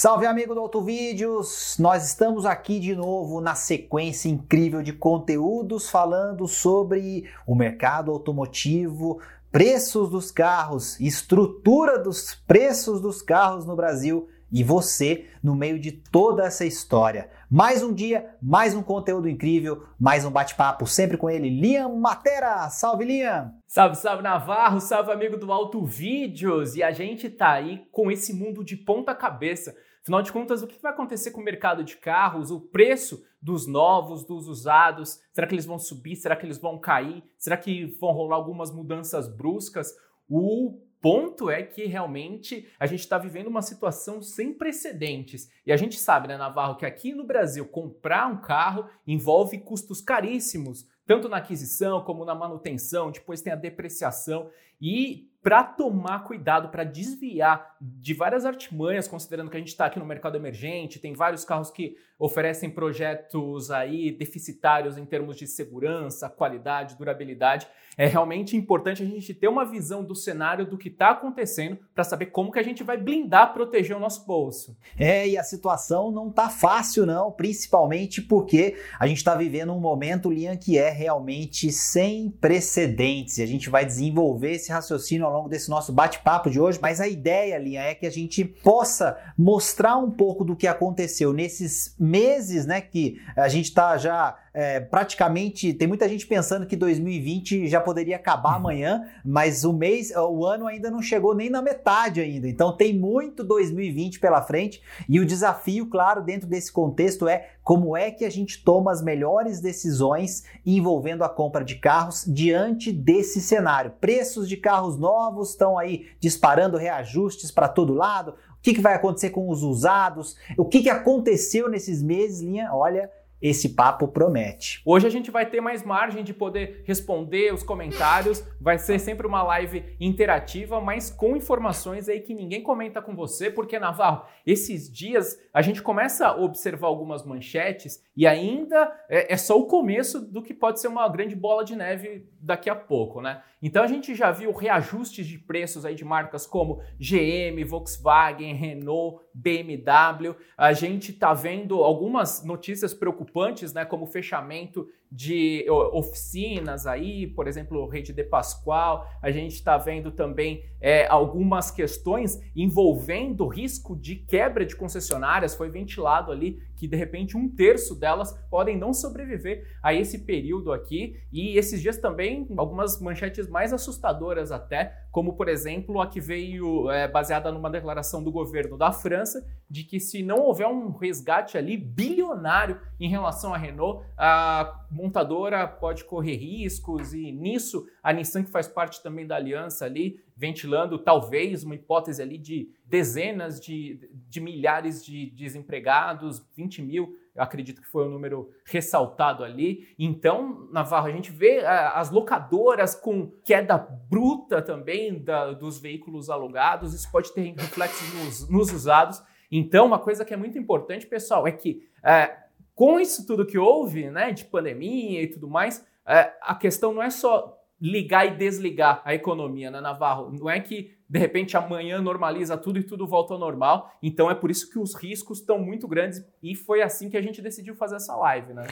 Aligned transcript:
Salve 0.00 0.26
amigo 0.26 0.54
do 0.54 0.60
Auto 0.60 0.80
Vídeos! 0.80 1.74
Nós 1.76 2.06
estamos 2.06 2.46
aqui 2.46 2.78
de 2.78 2.94
novo 2.94 3.40
na 3.40 3.56
sequência 3.56 4.28
incrível 4.28 4.80
de 4.80 4.92
conteúdos 4.92 5.90
falando 5.90 6.46
sobre 6.46 7.28
o 7.44 7.52
mercado 7.52 8.12
automotivo, 8.12 9.20
preços 9.50 10.08
dos 10.08 10.30
carros, 10.30 11.00
estrutura 11.00 11.98
dos 11.98 12.32
preços 12.32 13.00
dos 13.00 13.20
carros 13.20 13.66
no 13.66 13.74
Brasil 13.74 14.28
e 14.52 14.62
você 14.62 15.26
no 15.42 15.56
meio 15.56 15.80
de 15.80 15.90
toda 15.90 16.44
essa 16.44 16.64
história. 16.64 17.28
Mais 17.50 17.82
um 17.82 17.92
dia, 17.92 18.36
mais 18.40 18.76
um 18.76 18.82
conteúdo 18.84 19.28
incrível, 19.28 19.84
mais 19.98 20.24
um 20.24 20.30
bate-papo, 20.30 20.86
sempre 20.86 21.16
com 21.16 21.28
ele, 21.28 21.50
Liam 21.50 21.96
Matera. 21.96 22.70
Salve, 22.70 23.04
Liam! 23.04 23.52
Salve, 23.66 23.96
salve 23.96 24.22
Navarro, 24.22 24.80
salve 24.80 25.10
amigo 25.10 25.36
do 25.36 25.52
Auto 25.52 25.84
Vídeos! 25.84 26.76
E 26.76 26.84
a 26.84 26.92
gente 26.92 27.28
tá 27.28 27.50
aí 27.50 27.84
com 27.90 28.12
esse 28.12 28.32
mundo 28.32 28.64
de 28.64 28.76
ponta 28.76 29.12
cabeça. 29.12 29.74
Afinal 30.08 30.22
de 30.22 30.32
contas, 30.32 30.62
o 30.62 30.66
que 30.66 30.80
vai 30.80 30.90
acontecer 30.90 31.32
com 31.32 31.42
o 31.42 31.44
mercado 31.44 31.84
de 31.84 31.98
carros? 31.98 32.50
O 32.50 32.58
preço 32.58 33.22
dos 33.42 33.66
novos, 33.66 34.24
dos 34.24 34.48
usados? 34.48 35.20
Será 35.34 35.46
que 35.46 35.54
eles 35.54 35.66
vão 35.66 35.78
subir? 35.78 36.16
Será 36.16 36.34
que 36.34 36.46
eles 36.46 36.56
vão 36.56 36.78
cair? 36.78 37.22
Será 37.36 37.58
que 37.58 37.84
vão 38.00 38.12
rolar 38.12 38.36
algumas 38.36 38.72
mudanças 38.72 39.28
bruscas? 39.28 39.94
O 40.26 40.80
ponto 40.98 41.50
é 41.50 41.62
que 41.62 41.84
realmente 41.84 42.66
a 42.80 42.86
gente 42.86 43.00
está 43.00 43.18
vivendo 43.18 43.48
uma 43.48 43.60
situação 43.60 44.22
sem 44.22 44.54
precedentes. 44.54 45.50
E 45.66 45.70
a 45.70 45.76
gente 45.76 45.98
sabe, 45.98 46.26
né, 46.26 46.38
Navarro, 46.38 46.76
que 46.76 46.86
aqui 46.86 47.12
no 47.12 47.26
Brasil 47.26 47.66
comprar 47.66 48.28
um 48.28 48.40
carro 48.40 48.88
envolve 49.06 49.58
custos 49.58 50.00
caríssimos, 50.00 50.88
tanto 51.04 51.28
na 51.28 51.36
aquisição 51.36 52.02
como 52.02 52.24
na 52.24 52.34
manutenção, 52.34 53.10
depois 53.10 53.42
tem 53.42 53.52
a 53.52 53.56
depreciação. 53.56 54.48
E 54.80 55.27
para 55.42 55.62
tomar 55.62 56.24
cuidado, 56.24 56.68
para 56.68 56.84
desviar 56.84 57.76
de 57.80 58.12
várias 58.14 58.44
artimanhas, 58.44 59.08
considerando 59.08 59.50
que 59.50 59.56
a 59.56 59.60
gente 59.60 59.68
está 59.68 59.86
aqui 59.86 59.98
no 59.98 60.04
mercado 60.04 60.36
emergente, 60.36 60.98
tem 60.98 61.14
vários 61.14 61.44
carros 61.44 61.70
que 61.70 61.96
oferecem 62.18 62.68
projetos 62.68 63.70
aí 63.70 64.10
deficitários 64.10 64.98
em 64.98 65.06
termos 65.06 65.36
de 65.36 65.46
segurança, 65.46 66.28
qualidade, 66.28 66.96
durabilidade. 66.96 67.68
É 67.96 68.06
realmente 68.06 68.56
importante 68.56 69.02
a 69.02 69.06
gente 69.06 69.34
ter 69.34 69.48
uma 69.48 69.64
visão 69.64 70.04
do 70.04 70.14
cenário 70.14 70.64
do 70.64 70.78
que 70.78 70.88
está 70.88 71.10
acontecendo 71.10 71.78
para 71.92 72.04
saber 72.04 72.26
como 72.26 72.52
que 72.52 72.58
a 72.58 72.62
gente 72.62 72.84
vai 72.84 72.96
blindar, 72.96 73.52
proteger 73.52 73.96
o 73.96 74.00
nosso 74.00 74.24
bolso. 74.24 74.76
É, 74.96 75.28
e 75.28 75.36
a 75.36 75.42
situação 75.42 76.12
não 76.12 76.30
tá 76.30 76.48
fácil 76.48 77.04
não, 77.04 77.32
principalmente 77.32 78.22
porque 78.22 78.76
a 79.00 79.06
gente 79.08 79.18
está 79.18 79.34
vivendo 79.34 79.72
um 79.72 79.80
momento, 79.80 80.30
Lian, 80.30 80.56
que 80.56 80.78
é 80.78 80.90
realmente 80.90 81.72
sem 81.72 82.30
precedentes. 82.30 83.40
A 83.40 83.46
gente 83.46 83.68
vai 83.68 83.84
desenvolver 83.84 84.52
esse 84.52 84.70
raciocínio 84.70 85.26
ao 85.26 85.32
longo 85.32 85.48
desse 85.48 85.68
nosso 85.68 85.92
bate-papo 85.92 86.50
de 86.50 86.60
hoje, 86.60 86.78
mas 86.80 87.00
a 87.00 87.08
ideia, 87.08 87.58
Lian, 87.58 87.82
é 87.82 87.96
que 87.96 88.06
a 88.06 88.10
gente 88.10 88.44
possa 88.44 89.18
mostrar 89.36 89.96
um 89.96 90.10
pouco 90.10 90.44
do 90.44 90.54
que 90.54 90.68
aconteceu 90.68 91.32
nesses 91.32 91.96
meses, 92.08 92.66
né, 92.66 92.80
que 92.80 93.20
a 93.36 93.48
gente 93.48 93.66
está 93.66 93.96
já 93.96 94.36
é, 94.58 94.80
praticamente 94.80 95.72
tem 95.72 95.86
muita 95.86 96.08
gente 96.08 96.26
pensando 96.26 96.66
que 96.66 96.74
2020 96.74 97.68
já 97.68 97.80
poderia 97.80 98.16
acabar 98.16 98.50
uhum. 98.50 98.56
amanhã, 98.56 99.04
mas 99.24 99.62
o 99.64 99.72
mês, 99.72 100.10
o 100.16 100.44
ano 100.44 100.66
ainda 100.66 100.90
não 100.90 101.00
chegou 101.00 101.32
nem 101.32 101.48
na 101.48 101.62
metade 101.62 102.20
ainda. 102.20 102.48
Então 102.48 102.76
tem 102.76 102.92
muito 102.92 103.44
2020 103.44 104.18
pela 104.18 104.42
frente 104.42 104.82
e 105.08 105.20
o 105.20 105.24
desafio, 105.24 105.86
claro, 105.86 106.24
dentro 106.24 106.48
desse 106.48 106.72
contexto 106.72 107.28
é 107.28 107.50
como 107.62 107.96
é 107.96 108.10
que 108.10 108.24
a 108.24 108.30
gente 108.30 108.64
toma 108.64 108.90
as 108.90 109.00
melhores 109.00 109.60
decisões 109.60 110.42
envolvendo 110.66 111.22
a 111.22 111.28
compra 111.28 111.64
de 111.64 111.76
carros 111.76 112.24
diante 112.26 112.90
desse 112.90 113.40
cenário. 113.40 113.92
Preços 114.00 114.48
de 114.48 114.56
carros 114.56 114.98
novos 114.98 115.50
estão 115.50 115.78
aí 115.78 116.06
disparando 116.18 116.78
reajustes 116.78 117.52
para 117.52 117.68
todo 117.68 117.92
lado. 117.92 118.34
O 118.58 118.62
que, 118.62 118.74
que 118.74 118.80
vai 118.80 118.94
acontecer 118.94 119.30
com 119.30 119.48
os 119.48 119.62
usados? 119.62 120.36
O 120.56 120.64
que, 120.64 120.82
que 120.82 120.90
aconteceu 120.90 121.68
nesses 121.68 122.02
meses, 122.02 122.40
linha? 122.40 122.70
Olha, 122.72 123.10
esse 123.40 123.70
papo 123.70 124.08
promete. 124.08 124.82
Hoje 124.84 125.06
a 125.06 125.10
gente 125.10 125.30
vai 125.30 125.46
ter 125.46 125.60
mais 125.60 125.84
margem 125.84 126.24
de 126.24 126.34
poder 126.34 126.82
responder 126.84 127.54
os 127.54 127.62
comentários, 127.62 128.44
vai 128.60 128.78
ser 128.78 128.98
sempre 128.98 129.26
uma 129.26 129.42
live 129.44 129.84
interativa, 130.00 130.80
mas 130.80 131.08
com 131.08 131.36
informações 131.36 132.08
aí 132.08 132.20
que 132.20 132.34
ninguém 132.34 132.62
comenta 132.62 133.00
com 133.00 133.14
você, 133.14 133.48
porque 133.48 133.78
Navarro, 133.78 134.26
esses 134.44 134.92
dias 134.92 135.38
a 135.54 135.62
gente 135.62 135.80
começa 135.80 136.26
a 136.26 136.36
observar 136.36 136.88
algumas 136.88 137.24
manchetes 137.24 138.02
e 138.16 138.26
ainda 138.26 138.92
é, 139.08 139.32
é 139.32 139.36
só 139.36 139.56
o 139.58 139.66
começo 139.66 140.20
do 140.20 140.42
que 140.42 140.52
pode 140.52 140.80
ser 140.80 140.88
uma 140.88 141.08
grande 141.08 141.36
bola 141.36 141.64
de 141.64 141.76
neve 141.76 142.28
daqui 142.40 142.68
a 142.68 142.74
pouco, 142.74 143.20
né? 143.20 143.42
Então 143.60 143.82
a 143.82 143.86
gente 143.86 144.14
já 144.14 144.30
viu 144.30 144.52
reajustes 144.52 145.26
de 145.26 145.38
preços 145.38 145.84
aí 145.84 145.94
de 145.94 146.04
marcas 146.04 146.46
como 146.46 146.80
GM, 146.98 147.64
Volkswagen, 147.66 148.54
Renault, 148.54 149.24
BMW. 149.34 150.34
A 150.56 150.72
gente 150.72 151.10
está 151.10 151.34
vendo 151.34 151.82
algumas 151.82 152.44
notícias 152.44 152.94
preocupantes, 152.94 153.72
né, 153.72 153.84
como 153.84 154.04
o 154.04 154.08
fechamento 154.08 154.88
de 155.10 155.64
oficinas 155.70 156.86
aí, 156.86 157.26
por 157.26 157.48
exemplo, 157.48 157.86
Rede 157.88 158.12
de 158.12 158.22
Pascoal. 158.22 159.08
A 159.22 159.30
gente 159.30 159.54
está 159.54 159.78
vendo 159.78 160.10
também 160.10 160.64
é, 160.80 161.06
algumas 161.06 161.70
questões 161.70 162.40
envolvendo 162.54 163.46
risco 163.46 163.96
de 163.96 164.16
quebra 164.16 164.64
de 164.66 164.76
concessionárias. 164.76 165.54
Foi 165.54 165.70
ventilado 165.70 166.30
ali 166.30 166.60
que 166.76 166.86
de 166.86 166.96
repente 166.96 167.36
um 167.36 167.48
terço 167.48 167.94
delas 167.94 168.32
podem 168.50 168.76
não 168.76 168.92
sobreviver 168.92 169.66
a 169.82 169.92
esse 169.94 170.20
período 170.20 170.72
aqui. 170.72 171.18
E 171.32 171.56
esses 171.56 171.80
dias 171.80 171.98
também 171.98 172.46
algumas 172.56 173.00
manchetes 173.00 173.48
mais 173.48 173.72
assustadoras 173.72 174.52
até, 174.52 175.06
como 175.18 175.32
por 175.32 175.48
exemplo 175.48 176.00
a 176.00 176.06
que 176.06 176.20
veio 176.20 176.88
é, 176.92 177.08
baseada 177.08 177.50
numa 177.50 177.68
declaração 177.68 178.22
do 178.22 178.30
governo 178.30 178.78
da 178.78 178.92
França 178.92 179.44
de 179.68 179.82
que 179.82 179.98
se 179.98 180.22
não 180.22 180.38
houver 180.42 180.68
um 180.68 180.96
resgate 180.96 181.58
ali 181.58 181.76
bilionário 181.76 182.80
em 183.00 183.08
relação 183.08 183.52
à 183.52 183.56
Renault, 183.56 184.06
a 184.16 184.86
montadora 184.88 185.66
pode 185.66 186.04
correr 186.04 186.36
riscos 186.36 187.12
e 187.12 187.32
nisso 187.32 187.84
a 188.00 188.12
Nissan 188.12 188.44
que 188.44 188.52
faz 188.52 188.68
parte 188.68 189.02
também 189.02 189.26
da 189.26 189.34
aliança 189.34 189.84
ali, 189.84 190.20
ventilando 190.36 190.96
talvez 190.96 191.64
uma 191.64 191.74
hipótese 191.74 192.22
ali 192.22 192.38
de 192.38 192.70
dezenas 192.86 193.60
de, 193.60 194.08
de 194.12 194.40
milhares 194.40 195.04
de 195.04 195.30
desempregados, 195.30 196.46
20 196.56 196.80
mil, 196.80 197.16
eu 197.38 197.44
acredito 197.44 197.80
que 197.80 197.86
foi 197.86 198.06
o 198.06 198.10
número 198.10 198.50
ressaltado 198.64 199.44
ali. 199.44 199.94
Então, 199.96 200.68
Navarro, 200.72 201.06
a 201.06 201.12
gente 201.12 201.30
vê 201.30 201.60
as 201.64 202.10
locadoras 202.10 202.96
com 202.96 203.30
queda 203.44 203.78
bruta 203.78 204.60
também 204.60 205.22
da, 205.22 205.52
dos 205.52 205.78
veículos 205.78 206.28
alugados, 206.28 206.92
isso 206.92 207.10
pode 207.10 207.32
ter 207.32 207.54
reflexos 207.56 208.12
nos, 208.14 208.50
nos 208.50 208.72
usados. 208.72 209.22
Então, 209.50 209.86
uma 209.86 209.98
coisa 209.98 210.24
que 210.24 210.34
é 210.34 210.36
muito 210.36 210.58
importante, 210.58 211.06
pessoal, 211.06 211.46
é 211.46 211.52
que 211.52 211.88
é, 212.04 212.36
com 212.74 212.98
isso 212.98 213.24
tudo 213.24 213.46
que 213.46 213.56
houve, 213.56 214.10
né, 214.10 214.32
de 214.32 214.44
pandemia 214.44 215.22
e 215.22 215.28
tudo 215.28 215.48
mais, 215.48 215.86
é, 216.04 216.32
a 216.42 216.54
questão 216.56 216.92
não 216.92 217.02
é 217.02 217.10
só 217.10 217.57
ligar 217.80 218.26
e 218.26 218.36
desligar 218.36 219.02
a 219.04 219.14
economia, 219.14 219.70
né, 219.70 219.80
Navarro? 219.80 220.30
Não 220.32 220.50
é 220.50 220.60
que 220.60 220.96
de 221.08 221.18
repente 221.18 221.56
amanhã 221.56 222.00
normaliza 222.02 222.56
tudo 222.56 222.78
e 222.78 222.82
tudo 222.82 223.06
volta 223.06 223.32
ao 223.32 223.40
normal. 223.40 223.90
Então 224.02 224.30
é 224.30 224.34
por 224.34 224.50
isso 224.50 224.70
que 224.70 224.78
os 224.78 224.94
riscos 224.94 225.40
estão 225.40 225.58
muito 225.58 225.88
grandes 225.88 226.22
e 226.42 226.54
foi 226.54 226.82
assim 226.82 227.08
que 227.08 227.16
a 227.16 227.22
gente 227.22 227.40
decidiu 227.40 227.74
fazer 227.74 227.96
essa 227.96 228.14
live, 228.16 228.52
né? 228.52 228.66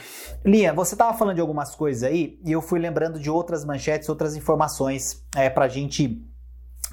Lia, 0.45 0.73
você 0.73 0.95
estava 0.95 1.17
falando 1.17 1.37
de 1.37 1.41
algumas 1.41 1.75
coisas 1.75 2.03
aí 2.03 2.39
e 2.45 2.53
eu 2.53 2.61
fui 2.61 2.79
lembrando 2.79 3.19
de 3.19 3.31
outras 3.31 3.65
manchetes, 3.65 4.09
outras 4.09 4.37
informações 4.37 5.25
é, 5.35 5.49
para 5.49 5.65
a 5.65 5.69
gente 5.69 6.23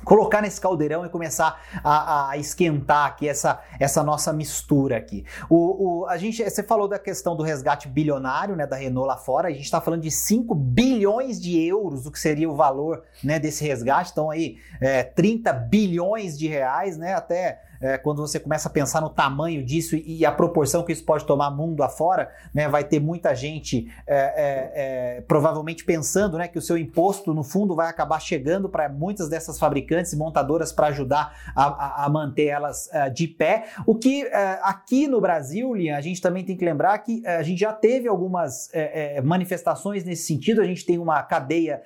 colocar 0.04 0.42
nesse 0.42 0.60
caldeirão 0.60 1.06
e 1.06 1.10
começar 1.10 1.62
a, 1.84 2.30
a, 2.30 2.38
esquentar 2.38 3.08
aqui 3.08 3.28
essa, 3.28 3.62
essa 3.80 4.04
nossa 4.04 4.32
mistura 4.34 4.98
aqui. 4.98 5.26
O, 5.50 6.02
o, 6.02 6.06
a 6.08 6.18
gente, 6.18 6.44
você 6.44 6.64
falou 6.64 6.88
da 6.88 7.00
questão 7.00 7.36
do 7.36 7.44
resgate 7.44 7.88
bilionário 7.88 8.56
né, 8.56 8.66
da 8.68 8.76
Renault 8.76 9.08
lá 9.08 9.18
fora, 9.18 9.48
a 9.48 9.52
gente 9.52 9.64
está 9.64 9.82
falando 9.82 10.02
de 10.02 10.12
5 10.12 10.54
bilhões 10.56 11.40
de 11.40 11.60
euros, 11.66 12.06
o 12.06 12.12
que 12.12 12.20
seria 12.20 12.50
o 12.50 12.56
valor 12.56 13.04
né, 13.24 13.40
desse 13.40 13.66
resgate, 13.66 14.12
então 14.12 14.30
aí 14.30 14.58
é, 14.82 15.04
30 15.04 15.54
bilhões 15.54 16.38
de 16.38 16.48
reais, 16.48 16.98
né, 16.98 17.14
até 17.14 17.62
é, 17.84 17.98
quando 17.98 18.22
você 18.22 18.40
começa 18.40 18.70
a 18.70 18.72
pensar 18.72 19.02
no 19.02 19.10
tamanho 19.10 19.62
disso 19.62 19.98
e, 19.98 20.26
a 20.26 20.32
proporção 20.32 20.84
que 20.84 20.94
isso 20.94 21.04
pode 21.04 21.26
tomar 21.26 21.52
mundo 21.52 21.84
afora, 21.84 22.32
né, 22.54 22.70
vai 22.70 22.86
ter 22.86 22.98
muita 22.98 23.36
gente 23.36 23.92
é, 24.08 24.16
é, 24.16 25.18
é, 25.18 25.22
provavelmente 25.22 25.84
pensando 25.84 26.38
né, 26.38 26.48
que 26.48 26.58
o 26.58 26.62
seu 26.62 26.78
imposto, 26.78 27.34
no 27.34 27.44
fundo, 27.44 27.76
vai 27.76 27.90
acabar 27.90 28.22
chegando 28.22 28.70
para 28.70 28.88
muitas 28.88 29.28
dessas 29.28 29.60
fabricantes 29.60 30.14
e 30.14 30.18
montadoras 30.18 30.72
para 30.72 30.88
ajudar 30.88 31.36
a, 31.54 31.66
a, 31.66 32.06
a, 32.06 32.10
manter 32.10 32.46
elas 32.46 32.88
uh, 32.88 33.12
de 33.14 33.28
pé. 33.28 33.66
O 33.86 33.96
que 33.96 34.24
uh, 34.24 34.30
aqui 34.62 35.06
no 35.06 35.20
Brasil, 35.20 35.74
Lian, 35.74 35.98
a 35.98 36.02
gente 36.02 36.22
também 36.22 36.46
tem 36.46 36.56
que 36.56 36.64
lembrar 36.64 36.98
que 37.00 37.26
a 37.28 37.44
gente 37.44 37.60
já 37.60 37.74
teve 37.74 38.08
algumas 38.08 38.72
manifestações 39.24 40.06
nesse 40.06 40.24
sentido. 40.24 40.62
A 40.62 40.66
gente 40.66 40.86
tem 40.86 40.98
uma 40.98 41.22
cadeia 41.24 41.82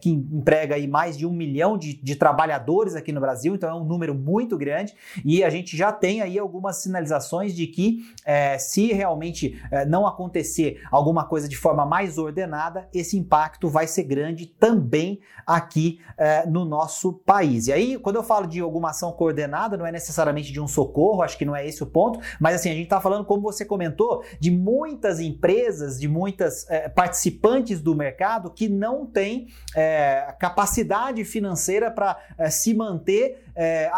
que 0.00 0.10
emprega 0.10 0.74
aí 0.76 0.86
mais 0.86 1.16
de 1.16 1.26
um 1.26 1.32
milhão 1.32 1.76
de, 1.76 2.00
de 2.00 2.14
trabalhadores 2.14 2.94
aqui 2.94 3.12
no 3.12 3.20
Brasil, 3.20 3.54
então 3.54 3.68
é 3.68 3.74
um 3.74 3.84
número 3.84 4.14
muito 4.14 4.56
grande. 4.56 4.94
E 5.24 5.42
a 5.44 5.50
gente 5.50 5.76
já 5.76 5.92
tem 5.92 6.20
aí 6.20 6.38
algumas 6.38 6.76
sinalizações 6.76 7.54
de 7.54 7.66
que 7.66 8.00
é, 8.24 8.58
se 8.58 8.92
realmente 8.92 9.60
é, 9.70 9.84
não 9.84 10.06
acontecer 10.06 10.82
alguma 10.90 11.24
coisa 11.24 11.48
de 11.48 11.56
forma 11.56 11.84
mais 11.84 12.18
ordenada, 12.18 12.88
esse 12.92 13.16
impacto 13.16 13.68
vai 13.68 13.86
ser 13.86 14.04
grande 14.04 14.46
também 14.46 15.20
aqui 15.46 16.00
é, 16.18 16.44
no 16.46 16.64
nosso 16.64 17.12
país. 17.12 17.68
E 17.68 17.72
aí, 17.72 17.98
quando 17.98 18.16
eu 18.16 18.22
falo 18.22 18.46
de 18.46 18.60
alguma 18.60 18.90
ação 18.90 19.12
coordenada, 19.12 19.76
não 19.76 19.86
é 19.86 19.92
necessariamente 19.92 20.52
de 20.52 20.60
um 20.60 20.66
socorro, 20.66 21.22
acho 21.22 21.38
que 21.38 21.44
não 21.44 21.54
é 21.54 21.66
esse 21.66 21.82
o 21.82 21.86
ponto, 21.86 22.18
mas 22.40 22.56
assim, 22.56 22.70
a 22.70 22.74
gente 22.74 22.84
está 22.84 23.00
falando, 23.00 23.24
como 23.24 23.42
você 23.42 23.64
comentou, 23.64 24.24
de 24.40 24.50
muitas 24.50 25.20
empresas, 25.20 25.98
de 26.00 26.08
muitas 26.08 26.68
é, 26.68 26.88
participantes 26.88 27.80
do 27.80 27.94
mercado 27.94 28.50
que 28.50 28.68
não 28.68 29.06
têm 29.06 29.48
é, 29.74 30.34
capacidade 30.38 31.24
financeira 31.24 31.90
para 31.90 32.18
é, 32.38 32.50
se 32.50 32.74
manter 32.74 33.45
é, 33.56 33.90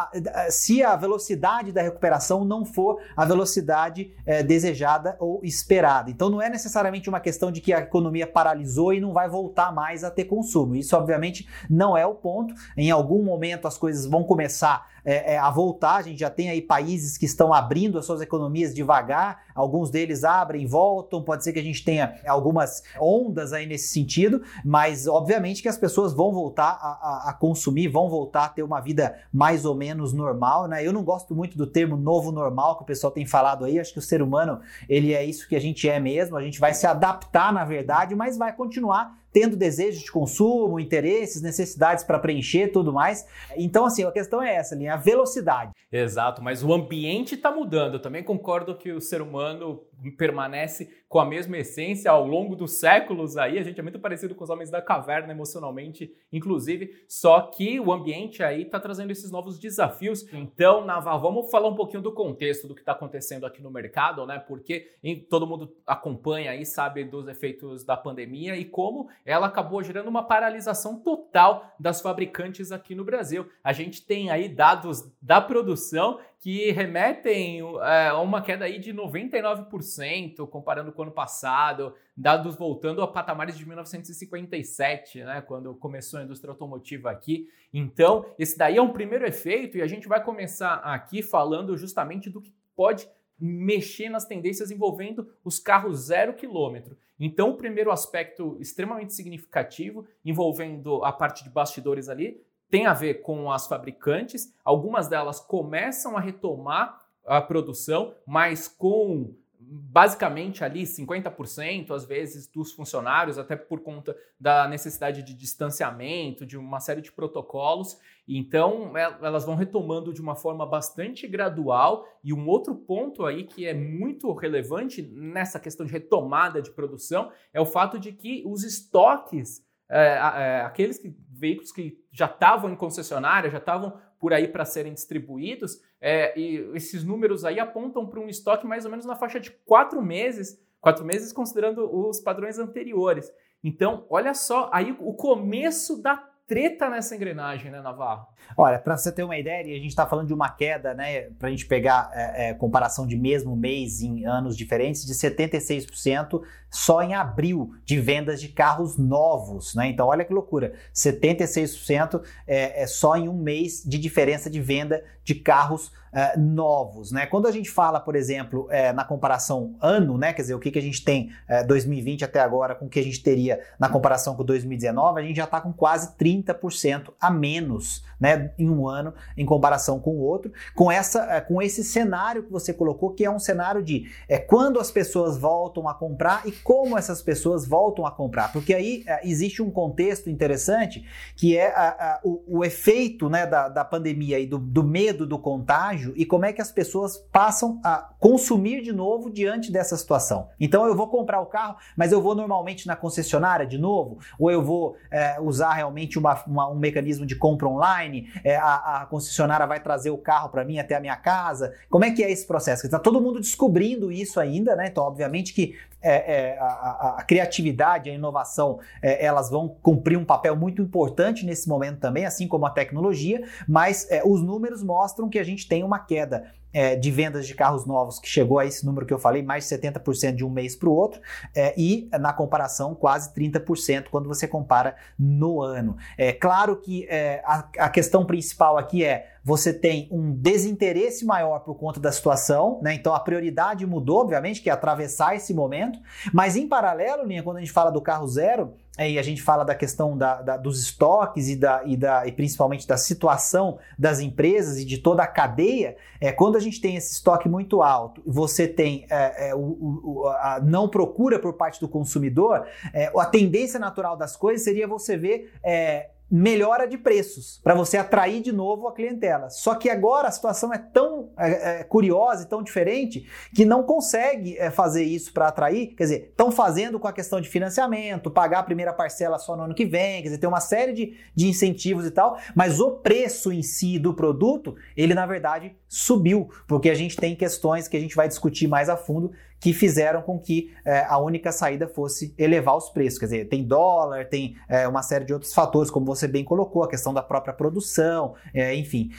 se 0.51 0.83
a 0.83 0.95
velocidade 0.95 1.73
da 1.73 1.83
recuperação 1.83 2.45
não 2.45 2.65
for 2.65 3.01
a 3.17 3.25
velocidade 3.25 4.13
é, 4.25 4.43
desejada 4.43 5.17
ou 5.19 5.41
esperada. 5.43 6.11
Então 6.11 6.31
não 6.31 6.41
é 6.41 6.49
necessariamente 6.49 7.09
uma 7.09 7.21
questão 7.21 7.51
de 7.51 7.61
que 7.61 7.73
a 7.73 7.81
economia 7.81 8.27
paralisou 8.27 8.95
e 8.95 9.01
não 9.01 9.13
vai 9.13 9.29
voltar 9.29 9.73
mais 9.73 10.05
a 10.05 10.11
ter 10.11 10.25
consumo. 10.25 10.77
Isso, 10.77 10.97
obviamente, 10.97 11.49
não 11.69 11.97
é 11.97 12.07
o 12.07 12.15
ponto. 12.15 12.55
Em 12.77 12.91
algum 12.91 13.23
momento 13.23 13.67
as 13.67 13.77
coisas 13.77 14.07
vão 14.07 14.23
começar 14.23 14.87
é, 15.05 15.35
é, 15.35 15.39
a 15.39 15.51
voltar. 15.51 15.97
A 15.97 16.03
gente 16.03 16.21
já 16.21 16.31
tem 16.31 16.51
aí 16.51 16.63
países 16.63 17.17
que 17.17 17.27
estão 17.27 17.53
abrindo 17.53 17.99
as 17.99 18.07
suas 18.07 18.21
economias 18.21 18.75
devagar, 18.75 19.45
alguns 19.55 19.91
deles 19.91 20.25
abrem, 20.25 20.67
voltam. 20.67 21.23
Pode 21.23 21.45
ser 21.45 21.53
que 21.53 21.59
a 21.59 21.63
gente 21.63 21.85
tenha 21.85 22.17
algumas 22.27 22.83
ondas 23.01 23.53
aí 23.53 23.67
nesse 23.67 23.89
sentido, 23.89 24.43
mas 24.65 25.07
obviamente 25.07 25.63
que 25.63 25.69
as 25.69 25.79
pessoas 25.79 26.13
vão 26.13 26.33
voltar 26.33 26.79
a, 26.81 27.27
a, 27.27 27.31
a 27.31 27.33
consumir, 27.33 27.89
vão 27.89 28.09
voltar 28.09 28.45
a 28.45 28.49
ter 28.49 28.63
uma 28.63 28.81
vida 28.81 29.17
mais 29.33 29.65
ou 29.65 29.75
menos 29.75 30.13
normal, 30.13 30.69
né? 30.69 30.87
Eu 30.87 30.93
não 30.93 31.03
gosto 31.03 31.35
muito 31.35 31.57
do 31.57 31.67
termo 31.67 31.97
novo 31.97 32.31
normal 32.33 32.77
que 32.77 32.83
o 32.83 32.87
pessoal 32.87 33.11
tem 33.11 33.27
falado 33.27 33.65
aí. 33.65 33.79
Acho 33.79 33.93
que 33.93 33.99
o 33.99 34.03
ser 34.03 34.23
humano 34.23 34.61
ele 34.89 35.13
é 35.13 35.25
isso 35.25 35.49
que 35.49 35.57
a 35.57 35.61
gente 35.61 35.89
é 35.89 35.99
mesmo. 35.99 36.37
A 36.37 36.43
gente 36.43 36.61
vai 36.61 36.75
se 36.75 36.87
adaptar, 36.87 37.53
na 37.53 37.65
verdade, 37.65 38.15
mas 38.15 38.37
vai 38.37 38.53
continuar 38.53 39.18
tendo 39.33 39.57
desejos 39.57 40.03
de 40.03 40.11
consumo, 40.11 40.81
interesses, 40.81 41.43
necessidades 41.43 42.05
para 42.05 42.19
preencher, 42.19 42.69
tudo 42.69 42.93
mais. 42.93 43.27
Então, 43.57 43.85
assim, 43.85 44.05
a 44.05 44.13
questão 44.13 44.43
é 44.43 44.55
essa, 44.55 44.77
a 44.89 44.97
velocidade. 44.97 45.73
Exato, 45.91 46.43
mas 46.43 46.63
o 46.63 46.73
ambiente 46.73 47.35
está 47.35 47.51
mudando. 47.51 47.95
Eu 47.95 48.03
também 48.03 48.23
concordo 48.23 48.77
que 48.77 48.93
o 48.93 49.01
ser 49.01 49.23
humano 49.23 49.83
permanece 50.17 51.03
com 51.09 51.19
a 51.19 51.25
mesma 51.25 51.57
essência 51.57 52.11
ao 52.11 52.27
longo 52.27 52.55
dos 52.55 52.79
séculos 52.79 53.37
aí. 53.37 53.59
A 53.59 53.63
gente 53.63 53.81
é 53.81 53.83
muito 53.83 53.99
parecido 53.99 54.35
com 54.35 54.45
os 54.45 54.51
homens 54.51 54.71
da 54.71 54.83
caverna 54.83 55.33
emocionalmente, 55.33 56.13
inclusive, 56.33 57.05
só 57.09 57.41
que 57.41 57.81
o 57.81 57.93
ambiente 57.93 58.43
aí 58.43 58.63
está 58.63 58.79
trazendo 58.79 59.11
esses 59.11 59.31
novos 59.31 59.59
desafios. 59.59 60.31
Então, 60.33 60.85
Naval, 60.85 61.21
vamos 61.21 61.51
falar 61.51 61.69
um 61.69 61.75
pouquinho 61.75 62.03
do 62.03 62.13
contexto 62.13 62.69
do 62.69 62.75
que 62.75 62.81
está 62.81 62.93
acontecendo 62.93 63.47
aqui 63.47 63.63
no 63.63 63.71
mercado, 63.71 64.27
né? 64.27 64.39
Porque 64.39 64.93
todo 65.29 65.47
mundo 65.47 65.75
acompanha 65.87 66.51
aí, 66.51 66.65
sabe 66.65 67.05
dos 67.05 67.27
efeitos 67.27 67.85
da 67.85 67.97
pandemia 67.97 68.57
e 68.57 68.65
como 68.65 69.09
ela 69.25 69.47
acabou 69.47 69.83
gerando 69.83 70.09
uma 70.09 70.23
paralisação 70.23 71.01
total 71.01 71.75
das 71.81 72.01
fabricantes 72.01 72.71
aqui 72.71 72.95
no 72.95 73.05
Brasil. 73.05 73.47
A 73.65 73.73
gente 73.73 74.05
tem 74.05 74.31
aí 74.31 74.49
dados 74.49 75.11
da 75.23 75.41
produção 75.41 76.19
que 76.41 76.71
remetem 76.71 77.61
é, 77.83 78.09
a 78.09 78.21
uma 78.21 78.41
queda 78.41 78.65
aí 78.65 78.79
de 78.79 78.95
99%, 78.95 80.49
comparando 80.49 80.93
com 80.93 81.01
o 81.01 81.05
ano 81.05 81.13
passado, 81.13 81.95
dados 82.17 82.55
voltando 82.55 83.03
a 83.03 83.09
patamares 83.09 83.59
de 83.59 83.67
1957, 83.67 85.25
né, 85.25 85.41
quando 85.41 85.75
começou 85.75 86.21
a 86.21 86.23
indústria 86.23 86.53
automotiva 86.53 87.11
aqui. 87.11 87.49
Então, 87.75 88.25
esse 88.39 88.57
daí 88.57 88.77
é 88.77 88.83
um 88.83 88.93
primeiro 88.93 89.27
efeito 89.27 89.77
e 89.77 89.83
a 89.83 89.87
gente 89.87 90.07
vai 90.07 90.23
começar 90.23 90.75
aqui 90.77 91.23
falando 91.23 91.77
justamente 91.77 92.31
do 92.31 92.41
que 92.41 92.55
pode 92.77 93.09
mexer 93.41 94.09
nas 94.09 94.25
tendências 94.25 94.71
envolvendo 94.71 95.29
os 95.45 95.59
carros 95.59 96.07
zero 96.07 96.35
quilômetro. 96.35 96.97
Então, 97.19 97.51
o 97.51 97.57
primeiro 97.57 97.91
aspecto 97.91 98.57
extremamente 98.61 99.13
significativo, 99.13 100.07
envolvendo 100.25 101.05
a 101.05 101.13
parte 101.13 101.43
de 101.43 101.51
bastidores 101.51 102.09
ali, 102.09 102.41
tem 102.71 102.87
a 102.87 102.95
ver 102.95 103.23
com 103.23 103.51
as 103.51 103.67
fabricantes. 103.67 104.55
Algumas 104.65 105.09
delas 105.09 105.41
começam 105.41 106.17
a 106.17 106.21
retomar 106.21 107.01
a 107.27 107.41
produção, 107.41 108.15
mas 108.27 108.69
com 108.69 109.35
basicamente 109.61 110.65
ali 110.65 110.85
50% 110.85 111.91
às 111.91 112.05
vezes 112.05 112.47
dos 112.47 112.73
funcionários, 112.73 113.39
até 113.39 113.57
por 113.57 113.81
conta 113.81 114.17
da 114.41 114.67
necessidade 114.69 115.23
de 115.23 115.35
distanciamento, 115.35 116.47
de 116.47 116.57
uma 116.57 116.81
série 116.81 117.01
de 117.01 117.13
protocolos. 117.13 117.99
Então, 118.27 118.97
é, 118.97 119.03
elas 119.21 119.45
vão 119.45 119.57
retomando 119.57 120.13
de 120.13 120.23
uma 120.23 120.35
forma 120.35 120.65
bastante 120.65 121.27
gradual. 121.27 122.07
E 122.23 122.33
um 122.33 122.49
outro 122.49 122.75
ponto 122.75 123.27
aí 123.27 123.45
que 123.45 123.67
é 123.67 123.75
muito 123.75 124.33
relevante 124.33 125.03
nessa 125.03 125.61
questão 125.61 125.85
de 125.85 125.93
retomada 125.93 126.63
de 126.63 126.71
produção 126.71 127.31
é 127.53 127.61
o 127.61 127.67
fato 127.67 127.99
de 127.99 128.13
que 128.13 128.43
os 128.47 128.63
estoques, 128.65 129.63
é, 129.91 130.15
é, 130.15 130.61
aqueles 130.63 130.99
que, 130.99 131.15
veículos 131.39 131.73
que 131.73 131.99
já 132.13 132.27
estavam 132.27 132.71
em 132.71 132.77
concessionária, 132.77 133.51
já 133.51 133.59
estavam 133.59 133.99
por 134.19 134.33
aí 134.33 134.49
para 134.49 134.65
serem 134.65 134.93
distribuídos, 134.93 135.81
é, 136.01 136.39
e 136.39 136.57
esses 136.75 137.05
números 137.05 137.45
aí 137.45 137.61
apontam 137.61 138.07
para 138.07 138.21
um 138.21 138.29
estoque 138.29 138.67
mais 138.67 138.85
ou 138.85 138.91
menos 138.91 139.07
na 139.07 139.17
faixa 139.17 139.39
de 139.39 139.51
quatro 139.51 140.03
meses, 140.03 140.61
quatro 140.81 141.05
meses 141.05 141.33
considerando 141.33 141.89
os 141.91 142.21
padrões 142.21 142.59
anteriores. 142.59 143.33
Então, 143.63 144.07
olha 144.09 144.35
só, 144.35 144.71
aí 144.73 144.97
o 145.01 145.15
começo 145.15 146.01
da 146.01 146.17
treta 146.49 146.89
nessa 146.89 147.15
engrenagem, 147.15 147.71
né, 147.71 147.83
Navarro? 147.83 148.27
Olha, 148.57 148.79
para 148.79 148.97
você 148.97 149.13
ter 149.13 149.23
uma 149.23 149.37
ideia, 149.37 149.61
a 149.61 149.79
gente 149.79 149.89
está 149.89 150.07
falando 150.07 150.27
de 150.27 150.33
uma 150.33 150.49
queda, 150.49 150.95
né, 150.95 151.29
para 151.39 151.49
a 151.49 151.51
gente 151.51 151.67
pegar 151.67 152.11
é, 152.15 152.49
é, 152.49 152.55
comparação 152.55 153.07
de 153.07 153.19
mesmo 153.19 153.55
mês 153.55 154.01
em 154.01 154.25
anos 154.25 154.57
diferentes, 154.57 155.05
de 155.05 155.13
76% 155.13 156.43
só 156.71 157.03
em 157.03 157.15
abril 157.15 157.75
de 157.85 158.01
vendas 158.01 158.41
de 158.41 158.49
carros 158.49 158.97
novos, 158.97 159.75
né? 159.75 159.89
Então, 159.89 160.07
olha 160.07 160.25
que 160.25 160.33
loucura, 160.33 160.73
76% 160.95 162.23
é, 162.47 162.83
é 162.83 162.87
só 162.87 163.15
em 163.17 163.29
um 163.29 163.37
mês 163.37 163.83
de 163.85 163.99
diferença 163.99 164.49
de 164.49 164.61
venda 164.61 165.05
de 165.23 165.35
carros 165.35 165.93
é, 166.13 166.37
novos, 166.37 167.13
né? 167.13 167.27
Quando 167.27 167.47
a 167.47 167.53
gente 167.53 167.71
fala, 167.71 168.01
por 168.01 168.17
exemplo, 168.17 168.67
é, 168.71 168.93
na 168.93 169.05
comparação 169.05 169.75
ano, 169.81 170.17
né? 170.17 170.33
Quer 170.33 170.43
dizer, 170.43 170.55
o 170.55 170.59
que, 170.59 170.71
que 170.71 170.79
a 170.79 170.83
gente 170.83 171.05
tem 171.05 171.31
é, 171.47 171.63
2020 171.65 172.25
até 172.25 172.41
agora 172.41 172.75
com 172.75 172.87
o 172.87 172.89
que 172.89 172.99
a 172.99 173.05
gente 173.05 173.23
teria 173.23 173.61
na 173.79 173.89
comparação 173.89 174.35
com 174.35 174.45
2019, 174.45 175.21
a 175.21 175.25
gente 175.25 175.37
já 175.37 175.45
está 175.45 175.61
com 175.61 175.73
quase 175.73 176.17
30% 176.17 177.13
a 177.21 177.31
menos, 177.31 178.05
né? 178.21 178.53
Em 178.59 178.69
um 178.69 178.89
ano 178.89 179.15
em 179.37 179.45
comparação 179.45 180.01
com 180.01 180.11
o 180.13 180.21
outro, 180.21 180.53
com 180.75 180.91
essa, 180.91 181.41
com 181.43 181.61
esse 181.61 181.85
cenário 181.85 182.43
que 182.43 182.53
você 182.53 182.73
colocou, 182.73 183.11
que 183.11 183.25
é 183.25 183.31
um 183.31 183.39
cenário 183.39 183.83
de 183.83 184.11
é, 184.29 184.39
quando 184.39 184.81
as 184.81 184.91
pessoas 184.91 185.39
voltam 185.39 185.89
a 185.89 185.95
comprar 185.95 186.47
e 186.47 186.53
como 186.53 186.97
essas 186.97 187.23
pessoas 187.23 187.67
voltam 187.67 188.07
a 188.07 188.11
comprar, 188.11 188.53
porque 188.53 188.75
aí 188.75 189.05
existe 189.23 189.63
um 189.63 189.71
contexto 189.71 190.31
interessante 190.31 191.05
que 191.37 191.57
é 191.57 191.69
a, 191.75 191.89
a, 191.89 192.21
o, 192.25 192.59
o, 192.59 192.65
efeito, 192.65 193.29
né? 193.29 193.47
Da, 193.47 193.69
da 193.69 193.85
pandemia 193.85 194.39
e 194.39 194.47
do, 194.47 194.59
do 194.59 194.83
medo 194.83 195.27
do 195.27 195.39
contágio 195.39 195.98
e 196.17 196.25
como 196.25 196.45
é 196.45 196.53
que 196.53 196.61
as 196.61 196.71
pessoas 196.71 197.17
passam 197.33 197.81
a 197.85 198.11
consumir 198.19 198.83
de 198.83 198.93
novo 198.93 199.31
diante 199.31 199.71
dessa 199.71 199.97
situação. 199.97 200.49
Então 200.59 200.87
eu 200.87 200.95
vou 200.95 201.09
comprar 201.09 201.41
o 201.41 201.47
carro, 201.47 201.77
mas 201.97 202.13
eu 202.13 202.21
vou 202.21 202.35
normalmente 202.35 202.87
na 202.87 202.97
concessionária 202.97 203.67
de 203.67 203.79
novo, 203.79 204.19
ou 204.39 204.51
eu 204.51 204.63
vou 204.63 204.97
é, 205.11 205.41
usar 205.41 205.73
realmente 205.75 206.19
uma, 206.19 206.43
uma, 206.47 206.71
um 206.71 206.77
mecanismo 206.77 207.25
de 207.27 207.37
compra 207.37 207.69
online, 207.69 208.31
é, 208.45 208.57
a, 208.57 209.03
a, 209.03 209.07
concessionária 209.07 209.67
vai 209.67 209.81
trazer 209.81 210.11
o 210.11 210.19
carro 210.19 210.49
para 210.49 210.65
mim 210.65 210.79
até 210.79 210.95
a 210.95 211.01
minha 211.01 211.17
casa. 211.17 211.75
Como 211.89 212.05
é 212.05 212.11
que 212.11 212.23
é 212.23 212.31
esse 212.31 212.47
processo? 212.47 212.87
Está 212.87 212.99
todo 212.99 213.21
mundo 213.21 213.41
descobrindo 213.41 214.11
isso 214.11 214.41
ainda, 214.41 214.75
né? 214.77 214.89
Então, 214.89 215.05
obviamente 215.05 215.53
que 215.53 215.75
é, 216.01 216.53
é, 216.53 216.59
a, 216.59 217.17
a, 217.19 217.25
criatividade, 217.25 218.09
a 218.11 218.15
inovação, 218.15 218.79
é, 219.03 219.25
elas 219.25 219.51
vão 219.51 219.69
cumprir 219.69 220.17
um 220.17 220.25
papel 220.25 220.57
muito 220.57 220.81
importante 220.81 221.45
nesse 221.45 221.69
momento 221.69 221.99
também, 221.99 222.25
assim 222.25 222.47
como 222.47 222.67
a 222.67 222.71
tecnologia, 222.71 223.43
mas 223.67 224.09
é, 224.11 224.23
os 224.25 224.43
números 224.43 224.83
mostram 224.83 225.29
que 225.29 225.39
a 225.39 225.45
gente 225.45 225.69
tem 225.69 225.83
uma 225.83 225.99
queda 225.99 226.45
é, 226.73 226.97
de 226.97 227.11
vendas 227.11 227.47
de 227.47 227.55
carros 227.55 227.87
novos, 227.87 228.19
que 228.19 228.29
chegou 228.29 228.59
a 228.59 228.67
esse 228.67 228.85
número 228.85 229.07
que 229.07 229.13
eu 229.13 229.19
falei, 229.19 229.43
mais 229.43 229.69
de 229.69 229.77
70% 229.77 230.35
de 230.35 230.45
um 230.45 230.51
mês 230.51 230.77
para 230.77 230.89
o 230.89 230.93
outro, 230.93 231.21
é, 231.55 231.75
e 231.77 232.09
na 232.19 232.33
comparação, 232.33 232.95
quase 232.95 233.33
30% 233.35 234.07
quando 234.11 234.29
você 234.29 234.47
compara 234.47 234.97
no 235.19 235.63
ano. 235.63 235.97
É 236.17 236.33
claro 236.33 236.77
que 236.77 237.07
é, 237.09 237.43
a, 237.45 237.69
a 237.79 237.89
questão 237.89 238.25
principal 238.25 238.77
aqui 238.77 239.05
é 239.05 239.29
você 239.45 239.73
tem 239.73 240.09
um 240.11 240.31
desinteresse 240.31 241.25
maior 241.25 241.61
por 241.61 241.75
conta 241.77 241.99
da 241.99 242.13
situação, 242.13 242.79
né? 242.83 242.93
Então 242.93 243.15
a 243.15 243.21
prioridade 243.21 243.87
mudou, 243.87 244.21
obviamente, 244.21 244.61
que 244.61 244.69
é 244.69 244.73
atravessar 244.73 245.35
esse 245.35 245.55
momento, 245.55 245.99
mas 246.35 246.55
em 246.55 246.69
paralelo, 246.69 247.25
Linha, 247.25 247.43
quando 247.43 247.57
a 247.57 247.61
gente 247.61 247.73
fala 247.73 247.91
do 247.91 248.03
carro 248.03 248.27
zero, 248.29 248.75
e 248.99 249.19
a 249.19 249.23
gente 249.23 249.43
fala 249.43 249.65
da 249.65 249.75
questão 249.75 250.17
da, 250.17 250.41
da, 250.43 250.57
dos 250.57 250.81
estoques 250.81 251.49
e, 251.49 251.57
da, 251.57 251.83
e, 251.85 251.97
da, 251.97 252.27
e 252.27 252.33
principalmente 252.33 252.87
da 252.87 252.97
situação 252.97 253.79
das 253.99 254.21
empresas 254.21 254.79
e 254.79 254.85
de 254.85 254.99
toda 254.99 255.23
a 255.23 255.27
cadeia, 255.27 255.97
é, 256.21 256.33
quando 256.33 256.57
a 256.57 256.61
gente 256.61 256.81
tem 256.81 256.97
esse 256.97 257.13
estoque 257.13 257.49
muito 257.49 257.83
alto 257.83 258.23
e 258.27 258.31
você 258.31 258.67
tem 258.67 259.07
é, 259.11 259.51
é, 259.51 259.55
o, 259.55 259.61
o, 259.61 260.29
a 260.29 260.61
não 260.63 260.89
procura 260.89 261.39
por 261.39 261.53
parte 261.53 261.81
do 261.81 261.89
consumidor, 261.89 262.67
é, 262.93 263.13
a 263.17 263.27
tendência 263.27 263.79
natural 263.79 264.17
das 264.17 264.37
coisas 264.37 264.65
seria 264.65 264.89
você 264.89 265.17
ver 265.17 265.53
é, 265.63 266.11
melhora 266.31 266.87
de 266.87 266.99
preços 266.99 267.59
para 267.63 267.75
você 267.75 267.97
atrair 267.97 268.43
de 268.43 268.53
novo 268.53 268.87
a 268.87 268.93
clientela. 268.93 269.49
Só 269.49 269.75
que 269.75 269.89
agora 269.89 270.29
a 270.29 270.31
situação 270.31 270.73
é 270.73 270.79
tão 270.79 271.31
é, 271.39 271.81
é, 271.81 271.85
curiosa 271.85 272.45
e 272.45 272.47
tão 272.47 272.63
diferente 272.63 273.27
que 273.55 273.65
não 273.65 273.83
consegue 273.83 274.59
é, 274.59 274.71
fazer 274.71 275.05
isso 275.05 275.33
para 275.33 275.49
atrair. 275.49 275.95
Quer 275.95 276.05
dizer, 276.05 276.29
estão 276.31 276.51
fazendo 276.51 276.99
com 276.99 277.09
a 277.09 277.13
questão 277.13 277.41
de 277.41 277.49
financiamento, 277.49 278.31
pagar 278.31 278.61
a 278.61 278.63
primeira 278.63 278.93
parcela 278.93 279.39
só 279.39 279.57
no 279.57 279.63
ano 279.65 279.75
que 279.75 279.87
vem, 279.87 280.23
quer 280.23 280.29
dizer, 280.29 280.39
tem 280.39 280.49
uma 280.49 280.61
série 280.61 280.93
de, 280.93 281.17
de 281.35 281.49
incentivos 281.49 282.05
e 282.05 282.11
tal, 282.11 282.39
mas 282.55 282.81
o 282.81 282.93
preço 282.99 283.51
em 283.51 283.63
si 283.63 283.99
do 283.99 284.13
produto, 284.13 284.77
ele 284.97 285.15
na 285.15 285.27
verdade 285.27 285.75
subiu, 285.89 286.51
porque 286.67 286.91
a 286.91 286.95
gente 286.95 287.17
tem 287.17 287.35
questões 287.35 287.89
que 287.89 287.97
a 287.97 288.01
gente 288.01 288.15
vai 288.15 288.29
discutir 288.29 288.69
mais 288.69 288.89
a 288.89 288.97
fundo 288.97 289.33
que 289.61 289.73
fizeram 289.73 290.23
com 290.23 290.39
que 290.39 290.73
é, 290.85 291.05
a 291.09 291.19
única 291.19 291.51
saída 291.51 291.89
fosse 291.89 292.35
elevar 292.39 292.77
os 292.77 292.91
preços. 292.91 293.19
Quer 293.19 293.27
dizer, 293.27 293.49
tem 293.49 293.65
dólar, 293.65 294.29
tem 294.29 294.57
é, 294.69 294.87
uma 294.87 295.03
série 295.03 295.25
de 295.25 295.33
outros 295.33 295.53
fatores, 295.53 295.91
como 295.91 296.07
você 296.07 296.29
bem 296.29 296.45
colocou, 296.45 296.85
a 296.85 296.89
questão 296.89 297.13
da 297.13 297.23
própria 297.23 297.53
produção, 297.53 298.35
é, 298.55 298.75
enfim. 298.75 299.11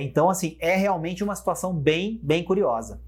Então, 0.00 0.30
assim, 0.30 0.56
é 0.60 0.76
realmente 0.76 1.24
uma 1.24 1.34
situação 1.34 1.74
bem, 1.74 2.20
bem 2.22 2.44
curiosa. 2.44 3.00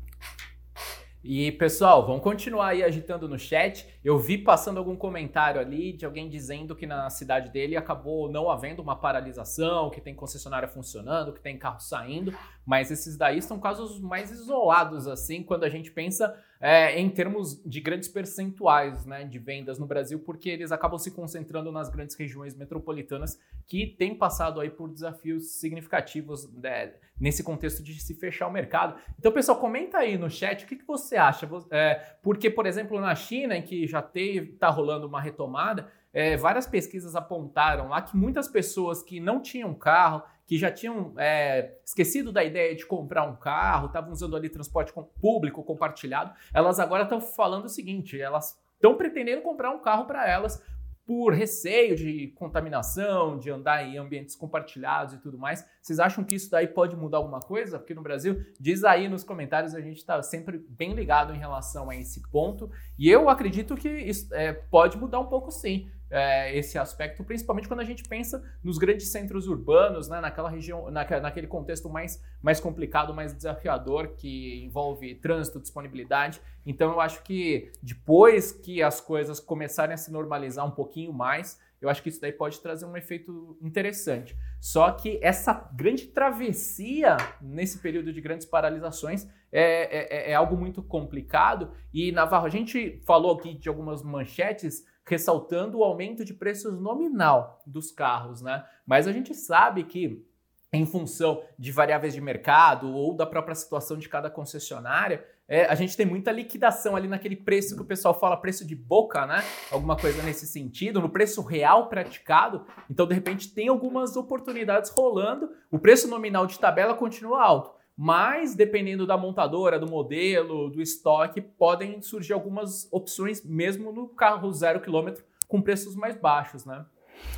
E 1.23 1.53
pessoal, 1.53 2.07
vamos 2.07 2.23
continuar 2.23 2.69
aí 2.69 2.83
agitando 2.83 3.29
no 3.29 3.39
chat. 3.39 3.87
Eu 4.03 4.19
vi 4.19 4.39
passando 4.39 4.79
algum 4.79 4.97
comentário 4.97 5.61
ali 5.61 5.93
de 5.93 6.07
alguém 6.07 6.27
dizendo 6.27 6.75
que 6.75 6.87
na 6.87 7.11
cidade 7.11 7.51
dele 7.51 7.77
acabou 7.77 8.31
não 8.31 8.51
havendo 8.51 8.81
uma 8.81 8.97
paralisação, 8.97 9.91
que 9.91 10.01
tem 10.01 10.15
concessionária 10.15 10.67
funcionando, 10.67 11.35
que 11.35 11.41
tem 11.41 11.59
carro 11.59 11.81
saindo, 11.81 12.33
mas 12.65 12.91
esses 12.91 13.15
daí 13.19 13.43
são 13.43 13.61
casos 13.61 14.01
mais 14.01 14.31
isolados, 14.31 15.07
assim, 15.07 15.43
quando 15.43 15.65
a 15.65 15.69
gente 15.69 15.91
pensa 15.91 16.35
é, 16.61 16.99
em 16.99 17.09
termos 17.09 17.63
de 17.65 17.81
grandes 17.81 18.09
percentuais 18.09 19.07
né, 19.07 19.25
de 19.25 19.39
vendas 19.39 19.79
no 19.79 19.87
Brasil, 19.87 20.19
porque 20.21 20.51
eles 20.51 20.71
acabam 20.71 20.99
se 20.99 21.11
concentrando 21.11 21.73
nas 21.73 21.89
grandes 21.89 22.15
regiões 22.17 22.55
metropolitanas 22.55 23.39
que 23.67 23.87
têm 23.87 24.15
passado 24.15 24.61
aí 24.61 24.69
por 24.69 24.91
desafios 24.91 25.53
significativos 25.53 26.53
né, 26.53 26.93
nesse 27.19 27.43
contexto 27.43 27.83
de 27.83 27.95
se 28.01 28.15
fechar 28.15 28.47
o 28.47 28.53
mercado. 28.53 29.01
Então, 29.19 29.33
pessoal, 29.33 29.59
comenta 29.59 29.99
aí 29.99 30.19
no 30.19 30.29
chat 30.29 30.65
o 30.65 30.67
que, 30.67 30.77
que 30.77 30.87
você 30.87 31.17
acha. 31.17 31.49
É, 31.71 31.95
porque, 32.23 32.51
por 32.51 32.67
exemplo, 32.67 33.01
na 33.01 33.15
China, 33.15 33.57
em 33.57 33.63
que 33.63 33.87
já 33.91 34.01
está 34.15 34.71
rolando 34.71 35.07
uma 35.07 35.21
retomada, 35.21 35.91
é, 36.13 36.37
várias 36.37 36.67
pesquisas 36.67 37.15
apontaram 37.15 37.89
lá 37.89 38.03
que 38.03 38.17
muitas 38.17 38.49
pessoas 38.49 39.03
que 39.03 39.21
não 39.21 39.41
tinham 39.41 39.75
carro, 39.75 40.23
que 40.47 40.59
já 40.59 40.71
tinham 40.71 41.15
é, 41.17 41.77
esquecido 41.85 42.33
da 42.33 42.43
ideia 42.43 42.75
de 42.75 42.85
comprar 42.85 43.25
um 43.25 43.37
carro, 43.37 43.87
estavam 43.87 44.11
usando 44.11 44.37
ali 44.37 44.49
transporte 44.49 44.93
público 45.21 45.63
compartilhado, 45.63 46.33
elas 46.53 46.81
agora 46.81 47.05
estão 47.05 47.21
falando 47.21 47.67
o 47.67 47.69
seguinte: 47.69 48.21
elas 48.21 48.61
estão 48.75 48.97
pretendendo 48.97 49.43
comprar 49.43 49.71
um 49.71 49.81
carro 49.81 50.07
para 50.07 50.29
elas 50.29 50.61
por 51.07 51.33
receio 51.33 51.97
de 51.97 52.29
contaminação, 52.37 53.37
de 53.37 53.51
andar 53.51 53.85
em 53.85 53.99
ambientes 53.99 54.37
compartilhados 54.37 55.15
e 55.15 55.19
tudo 55.19 55.37
mais. 55.37 55.69
Vocês 55.81 55.99
acham 55.99 56.23
que 56.23 56.35
isso 56.35 56.51
daí 56.51 56.67
pode 56.67 56.95
mudar 56.95 57.19
alguma 57.19 57.41
coisa? 57.41 57.79
Porque 57.79 57.95
no 57.95 58.03
Brasil, 58.03 58.45
diz 58.59 58.85
aí 58.85 59.09
nos 59.09 59.25
comentários, 59.25 59.75
a 59.75 59.81
gente 59.81 59.97
está 59.97 60.23
sempre 60.23 60.59
bem 60.69 60.93
ligado 60.93 61.35
em 61.35 61.39
relação 61.39 61.89
a 61.89 61.97
esse 61.97 62.21
ponto. 62.31 62.71
E 62.99 63.09
eu 63.09 63.29
acredito 63.29 63.75
que 63.75 63.89
isso 63.89 64.33
é, 64.35 64.53
pode 64.53 64.99
mudar 64.99 65.21
um 65.21 65.27
pouco 65.27 65.51
sim 65.51 65.91
é, 66.11 66.57
esse 66.59 66.77
aspecto, 66.77 67.23
principalmente 67.23 67.69
quando 67.69 67.81
a 67.81 67.85
gente 67.85 68.03
pensa 68.03 68.43
nos 68.63 68.79
grandes 68.79 69.09
centros 69.09 69.47
urbanos, 69.47 70.09
né, 70.09 70.21
naquela 70.21 70.51
região, 70.51 70.91
naquele 70.91 71.47
contexto 71.47 71.89
mais, 71.89 72.21
mais 72.43 72.59
complicado, 72.59 73.15
mais 73.15 73.33
desafiador, 73.33 74.17
que 74.17 74.65
envolve 74.65 75.15
trânsito, 75.15 75.61
disponibilidade. 75.61 76.41
Então 76.67 76.91
eu 76.91 77.01
acho 77.01 77.23
que 77.23 77.71
depois 77.81 78.51
que 78.51 78.83
as 78.83 79.01
coisas 79.01 79.39
começarem 79.39 79.95
a 79.95 79.97
se 79.97 80.11
normalizar 80.11 80.67
um 80.67 80.73
pouquinho 80.73 81.13
mais, 81.13 81.59
eu 81.81 81.89
acho 81.89 82.03
que 82.03 82.09
isso 82.11 82.21
daí 82.21 82.33
pode 82.33 82.61
trazer 82.61 82.85
um 82.85 82.97
efeito 82.97 83.57
interessante. 83.63 84.37
Só 84.61 84.91
que 84.91 85.19
essa 85.23 85.53
grande 85.75 86.07
travessia 86.07 87.17
nesse 87.41 87.79
período 87.79 88.13
de 88.13 88.21
grandes 88.21 88.47
paralisações 88.47 89.27
é, 89.51 90.29
é, 90.29 90.31
é 90.33 90.35
algo 90.35 90.57
muito 90.57 90.83
complicado. 90.83 91.73
E, 91.93 92.13
Navarro, 92.13 92.47
a 92.47 92.51
gente 92.51 93.01
falou 93.07 93.39
aqui 93.39 93.55
de 93.55 93.69
algumas 93.69 94.03
manchetes 94.03 94.85
ressaltando 95.07 95.79
o 95.79 95.85
aumento 95.85 96.25
de 96.25 96.35
preços 96.35 96.79
nominal 96.79 97.63
dos 97.67 97.91
carros, 97.91 98.43
né? 98.43 98.65
Mas 98.87 99.09
a 99.09 99.13
gente 99.13 99.35
sabe 99.35 99.85
que 99.85 100.25
em 100.73 100.87
função 100.87 101.43
de 101.59 101.73
variáveis 101.73 102.15
de 102.15 102.21
mercado 102.21 102.95
ou 102.95 103.17
da 103.17 103.27
própria 103.27 103.55
situação 103.55 103.97
de 103.97 104.09
cada 104.09 104.31
concessionária, 104.31 105.27
é, 105.51 105.65
a 105.65 105.75
gente 105.75 105.97
tem 105.97 106.07
muita 106.07 106.31
liquidação 106.31 106.95
ali 106.95 107.09
naquele 107.09 107.35
preço 107.35 107.75
que 107.75 107.83
o 107.83 107.85
pessoal 107.85 108.17
fala 108.17 108.37
preço 108.37 108.65
de 108.65 108.77
boca, 108.77 109.27
né? 109.27 109.43
Alguma 109.73 109.97
coisa 109.97 110.23
nesse 110.23 110.47
sentido, 110.47 111.01
no 111.01 111.09
preço 111.09 111.43
real 111.43 111.89
praticado. 111.89 112.65
Então, 112.89 113.05
de 113.05 113.15
repente, 113.15 113.53
tem 113.53 113.67
algumas 113.67 114.15
oportunidades 114.15 114.91
rolando. 114.91 115.51
O 115.69 115.77
preço 115.77 116.07
nominal 116.07 116.47
de 116.47 116.57
tabela 116.57 116.95
continua 116.95 117.43
alto 117.43 117.81
mas 118.03 118.55
dependendo 118.55 119.07
da 119.07 119.15
montadora, 119.15 119.79
do 119.79 119.87
modelo, 119.87 120.71
do 120.71 120.81
estoque, 120.81 121.39
podem 121.39 122.01
surgir 122.01 122.33
algumas 122.33 122.91
opções 122.91 123.45
mesmo 123.45 123.93
no 123.93 124.09
carro 124.09 124.51
zero 124.55 124.81
quilômetro 124.81 125.23
com 125.47 125.61
preços 125.61 125.95
mais 125.95 126.17
baixos, 126.17 126.65
né? 126.65 126.87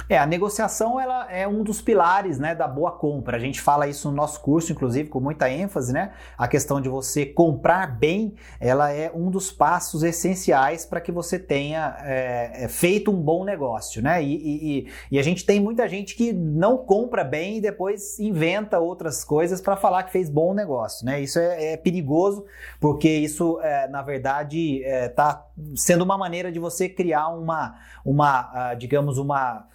É, 0.09 0.19
a 0.19 0.27
negociação 0.27 1.01
ela 1.01 1.31
é 1.31 1.47
um 1.47 1.62
dos 1.62 1.81
pilares 1.81 2.39
né, 2.39 2.55
da 2.55 2.69
boa 2.69 2.93
compra. 2.93 3.37
A 3.37 3.41
gente 3.41 3.61
fala 3.61 3.87
isso 3.87 4.11
no 4.11 4.17
nosso 4.17 4.41
curso, 4.41 4.73
inclusive, 4.73 5.09
com 5.09 5.21
muita 5.21 5.51
ênfase, 5.51 5.93
né? 5.93 6.12
A 6.37 6.47
questão 6.49 6.81
de 6.81 6.89
você 6.89 7.25
comprar 7.25 7.87
bem, 7.99 8.35
ela 8.61 8.93
é 8.93 9.11
um 9.15 9.31
dos 9.31 9.51
passos 9.51 10.03
essenciais 10.03 10.85
para 10.85 11.01
que 11.01 11.11
você 11.11 11.39
tenha 11.39 11.97
é, 12.01 12.65
é, 12.65 12.69
feito 12.69 13.11
um 13.11 13.21
bom 13.21 13.45
negócio, 13.45 14.03
né? 14.03 14.23
E, 14.23 14.35
e, 14.35 14.89
e, 15.12 15.19
a 15.19 15.23
gente 15.23 15.47
tem 15.47 15.61
muita 15.61 15.89
gente 15.89 16.15
que 16.15 16.33
não 16.33 16.77
compra 16.77 17.25
bem 17.25 17.59
e 17.59 17.61
depois 17.61 18.19
inventa 18.19 18.79
outras 18.79 19.25
coisas 19.25 19.61
para 19.61 19.77
falar 19.77 20.03
que 20.03 20.12
fez 20.12 20.29
bom 20.29 20.53
negócio, 20.53 21.07
né? 21.07 21.21
Isso 21.21 21.39
é, 21.39 21.73
é 21.73 21.77
perigoso 21.77 22.45
porque 22.81 23.09
isso, 23.09 23.61
é, 23.61 23.89
na 23.89 24.03
verdade, 24.03 24.83
está 24.85 25.47
é, 25.59 25.62
sendo 25.75 26.03
uma 26.03 26.19
maneira 26.19 26.51
de 26.51 26.59
você 26.59 26.89
criar 26.89 27.29
uma, 27.29 27.77
uma 28.05 28.73
uh, 28.73 28.77
digamos, 28.77 29.19
uma 29.19 29.67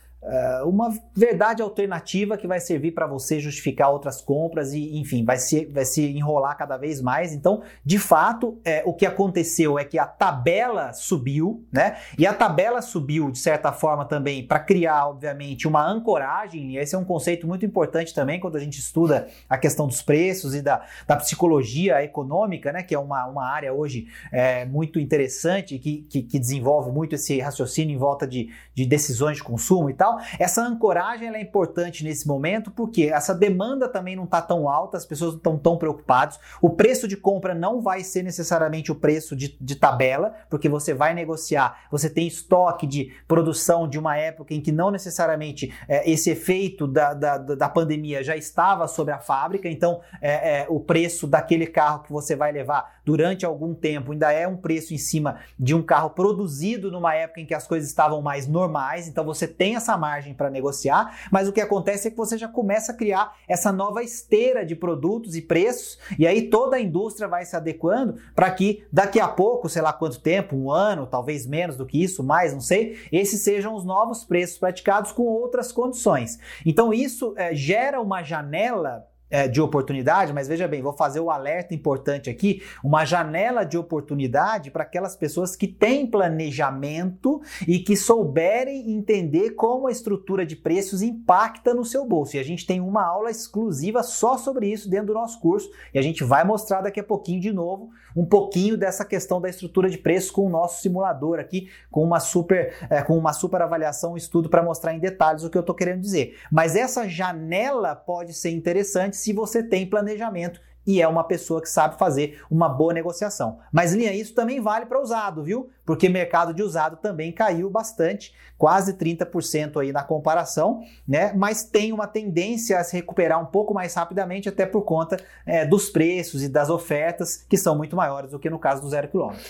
uma 0.66 0.92
verdade 1.16 1.62
alternativa 1.62 2.38
que 2.38 2.48
vai 2.48 2.60
servir 2.60 2.92
para 2.92 3.06
você 3.06 3.40
justificar 3.40 3.92
outras 3.92 4.20
compras 4.20 4.74
e, 4.74 4.98
enfim, 4.98 5.24
vai 5.24 5.38
se, 5.38 5.66
vai 5.66 5.86
se 5.86 6.06
enrolar 6.06 6.58
cada 6.58 6.76
vez 6.76 7.02
mais. 7.02 7.34
Então, 7.34 7.62
de 7.86 8.00
fato, 8.00 8.60
é, 8.66 8.84
o 8.86 8.94
que 8.94 9.06
aconteceu 9.06 9.78
é 9.78 9.86
que 9.86 9.98
a 9.98 10.06
tabela 10.06 10.92
subiu, 10.92 11.66
né? 11.72 11.98
E 12.18 12.26
a 12.26 12.34
tabela 12.34 12.82
subiu, 12.82 13.32
de 13.32 13.38
certa 13.38 13.72
forma, 13.72 14.06
também 14.06 14.46
para 14.46 14.60
criar, 14.60 15.08
obviamente, 15.08 15.68
uma 15.68 15.88
ancoragem. 15.88 16.72
E 16.72 16.78
esse 16.78 16.96
é 16.96 16.98
um 16.98 17.06
conceito 17.06 17.48
muito 17.48 17.66
importante 17.66 18.14
também 18.14 18.40
quando 18.40 18.58
a 18.58 18.60
gente 18.60 18.80
estuda 18.80 19.28
a 19.48 19.58
questão 19.58 19.88
dos 19.88 20.02
preços 20.02 20.56
e 20.56 20.62
da, 20.62 20.84
da 21.06 21.16
psicologia 21.16 22.04
econômica, 22.04 22.72
né? 22.72 22.82
Que 22.82 22.96
é 22.96 23.00
uma, 23.00 23.26
uma 23.28 23.48
área 23.48 23.72
hoje 23.72 24.08
é, 24.32 24.66
muito 24.66 25.00
interessante, 25.00 25.78
que, 25.78 26.02
que, 26.10 26.24
que 26.24 26.40
desenvolve 26.40 26.92
muito 26.92 27.16
esse 27.16 27.40
raciocínio 27.40 27.96
em 27.96 28.00
volta 28.00 28.28
de, 28.28 28.50
de 28.74 28.86
decisões 28.86 29.38
de 29.38 29.44
consumo 29.44 29.90
e 29.90 29.94
tal 29.94 30.07
tal. 30.08 30.20
Essa 30.40 30.62
ancoragem 30.62 31.28
é 31.28 31.42
importante 31.42 32.04
nesse 32.04 32.28
momento 32.28 32.72
porque 32.72 33.04
essa 33.04 33.36
demanda 33.36 33.88
também 33.90 34.16
não 34.16 34.24
está 34.24 34.42
tão 34.42 34.70
alta, 34.70 34.98
as 34.98 35.06
pessoas 35.06 35.32
não 35.32 35.38
estão 35.38 35.58
tão 35.58 35.78
preocupadas. 35.78 36.40
O 36.62 36.70
preço 36.70 37.08
de 37.08 37.18
compra 37.18 37.54
não 37.54 37.82
vai 37.82 38.04
ser 38.04 38.24
necessariamente 38.24 38.92
o 38.92 38.96
preço 38.96 39.36
de, 39.36 39.58
de 39.60 39.76
tabela, 39.76 40.34
porque 40.50 40.70
você 40.70 40.94
vai 40.94 41.14
negociar, 41.14 41.88
você 41.92 42.10
tem 42.10 42.28
estoque 42.28 42.88
de 42.88 43.14
produção 43.28 43.88
de 43.88 44.00
uma 44.00 44.18
época 44.18 44.54
em 44.54 44.62
que 44.62 44.72
não 44.72 44.90
necessariamente 44.90 45.74
é, 45.88 46.10
esse 46.10 46.30
efeito 46.30 46.88
da, 46.88 47.14
da, 47.14 47.38
da 47.38 47.70
pandemia 47.70 48.24
já 48.24 48.36
estava 48.36 48.88
sobre 48.88 49.14
a 49.14 49.20
fábrica, 49.20 49.68
então 49.68 50.02
é, 50.22 50.62
é, 50.62 50.66
o 50.70 50.80
preço 50.80 51.28
daquele 51.28 51.68
carro 51.68 52.04
que 52.04 52.12
você 52.12 52.36
vai 52.36 52.52
levar 52.52 53.02
durante 53.04 53.46
algum 53.46 53.74
tempo 53.74 54.12
ainda 54.12 54.32
é 54.32 54.48
um 54.48 54.58
preço 54.58 54.94
em 54.94 54.98
cima 54.98 55.40
de 55.58 55.74
um 55.74 55.82
carro 55.82 56.12
produzido 56.12 56.92
numa 56.92 57.16
época 57.16 57.42
em 57.42 57.46
que 57.46 57.54
as 57.54 57.68
coisas 57.68 57.90
estavam 57.90 58.22
mais 58.22 58.48
normais, 58.48 59.08
então 59.08 59.26
você 59.26 59.48
tem 59.48 59.76
essa 59.76 59.97
margem 59.98 60.34
para 60.34 60.50
negociar, 60.50 61.28
mas 61.32 61.48
o 61.48 61.52
que 61.52 61.62
acontece 61.62 62.08
é 62.08 62.12
que 62.12 62.18
você 62.18 62.38
já 62.38 62.48
começa 62.48 62.92
a 62.92 62.96
criar 62.96 63.36
essa 63.48 63.72
nova 63.72 64.04
esteira 64.04 64.66
de 64.66 64.76
produtos 64.76 65.36
e 65.36 65.42
preços, 65.42 65.98
e 66.18 66.28
aí 66.28 66.50
toda 66.50 66.78
a 66.78 66.80
indústria 66.80 67.28
vai 67.28 67.46
se 67.46 67.56
adequando 67.56 68.18
para 68.36 68.52
que 68.52 68.86
daqui 68.92 69.20
a 69.20 69.28
pouco, 69.28 69.68
sei 69.68 69.82
lá 69.82 69.92
quanto 69.92 70.20
tempo, 70.20 70.56
um 70.56 70.72
ano, 70.72 71.08
talvez 71.08 71.46
menos 71.46 71.76
do 71.76 71.86
que 71.86 72.02
isso, 72.02 72.24
mais, 72.24 72.54
não 72.54 72.62
sei, 72.62 72.98
esses 73.12 73.42
sejam 73.42 73.74
os 73.76 73.84
novos 73.84 74.24
preços 74.24 74.58
praticados 74.58 75.12
com 75.12 75.24
outras 75.24 75.72
condições. 75.72 76.40
Então 76.66 76.94
isso 76.94 77.34
é, 77.38 77.56
gera 77.56 78.00
uma 78.02 78.24
janela 78.24 79.07
é, 79.30 79.48
de 79.48 79.62
oportunidade, 79.62 80.34
mas 80.34 80.48
veja 80.48 80.68
bem, 80.68 80.82
vou 80.82 80.94
fazer 80.94 81.20
o 81.20 81.30
alerta 81.30 81.74
importante 81.74 82.30
aqui, 82.30 82.62
uma 82.84 83.06
janela 83.06 83.64
de 83.64 83.78
oportunidade 83.78 84.72
para 84.72 84.84
aquelas 84.84 85.16
pessoas 85.16 85.56
que 85.56 85.68
têm 85.68 86.08
planejamento 86.08 87.42
e 87.68 87.80
que 87.80 87.96
souberem 87.96 88.92
entender 88.92 89.52
como 89.52 89.88
a 89.88 89.92
estrutura 89.92 90.46
de 90.46 90.56
preços 90.56 91.02
impacta 91.02 91.74
no 91.74 91.84
seu 91.84 92.06
bolso. 92.06 92.36
E 92.36 92.40
a 92.40 92.44
gente 92.44 92.66
tem 92.66 92.80
uma 92.80 93.06
aula 93.06 93.30
exclusiva 93.30 94.04
só 94.04 94.38
sobre 94.38 94.68
isso 94.68 94.90
dentro 94.90 95.08
do 95.08 95.14
nosso 95.14 95.40
curso 95.40 95.70
e 95.94 96.00
a 96.00 96.02
gente 96.02 96.24
vai 96.24 96.44
mostrar 96.44 96.82
daqui 96.82 97.00
a 97.00 97.04
pouquinho 97.04 97.42
de 97.42 97.52
novo 97.52 97.90
um 98.18 98.26
pouquinho 98.26 98.76
dessa 98.76 99.06
questão 99.06 99.40
da 99.40 99.48
estrutura 99.48 99.88
de 99.88 99.98
preços 99.98 100.32
com 100.32 100.48
o 100.48 100.50
nosso 100.50 100.82
simulador 100.82 101.40
aqui, 101.40 101.70
com 101.92 102.04
uma 102.04 102.20
super, 102.20 102.74
é, 102.90 103.04
com 103.04 103.16
uma 103.16 103.32
super 103.32 103.62
avaliação, 103.62 104.14
um 104.14 104.18
estudo 104.18 104.50
para 104.50 104.64
mostrar 104.64 104.94
em 104.94 105.00
detalhes 105.00 105.44
o 105.44 105.50
que 105.52 105.58
eu 105.58 105.62
estou 105.62 105.76
querendo 105.76 106.02
dizer. 106.02 106.36
Mas 106.52 106.76
essa 106.76 107.08
janela 107.08 107.96
pode 107.96 108.34
ser 108.34 108.50
interessante 108.50 109.17
se 109.18 109.34
você 109.34 109.64
tem 109.64 109.90
planejamento 109.90 110.62
e 110.88 111.02
é 111.02 111.08
uma 111.08 111.26
pessoa 111.26 111.62
que 111.62 111.68
sabe 111.68 112.00
fazer 112.00 112.42
uma 112.50 112.70
boa 112.70 112.94
negociação. 112.94 113.60
Mas, 113.74 113.94
Linha, 113.94 114.14
isso 114.14 114.34
também 114.34 114.62
vale 114.62 114.86
para 114.86 115.02
usado, 115.02 115.44
viu? 115.44 115.70
Porque 115.86 116.08
mercado 116.08 116.54
de 116.54 116.64
usado 116.64 116.96
também 116.96 117.30
caiu 117.34 117.70
bastante, 117.70 118.34
quase 118.58 118.94
30% 118.94 119.82
aí 119.82 119.92
na 119.92 120.02
comparação, 120.02 120.82
né? 121.06 121.34
Mas 121.34 121.66
tem 121.66 121.92
uma 121.92 122.08
tendência 122.08 122.80
a 122.80 122.84
se 122.86 122.96
recuperar 122.96 123.42
um 123.42 123.46
pouco 123.46 123.74
mais 123.74 123.94
rapidamente, 123.94 124.48
até 124.48 124.66
por 124.66 124.84
conta 124.84 125.18
é, 125.46 125.66
dos 125.66 125.90
preços 125.90 126.42
e 126.42 126.48
das 126.48 126.70
ofertas, 126.70 127.46
que 127.50 127.58
são 127.58 127.76
muito 127.76 127.98
maiores 127.98 128.32
do 128.32 128.40
que 128.40 128.50
no 128.50 128.58
caso 128.58 128.82
do 128.82 128.90
zero 128.90 129.10
quilômetro. 129.10 129.44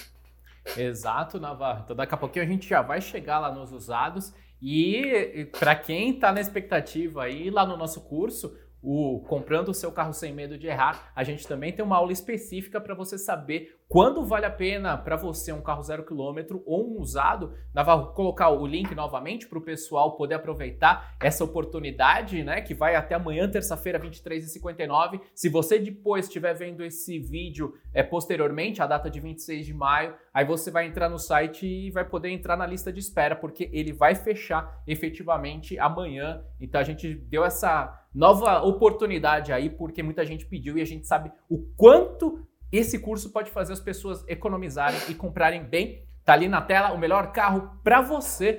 Exato, 0.76 1.40
Navarro. 1.40 1.84
Então, 1.86 1.96
daqui 1.96 2.16
a 2.16 2.18
pouquinho 2.18 2.46
a 2.46 2.48
gente 2.48 2.68
já 2.68 2.82
vai 2.82 3.00
chegar 3.00 3.38
lá 3.38 3.52
nos 3.52 3.72
usados. 3.72 4.34
E 4.60 5.48
para 5.60 5.76
quem 5.76 6.16
está 6.16 6.32
na 6.32 6.42
expectativa 6.42 7.24
aí, 7.24 7.52
lá 7.52 7.64
no 7.64 7.78
nosso 7.78 8.02
curso, 8.02 8.56
o 8.89 9.20
comprando 9.27 9.67
o 9.67 9.74
seu 9.74 9.91
carro 9.91 10.13
sem 10.13 10.34
medo 10.34 10.58
de 10.58 10.65
errar, 10.65 11.12
a 11.13 11.22
gente 11.22 11.46
também 11.46 11.74
tem 11.74 11.84
uma 11.84 11.98
aula 11.98 12.13
específica 12.13 12.79
para 12.79 12.96
você 12.96 13.17
saber 13.17 13.77
quando 13.89 14.25
vale 14.25 14.46
a 14.46 14.50
pena 14.50 14.98
para 14.98 15.17
você 15.17 15.51
um 15.51 15.62
carro 15.62 15.84
zero 15.84 16.06
quilômetro 16.06 16.63
ou 16.65 16.89
um 16.89 17.00
usado. 17.00 17.53
Vou 17.74 18.08
colocar 18.13 18.50
o 18.50 18.65
link 18.65 18.96
novamente 18.96 19.48
para 19.48 19.58
o 19.58 19.62
pessoal 19.62 20.15
poder 20.15 20.36
aproveitar 20.36 21.15
essa 21.22 21.44
oportunidade, 21.44 22.44
né? 22.44 22.62
Que 22.62 22.74
vai 22.74 22.96
até 22.96 23.15
amanhã, 23.15 23.50
terça-feira, 23.50 24.00
23h59. 24.00 25.20
Se 25.36 25.50
você 25.50 25.79
depois 25.79 26.25
estiver 26.25 26.53
vendo 26.53 26.84
esse 26.84 27.20
vídeo 27.20 27.74
é, 27.94 28.03
posteriormente, 28.03 28.82
a 28.82 28.88
data 28.88 29.10
de 29.10 29.20
26 29.20 29.65
de 29.65 29.74
maio, 29.74 30.15
aí 30.34 30.46
você 30.46 30.72
vai 30.72 30.86
entrar 30.86 31.10
no 31.10 31.20
site 31.20 31.65
e 31.65 31.91
vai 31.91 32.06
poder 32.06 32.29
entrar 32.29 32.56
na 32.56 32.65
lista 32.65 32.91
de 32.91 33.00
espera, 33.00 33.36
porque 33.36 33.70
ele 33.74 33.91
vai 33.91 34.15
fechar 34.15 34.82
efetivamente 34.88 35.77
amanhã. 35.77 36.41
Então 36.60 36.79
a 36.79 36.84
gente 36.86 37.13
deu 37.13 37.44
essa 37.44 38.07
nova 38.18 38.64
oportunidade 38.64 39.54
aí, 39.54 39.70
porque 39.70 40.02
muita 40.02 40.26
gente 40.26 40.44
pediu 40.48 40.76
e 40.76 40.82
a 40.82 40.86
gente 40.86 41.06
sabe 41.06 41.32
o 41.48 41.60
quanto 41.78 42.44
esse 42.72 42.98
curso 42.98 43.32
pode 43.32 43.52
fazer 43.52 43.74
as 43.74 43.80
pessoas 43.80 44.28
economizarem 44.28 45.00
e 45.08 45.14
comprarem 45.14 45.64
bem. 45.64 46.04
Tá 46.26 46.34
ali 46.34 46.50
na 46.50 46.60
tela 46.60 46.92
o 46.92 46.98
melhor 46.98 47.32
carro 47.32 47.80
para 47.84 48.02
você.com.br. 48.02 48.58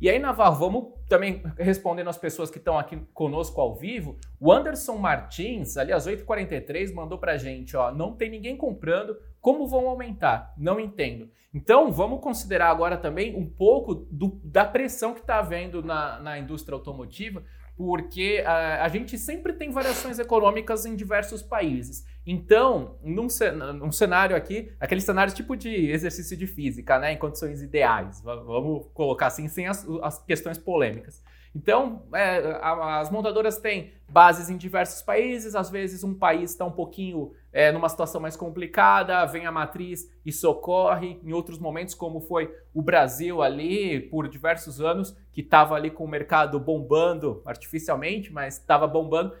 E 0.00 0.10
aí, 0.10 0.18
Navarro, 0.18 0.56
vamos 0.56 0.92
também 1.08 1.42
respondendo 1.58 2.08
as 2.08 2.16
pessoas 2.16 2.50
que 2.50 2.58
estão 2.58 2.76
aqui 2.76 2.96
conosco 3.12 3.60
ao 3.60 3.76
vivo. 3.76 4.16
O 4.40 4.50
Anderson 4.50 4.96
Martins, 4.96 5.76
ali 5.76 5.92
às 5.92 6.08
8h43, 6.08 6.92
mandou 6.92 7.18
pra 7.18 7.36
gente: 7.36 7.76
ó, 7.76 7.92
não 7.92 8.16
tem 8.16 8.30
ninguém 8.30 8.56
comprando, 8.56 9.16
como 9.40 9.68
vão 9.68 9.86
aumentar? 9.86 10.52
Não 10.56 10.80
entendo. 10.80 11.30
Então, 11.52 11.92
vamos 11.92 12.20
considerar 12.20 12.70
agora 12.70 12.96
também 12.96 13.36
um 13.36 13.48
pouco 13.48 13.94
do, 13.94 14.40
da 14.42 14.64
pressão 14.64 15.14
que 15.14 15.20
está 15.20 15.38
havendo 15.38 15.80
na, 15.80 16.18
na 16.18 16.36
indústria 16.36 16.74
automotiva, 16.74 17.44
porque 17.76 18.42
a, 18.46 18.84
a 18.84 18.88
gente 18.88 19.18
sempre 19.18 19.52
tem 19.52 19.70
variações 19.70 20.18
econômicas 20.18 20.86
em 20.86 20.94
diversos 20.94 21.42
países. 21.42 22.04
Então, 22.26 22.96
num, 23.02 23.26
num 23.74 23.92
cenário 23.92 24.36
aqui, 24.36 24.72
aquele 24.80 25.00
cenário 25.00 25.34
tipo 25.34 25.56
de 25.56 25.90
exercício 25.90 26.36
de 26.36 26.46
física, 26.46 26.98
né, 26.98 27.12
em 27.12 27.18
condições 27.18 27.60
ideais, 27.62 28.20
vamos 28.22 28.86
colocar 28.94 29.26
assim, 29.26 29.48
sem 29.48 29.66
as, 29.66 29.86
as 30.02 30.22
questões 30.24 30.56
polêmicas. 30.56 31.22
Então, 31.54 32.02
é, 32.12 32.58
as 32.62 33.10
montadoras 33.10 33.58
têm 33.58 33.92
bases 34.08 34.50
em 34.50 34.56
diversos 34.56 35.02
países, 35.02 35.54
às 35.54 35.70
vezes 35.70 36.02
um 36.02 36.12
país 36.12 36.50
está 36.50 36.64
um 36.64 36.72
pouquinho 36.72 37.32
é, 37.54 37.70
numa 37.70 37.88
situação 37.88 38.20
mais 38.20 38.36
complicada, 38.36 39.24
vem 39.26 39.46
a 39.46 39.52
matriz 39.52 40.12
e 40.26 40.32
socorre, 40.32 41.20
em 41.22 41.32
outros 41.32 41.56
momentos, 41.56 41.94
como 41.94 42.20
foi 42.20 42.52
o 42.74 42.82
Brasil 42.82 43.40
ali 43.40 44.00
por 44.00 44.28
diversos 44.28 44.80
anos, 44.80 45.16
que 45.32 45.40
estava 45.40 45.76
ali 45.76 45.88
com 45.88 46.04
o 46.04 46.08
mercado 46.08 46.58
bombando 46.58 47.40
artificialmente, 47.46 48.32
mas 48.32 48.58
estava 48.58 48.88
bombando. 48.88 49.32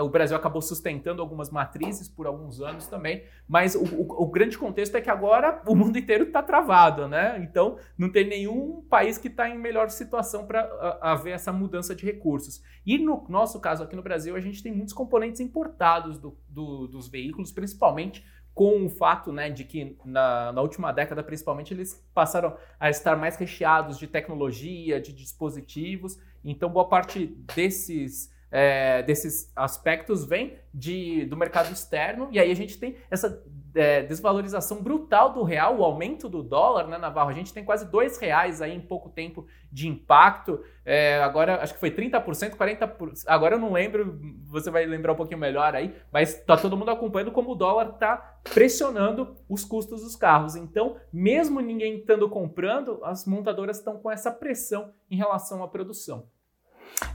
O 0.00 0.08
Brasil 0.08 0.36
acabou 0.36 0.60
sustentando 0.60 1.22
algumas 1.22 1.50
matrizes 1.50 2.08
por 2.08 2.26
alguns 2.26 2.60
anos 2.60 2.86
também, 2.86 3.24
mas 3.48 3.74
o, 3.74 3.82
o, 3.82 4.22
o 4.24 4.26
grande 4.26 4.58
contexto 4.58 4.96
é 4.96 5.00
que 5.00 5.08
agora 5.08 5.62
o 5.66 5.74
mundo 5.74 5.98
inteiro 5.98 6.24
está 6.24 6.42
travado, 6.42 7.08
né? 7.08 7.38
Então 7.42 7.78
não 7.96 8.10
tem 8.10 8.28
nenhum 8.28 8.82
país 8.90 9.16
que 9.16 9.28
está 9.28 9.48
em 9.48 9.58
melhor 9.58 9.88
situação 9.88 10.46
para 10.46 10.98
haver 11.00 11.32
essa 11.32 11.52
mudança 11.52 11.94
de 11.94 12.04
recursos. 12.04 12.62
E 12.84 12.98
no 12.98 13.24
nosso 13.28 13.60
caso 13.60 13.82
aqui 13.82 13.96
no 13.96 14.02
Brasil, 14.02 14.36
a 14.36 14.40
gente 14.40 14.62
tem 14.62 14.72
muitos 14.72 14.92
componentes 14.92 15.40
importados 15.40 16.18
do, 16.18 16.36
do, 16.48 16.86
dos 16.86 17.08
veículos, 17.08 17.50
principalmente 17.50 18.24
com 18.54 18.84
o 18.84 18.90
fato 18.90 19.32
né, 19.32 19.50
de 19.50 19.64
que 19.64 19.96
na, 20.04 20.52
na, 20.52 20.60
última 20.60 20.92
década, 20.92 21.22
principalmente, 21.22 21.72
eles 21.72 22.04
passaram 22.12 22.56
a 22.78 22.90
estar 22.90 23.16
mais 23.16 23.36
recheados 23.36 23.98
de 23.98 24.06
tecnologia, 24.06 25.00
de 25.00 25.12
dispositivos. 25.12 26.18
Então, 26.44 26.68
boa 26.68 26.86
parte 26.86 27.26
desses, 27.54 28.30
é, 28.52 29.02
desses 29.02 29.50
aspectos 29.56 30.26
vem 30.26 30.58
de, 30.72 31.24
do 31.24 31.36
mercado 31.36 31.72
externo, 31.72 32.28
e 32.30 32.38
aí 32.38 32.50
a 32.50 32.54
gente 32.54 32.78
tem 32.78 32.96
essa 33.10 33.42
é, 33.74 34.02
desvalorização 34.02 34.82
brutal 34.82 35.32
do 35.32 35.42
real, 35.42 35.78
o 35.78 35.84
aumento 35.84 36.28
do 36.28 36.42
dólar, 36.42 36.86
né, 36.86 36.98
Navarro? 36.98 37.30
A 37.30 37.34
gente 37.34 37.52
tem 37.52 37.64
quase 37.64 37.90
dois 37.90 38.18
reais 38.18 38.60
aí 38.60 38.74
em 38.74 38.80
pouco 38.80 39.08
tempo 39.08 39.46
de 39.70 39.88
impacto. 39.88 40.62
É, 40.84 41.22
agora, 41.22 41.62
acho 41.62 41.72
que 41.72 41.80
foi 41.80 41.90
30%, 41.90 42.56
40%. 42.56 43.24
Agora 43.26 43.54
eu 43.54 43.58
não 43.58 43.72
lembro, 43.72 44.20
você 44.44 44.70
vai 44.70 44.84
lembrar 44.84 45.12
um 45.12 45.16
pouquinho 45.16 45.38
melhor 45.38 45.74
aí, 45.74 45.94
mas 46.12 46.34
tá 46.44 46.56
todo 46.56 46.76
mundo 46.76 46.90
acompanhando 46.90 47.32
como 47.32 47.52
o 47.52 47.54
dólar 47.54 47.92
tá 47.92 48.40
pressionando 48.52 49.36
os 49.48 49.64
custos 49.64 50.02
dos 50.02 50.16
carros. 50.16 50.56
Então, 50.56 50.96
mesmo 51.10 51.60
ninguém 51.60 51.96
estando 51.96 52.28
comprando, 52.28 53.00
as 53.02 53.24
montadoras 53.24 53.78
estão 53.78 53.96
com 53.96 54.10
essa 54.10 54.30
pressão 54.30 54.92
em 55.10 55.16
relação 55.16 55.62
à 55.62 55.68
produção. 55.68 56.26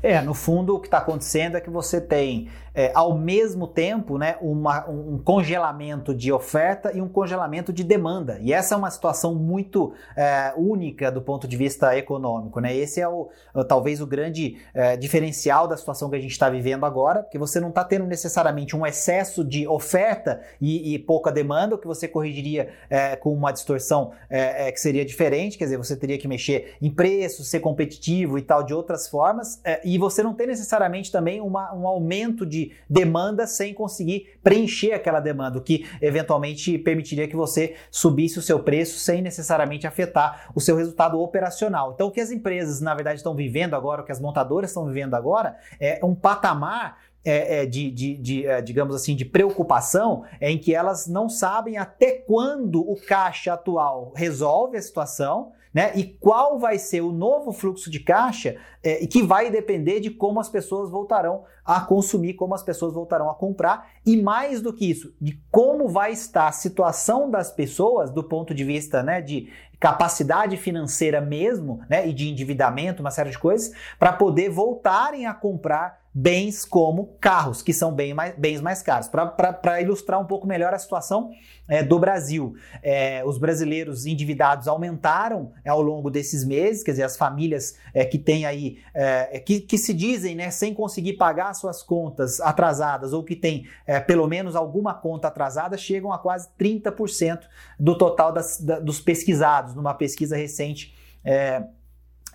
É, 0.02 0.22
no 0.22 0.34
fundo 0.34 0.76
o 0.76 0.80
que 0.80 0.88
está 0.88 1.00
acontecendo 1.00 1.58
é 1.58 1.62
que 1.62 1.70
você 1.70 2.00
tem, 2.00 2.50
é, 2.74 2.92
ao 2.94 3.18
mesmo 3.18 3.68
tempo, 3.68 4.18
né, 4.18 4.38
uma, 4.40 4.88
um 4.88 5.18
congelamento 5.18 6.14
de 6.14 6.32
oferta 6.32 6.92
e 6.96 7.02
um 7.02 7.08
congelamento 7.08 7.74
de 7.74 7.84
demanda. 7.84 8.38
E 8.40 8.54
essa 8.54 8.76
é 8.76 8.78
uma 8.78 8.92
situação 8.92 9.34
muito 9.34 9.94
é, 10.16 10.54
única 10.56 11.12
do 11.12 11.22
ponto 11.22 11.48
de 11.48 11.58
vista 11.58 11.98
econômico. 11.98 12.60
Né? 12.60 12.76
Esse 12.76 13.02
é 13.02 13.08
o, 13.08 13.30
talvez 13.68 14.00
o 14.00 14.06
grande 14.06 14.58
é, 14.74 14.96
diferencial 14.96 15.68
da 15.68 15.76
situação 15.76 16.10
que 16.10 16.16
a 16.16 16.20
gente 16.20 16.32
está 16.32 16.50
vivendo 16.50 16.86
agora, 16.86 17.24
porque 17.24 17.38
você 17.38 17.60
não 17.60 17.70
está 17.70 17.84
tendo 17.84 18.06
necessariamente 18.06 18.76
um 18.76 18.86
excesso 18.86 19.44
de 19.44 19.68
oferta 19.68 20.42
e, 20.62 20.94
e 20.94 21.00
pouca 21.00 21.32
demanda, 21.32 21.76
o 21.76 21.78
que 21.78 21.88
você 21.88 22.08
corrigiria 22.08 22.70
é, 22.90 23.16
com 23.16 23.34
uma 23.34 23.52
distorção 23.52 24.12
é, 24.30 24.72
que 24.72 24.80
seria 24.80 25.04
diferente, 25.04 25.58
quer 25.58 25.64
dizer, 25.66 25.78
você 25.78 25.96
teria 25.96 26.18
que 26.18 26.28
mexer 26.28 26.76
em 26.82 26.92
preço, 26.92 27.44
ser 27.44 27.60
competitivo 27.60 28.38
e 28.38 28.42
tal 28.42 28.64
de 28.64 28.74
outras 28.74 29.08
formas 29.08 29.60
é, 29.68 29.82
e 29.84 29.98
você 29.98 30.24
não 30.24 30.34
tem 30.34 30.48
necessariamente 30.48 31.12
também 31.12 31.42
uma, 31.42 31.74
um 31.76 31.86
aumento 31.86 32.46
de 32.46 32.72
demanda 32.90 33.46
sem 33.46 33.74
conseguir 33.74 34.40
preencher 34.42 34.94
aquela 34.94 35.20
demanda, 35.20 35.58
o 35.58 35.62
que 35.62 35.86
eventualmente 36.02 36.78
permitiria 36.78 37.28
que 37.28 37.36
você 37.36 37.76
subisse 37.92 38.40
o 38.40 38.42
seu 38.42 38.62
preço 38.62 38.98
sem 38.98 39.22
necessariamente 39.22 39.86
afetar 39.86 40.50
o 40.56 40.62
seu 40.62 40.78
resultado 40.78 41.20
operacional. 41.20 41.92
Então, 41.94 42.08
o 42.08 42.12
que 42.12 42.22
as 42.22 42.32
empresas, 42.32 42.80
na 42.80 42.96
verdade, 42.96 43.18
estão 43.18 43.36
vivendo 43.36 43.74
agora, 43.74 44.04
o 44.04 44.06
que 44.06 44.12
as 44.14 44.22
montadoras 44.22 44.70
estão 44.70 44.86
vivendo 44.86 45.16
agora, 45.16 45.58
é 45.82 46.00
um 46.02 46.16
patamar 46.16 47.00
é, 47.26 47.64
é, 47.64 47.66
de, 47.66 47.92
de, 47.92 48.18
de 48.18 48.48
é, 48.48 48.62
digamos 48.62 48.96
assim, 48.96 49.18
de 49.18 49.26
preocupação 49.26 50.24
em 50.40 50.58
que 50.58 50.74
elas 50.74 51.08
não 51.08 51.28
sabem 51.28 51.78
até 51.78 52.14
quando 52.14 52.80
o 52.80 52.96
caixa 52.96 53.52
atual 53.52 54.14
resolve 54.16 54.78
a 54.78 54.82
situação 54.82 55.52
né? 55.74 55.92
E 55.96 56.04
qual 56.04 56.58
vai 56.60 56.78
ser 56.80 57.02
o 57.02 57.12
novo 57.12 57.52
fluxo 57.52 57.90
de 57.90 58.00
caixa 58.00 58.58
é, 58.84 59.06
que 59.08 59.22
vai 59.22 59.50
depender 59.50 60.00
de 60.00 60.10
como 60.10 60.40
as 60.40 60.50
pessoas 60.50 60.90
voltarão 60.90 61.44
a 61.66 61.82
consumir, 61.82 62.36
como 62.36 62.56
as 62.56 62.64
pessoas 62.64 62.94
voltarão 62.94 63.30
a 63.30 63.36
comprar 63.36 63.92
e 64.06 64.16
mais 64.16 64.62
do 64.62 64.72
que 64.72 64.90
isso, 64.90 65.14
de 65.20 65.42
como 65.52 65.90
vai 65.90 66.12
estar 66.12 66.48
a 66.48 66.52
situação 66.52 67.30
das 67.30 67.52
pessoas 67.52 68.10
do 68.10 68.24
ponto 68.24 68.54
de 68.54 68.64
vista 68.64 69.04
né, 69.04 69.22
de 69.22 69.50
capacidade 69.80 70.58
financeira 70.58 71.22
mesmo, 71.22 71.82
né, 71.90 72.08
e 72.08 72.14
de 72.14 72.30
endividamento, 72.30 73.02
uma 73.02 73.12
série 73.12 73.30
de 73.30 73.38
coisas, 73.38 73.72
para 74.00 74.12
poder 74.14 74.50
voltarem 74.50 75.28
a 75.28 75.34
comprar 75.34 76.07
bens 76.20 76.66
como 76.66 77.16
carros, 77.22 77.62
que 77.62 77.72
são 77.72 77.94
bem 77.94 78.12
mais, 78.12 78.34
bens 78.36 78.60
mais 78.60 78.82
caros. 78.82 79.08
Para 79.08 79.80
ilustrar 79.80 80.20
um 80.20 80.26
pouco 80.26 80.48
melhor 80.48 80.74
a 80.74 80.80
situação 80.80 81.30
é, 81.68 81.84
do 81.84 82.00
Brasil, 82.00 82.56
é, 82.82 83.24
os 83.24 83.38
brasileiros 83.38 84.08
endividados 84.08 84.68
aumentaram 84.68 85.52
é, 85.64 85.70
ao 85.70 85.80
longo 85.80 86.10
desses 86.10 86.44
meses, 86.44 86.82
quer 86.82 86.92
dizer, 86.92 87.04
as 87.04 87.16
famílias 87.16 87.78
é, 87.94 88.04
que 88.04 88.18
têm 88.18 88.48
aí, 88.48 88.80
é, 88.96 89.40
que, 89.40 89.60
que 89.60 89.78
se 89.78 89.94
dizem 89.94 90.34
né, 90.34 90.50
sem 90.50 90.74
conseguir 90.74 91.14
pagar 91.14 91.54
suas 91.54 91.84
contas 91.84 92.42
atrasadas 92.42 93.14
ou 93.14 93.24
que 93.24 93.36
têm 93.36 93.68
é, 93.86 94.00
pelo 94.00 94.28
menos 94.28 94.56
alguma 94.56 94.96
conta 94.96 95.28
atrasada, 95.28 95.78
chegam 95.78 96.12
a 96.12 96.18
quase 96.18 96.50
30% 96.60 97.42
do 97.80 97.96
total 97.96 98.32
das, 98.32 98.60
da, 98.60 98.80
dos 98.80 99.00
pesquisados, 99.00 99.76
numa 99.76 99.94
pesquisa 99.94 100.36
recente. 100.36 100.96
É, 101.24 101.64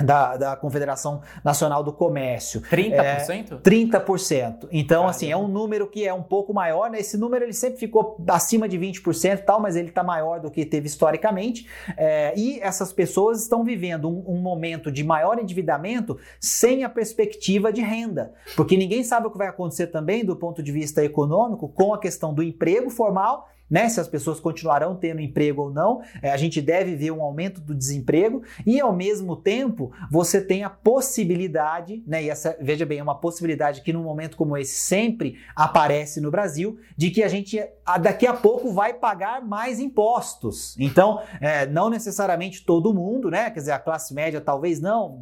da, 0.00 0.37
da 0.37 0.57
Confederação 0.57 1.20
Nacional 1.44 1.83
do 1.83 1.92
Comércio. 1.92 2.62
30%? 2.62 3.52
É, 3.52 3.57
30%. 3.57 4.68
Então, 4.72 5.02
Caramba. 5.02 5.11
assim, 5.11 5.31
é 5.31 5.37
um 5.37 5.48
número 5.48 5.87
que 5.87 6.07
é 6.07 6.14
um 6.14 6.22
pouco 6.22 6.55
maior, 6.55 6.90
né? 6.90 7.00
Esse 7.00 7.16
número 7.16 7.44
ele 7.44 7.52
sempre 7.52 7.78
ficou 7.78 8.16
acima 8.28 8.68
de 8.68 8.78
20% 8.78 9.35
e 9.35 9.37
tal, 9.38 9.61
mas 9.61 9.76
ele 9.76 9.88
está 9.88 10.02
maior 10.02 10.40
do 10.40 10.50
que 10.50 10.64
teve 10.64 10.87
historicamente. 10.87 11.68
É, 11.96 12.33
e 12.37 12.59
essas 12.61 12.92
pessoas 12.92 13.42
estão 13.42 13.62
vivendo 13.62 14.09
um, 14.09 14.24
um, 14.26 14.42
momento 14.42 14.90
de 14.90 15.05
maior 15.05 15.38
endividamento 15.38 16.18
sem 16.40 16.85
a 16.85 16.88
perspectiva 16.88 17.72
de 17.72 17.83
renda. 17.83 18.33
Porque 18.57 18.76
ninguém 18.76 19.05
sabe 19.05 19.26
o 19.26 19.31
que 19.31 19.38
vai 19.38 19.48
acontecer 19.48 19.88
também 19.88 20.24
do 20.24 20.37
ponto 20.37 20.62
de 20.62 20.72
vista 20.72 21.05
econômico 21.05 21.68
com 21.68 21.92
a 21.92 21.98
questão 21.98 22.33
do 22.33 22.42
emprego 22.42 22.90
formal 22.90 23.48
né? 23.70 23.88
Se 23.88 23.98
as 24.01 24.09
pessoas 24.09 24.38
continuarão 24.38 24.94
tendo 24.94 25.20
emprego 25.20 25.62
ou 25.62 25.70
não, 25.70 26.03
é, 26.20 26.31
a 26.31 26.37
gente 26.37 26.61
deve 26.61 26.94
ver 26.94 27.11
um 27.11 27.22
aumento 27.22 27.61
do 27.61 27.75
desemprego 27.75 28.42
e, 28.66 28.81
ao 28.81 28.92
mesmo 28.92 29.35
tempo, 29.35 29.92
você 30.11 30.40
tem 30.40 30.62
a 30.62 30.70
possibilidade, 30.70 32.03
né? 32.07 32.22
E 32.22 32.31
essa, 32.31 32.57
veja 32.61 32.85
bem, 32.85 32.98
é 32.98 33.03
uma 33.03 33.18
possibilidade 33.18 33.81
que 33.81 33.92
num 33.92 34.03
momento 34.03 34.37
como 34.37 34.57
esse 34.57 34.79
sempre 34.79 35.38
aparece 35.57 36.20
no 36.20 36.31
Brasil, 36.31 36.79
de 36.96 37.11
que 37.11 37.22
a 37.22 37.29
gente 37.29 37.59
daqui 38.01 38.27
a 38.27 38.35
pouco 38.35 38.72
vai 38.72 38.94
pagar 38.94 39.42
mais 39.44 39.81
impostos. 39.81 40.77
Então, 40.79 41.20
é, 41.40 41.66
não 41.66 41.88
necessariamente 41.88 42.64
todo 42.64 42.92
mundo, 42.92 43.31
né? 43.31 43.51
Quer 43.51 43.61
dizer, 43.61 43.72
a 43.72 43.79
classe 43.79 44.12
média 44.12 44.40
talvez 44.40 44.81
não, 44.81 45.20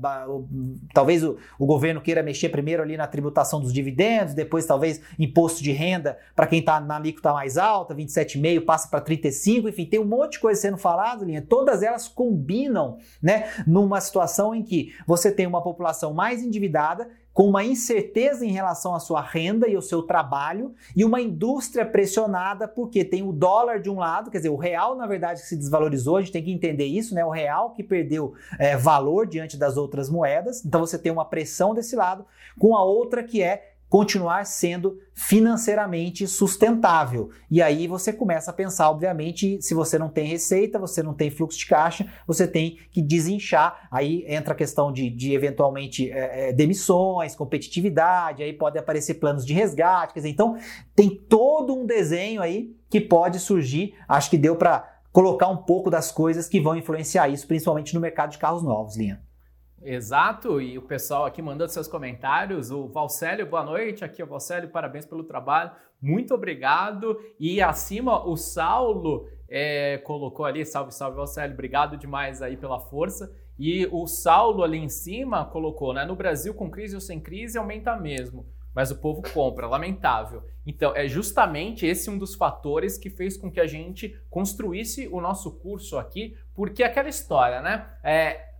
talvez 0.92 1.22
o, 1.22 1.36
o 1.58 1.66
governo 1.66 2.00
queira 2.00 2.22
mexer 2.22 2.48
primeiro 2.48 2.82
ali 2.82 2.96
na 2.96 3.06
tributação 3.06 3.60
dos 3.60 3.72
dividendos, 3.72 4.34
depois 4.34 4.66
talvez 4.66 5.00
imposto 5.18 5.62
de 5.62 5.70
renda 5.70 6.18
para 6.34 6.46
quem 6.46 6.58
está 6.60 6.80
na 6.80 6.96
alíquota 6.96 7.32
mais 7.32 7.56
alta, 7.56 7.94
27 7.94 8.39
27,5 8.40 8.64
passa 8.64 8.88
para 8.88 9.00
35, 9.00 9.68
enfim, 9.68 9.86
tem 9.86 10.00
um 10.00 10.04
monte 10.04 10.32
de 10.32 10.40
coisa 10.40 10.60
sendo 10.60 10.76
falado, 10.76 11.24
linha. 11.24 11.44
Todas 11.46 11.82
elas 11.82 12.08
combinam, 12.08 12.98
né, 13.22 13.50
numa 13.66 14.00
situação 14.00 14.54
em 14.54 14.62
que 14.62 14.92
você 15.06 15.30
tem 15.30 15.46
uma 15.46 15.62
população 15.62 16.12
mais 16.12 16.42
endividada, 16.42 17.08
com 17.32 17.48
uma 17.48 17.64
incerteza 17.64 18.44
em 18.44 18.50
relação 18.50 18.94
à 18.94 18.98
sua 18.98 19.22
renda 19.22 19.68
e 19.68 19.74
ao 19.76 19.82
seu 19.82 20.02
trabalho, 20.02 20.74
e 20.96 21.04
uma 21.04 21.20
indústria 21.20 21.86
pressionada, 21.86 22.66
porque 22.66 23.04
tem 23.04 23.22
o 23.22 23.32
dólar 23.32 23.80
de 23.80 23.88
um 23.88 23.98
lado, 23.98 24.30
quer 24.30 24.38
dizer, 24.38 24.48
o 24.48 24.56
real, 24.56 24.96
na 24.96 25.06
verdade, 25.06 25.40
que 25.40 25.46
se 25.46 25.56
desvalorizou, 25.56 26.16
a 26.16 26.20
gente 26.20 26.32
tem 26.32 26.42
que 26.42 26.52
entender 26.52 26.86
isso, 26.86 27.14
né? 27.14 27.24
O 27.24 27.30
real 27.30 27.70
que 27.70 27.84
perdeu 27.84 28.34
é, 28.58 28.76
valor 28.76 29.26
diante 29.26 29.56
das 29.56 29.76
outras 29.76 30.10
moedas, 30.10 30.64
então 30.64 30.80
você 30.80 30.98
tem 30.98 31.12
uma 31.12 31.24
pressão 31.24 31.72
desse 31.72 31.94
lado, 31.94 32.26
com 32.58 32.76
a 32.76 32.82
outra 32.82 33.22
que 33.22 33.42
é 33.42 33.69
continuar 33.90 34.46
sendo 34.46 34.98
financeiramente 35.12 36.24
sustentável. 36.28 37.30
E 37.50 37.60
aí 37.60 37.88
você 37.88 38.12
começa 38.12 38.52
a 38.52 38.54
pensar, 38.54 38.88
obviamente, 38.88 39.60
se 39.60 39.74
você 39.74 39.98
não 39.98 40.08
tem 40.08 40.28
receita, 40.28 40.78
você 40.78 41.02
não 41.02 41.12
tem 41.12 41.28
fluxo 41.28 41.58
de 41.58 41.66
caixa, 41.66 42.06
você 42.24 42.46
tem 42.46 42.78
que 42.92 43.02
desinchar. 43.02 43.88
Aí 43.90 44.24
entra 44.28 44.54
a 44.54 44.56
questão 44.56 44.92
de, 44.92 45.10
de 45.10 45.34
eventualmente 45.34 46.08
é, 46.08 46.52
demissões, 46.52 47.34
competitividade, 47.34 48.44
aí 48.44 48.52
pode 48.52 48.78
aparecer 48.78 49.14
planos 49.14 49.44
de 49.44 49.52
resgate. 49.52 50.14
Quer 50.14 50.20
dizer, 50.20 50.30
então 50.30 50.56
tem 50.94 51.10
todo 51.10 51.74
um 51.74 51.84
desenho 51.84 52.40
aí 52.40 52.72
que 52.88 53.00
pode 53.00 53.40
surgir. 53.40 53.94
Acho 54.08 54.30
que 54.30 54.38
deu 54.38 54.54
para 54.54 54.88
colocar 55.12 55.48
um 55.48 55.56
pouco 55.56 55.90
das 55.90 56.12
coisas 56.12 56.48
que 56.48 56.60
vão 56.60 56.76
influenciar 56.76 57.28
isso, 57.28 57.44
principalmente 57.44 57.92
no 57.92 58.00
mercado 58.00 58.30
de 58.30 58.38
carros 58.38 58.62
novos, 58.62 58.96
Linha. 58.96 59.20
Exato, 59.82 60.60
e 60.60 60.76
o 60.76 60.82
pessoal 60.82 61.24
aqui 61.24 61.40
mandando 61.40 61.72
seus 61.72 61.88
comentários. 61.88 62.70
O 62.70 62.86
Valcélio, 62.88 63.46
boa 63.46 63.64
noite. 63.64 64.04
Aqui 64.04 64.20
é 64.20 64.24
o 64.24 64.28
Valcélio, 64.28 64.68
parabéns 64.68 65.06
pelo 65.06 65.24
trabalho. 65.24 65.70
Muito 66.02 66.34
obrigado. 66.34 67.18
E 67.38 67.62
acima, 67.62 68.22
o 68.26 68.36
Saulo 68.36 69.26
é, 69.48 69.96
colocou 70.04 70.44
ali, 70.44 70.66
salve, 70.66 70.92
salve, 70.92 71.16
Valcélio. 71.16 71.54
Obrigado 71.54 71.96
demais 71.96 72.42
aí 72.42 72.58
pela 72.58 72.78
força. 72.78 73.34
E 73.58 73.88
o 73.90 74.06
Saulo 74.06 74.62
ali 74.62 74.76
em 74.76 74.88
cima 74.90 75.46
colocou, 75.46 75.94
né? 75.94 76.04
No 76.04 76.14
Brasil, 76.14 76.52
com 76.52 76.70
crise 76.70 76.94
ou 76.94 77.00
sem 77.00 77.18
crise, 77.18 77.56
aumenta 77.56 77.96
mesmo. 77.96 78.46
Mas 78.74 78.90
o 78.90 79.00
povo 79.00 79.22
compra, 79.32 79.66
lamentável. 79.66 80.44
Então, 80.64 80.94
é 80.94 81.08
justamente 81.08 81.86
esse 81.86 82.08
um 82.08 82.18
dos 82.18 82.34
fatores 82.34 82.96
que 82.96 83.10
fez 83.10 83.36
com 83.36 83.50
que 83.50 83.58
a 83.58 83.66
gente 83.66 84.14
construísse 84.28 85.08
o 85.08 85.20
nosso 85.20 85.50
curso 85.58 85.98
aqui, 85.98 86.36
porque 86.54 86.82
aquela 86.82 87.08
história, 87.08 87.60
né? 87.60 87.86
É, 88.02 88.50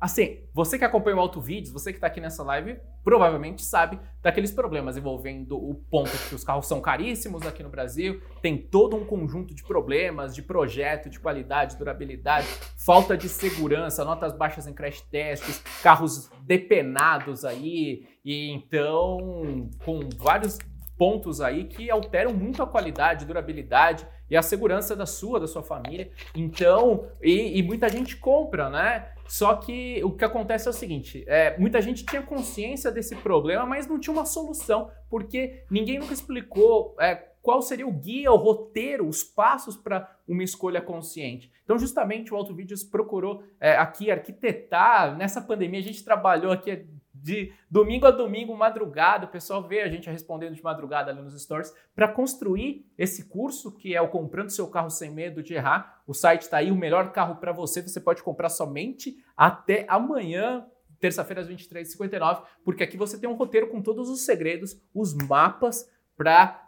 assim, 0.00 0.38
você 0.54 0.78
que 0.78 0.84
acompanha 0.84 1.16
o 1.16 1.20
Auto 1.20 1.40
Vídeos, 1.40 1.72
você 1.72 1.92
que 1.92 1.98
está 1.98 2.06
aqui 2.06 2.20
nessa 2.20 2.44
live, 2.44 2.78
provavelmente 3.02 3.62
sabe 3.62 3.98
daqueles 4.22 4.52
problemas 4.52 4.96
envolvendo 4.96 5.56
o 5.56 5.74
ponto 5.74 6.10
que 6.28 6.34
os 6.34 6.44
carros 6.44 6.66
são 6.66 6.80
caríssimos 6.80 7.44
aqui 7.44 7.62
no 7.62 7.68
Brasil, 7.68 8.22
tem 8.40 8.56
todo 8.56 8.96
um 8.96 9.04
conjunto 9.04 9.54
de 9.54 9.64
problemas 9.64 10.34
de 10.34 10.42
projeto, 10.42 11.10
de 11.10 11.18
qualidade, 11.18 11.76
durabilidade, 11.76 12.46
falta 12.76 13.16
de 13.16 13.28
segurança, 13.28 14.04
notas 14.04 14.32
baixas 14.32 14.66
em 14.66 14.72
crash 14.72 15.00
tests, 15.00 15.58
carros 15.82 16.30
depenados 16.42 17.44
aí, 17.44 18.06
e 18.24 18.52
então 18.52 19.68
com 19.84 20.00
vários 20.18 20.58
pontos 20.96 21.40
aí 21.40 21.64
que 21.64 21.90
alteram 21.90 22.32
muito 22.32 22.62
a 22.62 22.66
qualidade, 22.66 23.24
durabilidade 23.24 24.06
e 24.30 24.36
a 24.36 24.42
segurança 24.42 24.94
da 24.94 25.06
sua, 25.06 25.40
da 25.40 25.46
sua 25.46 25.62
família. 25.62 26.10
Então, 26.34 27.06
e, 27.22 27.58
e 27.58 27.62
muita 27.62 27.88
gente 27.88 28.16
compra, 28.16 28.68
né? 28.68 29.08
Só 29.26 29.54
que 29.56 30.02
o 30.02 30.10
que 30.10 30.24
acontece 30.24 30.66
é 30.66 30.70
o 30.70 30.74
seguinte: 30.74 31.24
é, 31.26 31.56
muita 31.58 31.80
gente 31.82 32.04
tinha 32.04 32.22
consciência 32.22 32.90
desse 32.90 33.14
problema, 33.16 33.66
mas 33.66 33.86
não 33.86 34.00
tinha 34.00 34.12
uma 34.12 34.24
solução, 34.24 34.90
porque 35.10 35.64
ninguém 35.70 35.98
nunca 35.98 36.14
explicou 36.14 36.96
é, 36.98 37.14
qual 37.42 37.62
seria 37.62 37.86
o 37.86 37.92
guia, 37.92 38.32
o 38.32 38.36
roteiro, 38.36 39.06
os 39.06 39.22
passos 39.22 39.76
para 39.76 40.10
uma 40.26 40.42
escolha 40.42 40.80
consciente. 40.80 41.50
Então, 41.64 41.78
justamente 41.78 42.32
o 42.32 42.36
Auto 42.36 42.54
Vídeos 42.54 42.82
procurou 42.82 43.42
é, 43.60 43.76
aqui 43.76 44.10
arquitetar. 44.10 45.16
Nessa 45.16 45.40
pandemia, 45.40 45.80
a 45.80 45.82
gente 45.82 46.02
trabalhou 46.04 46.50
aqui 46.50 46.86
de 47.22 47.52
domingo 47.70 48.06
a 48.06 48.10
domingo, 48.10 48.56
madrugada, 48.56 49.26
o 49.26 49.30
pessoal 49.30 49.62
vê 49.62 49.80
a 49.80 49.88
gente 49.88 50.08
respondendo 50.08 50.54
de 50.54 50.62
madrugada 50.62 51.10
ali 51.10 51.20
nos 51.20 51.40
stories, 51.40 51.74
para 51.94 52.08
construir 52.08 52.86
esse 52.96 53.28
curso 53.28 53.72
que 53.72 53.94
é 53.94 54.00
o 54.00 54.08
Comprando 54.08 54.50
Seu 54.50 54.68
Carro 54.68 54.90
Sem 54.90 55.10
Medo 55.10 55.42
de 55.42 55.54
Errar. 55.54 56.02
O 56.06 56.14
site 56.14 56.42
está 56.42 56.58
aí, 56.58 56.70
o 56.70 56.76
melhor 56.76 57.12
carro 57.12 57.36
para 57.36 57.52
você, 57.52 57.82
você 57.82 58.00
pode 58.00 58.22
comprar 58.22 58.48
somente 58.48 59.16
até 59.36 59.84
amanhã, 59.88 60.66
terça-feira 61.00 61.42
às 61.42 61.48
23h59, 61.48 62.42
porque 62.64 62.82
aqui 62.82 62.96
você 62.96 63.18
tem 63.18 63.28
um 63.28 63.34
roteiro 63.34 63.68
com 63.68 63.82
todos 63.82 64.08
os 64.08 64.24
segredos, 64.24 64.80
os 64.94 65.14
mapas 65.14 65.88
para 66.16 66.67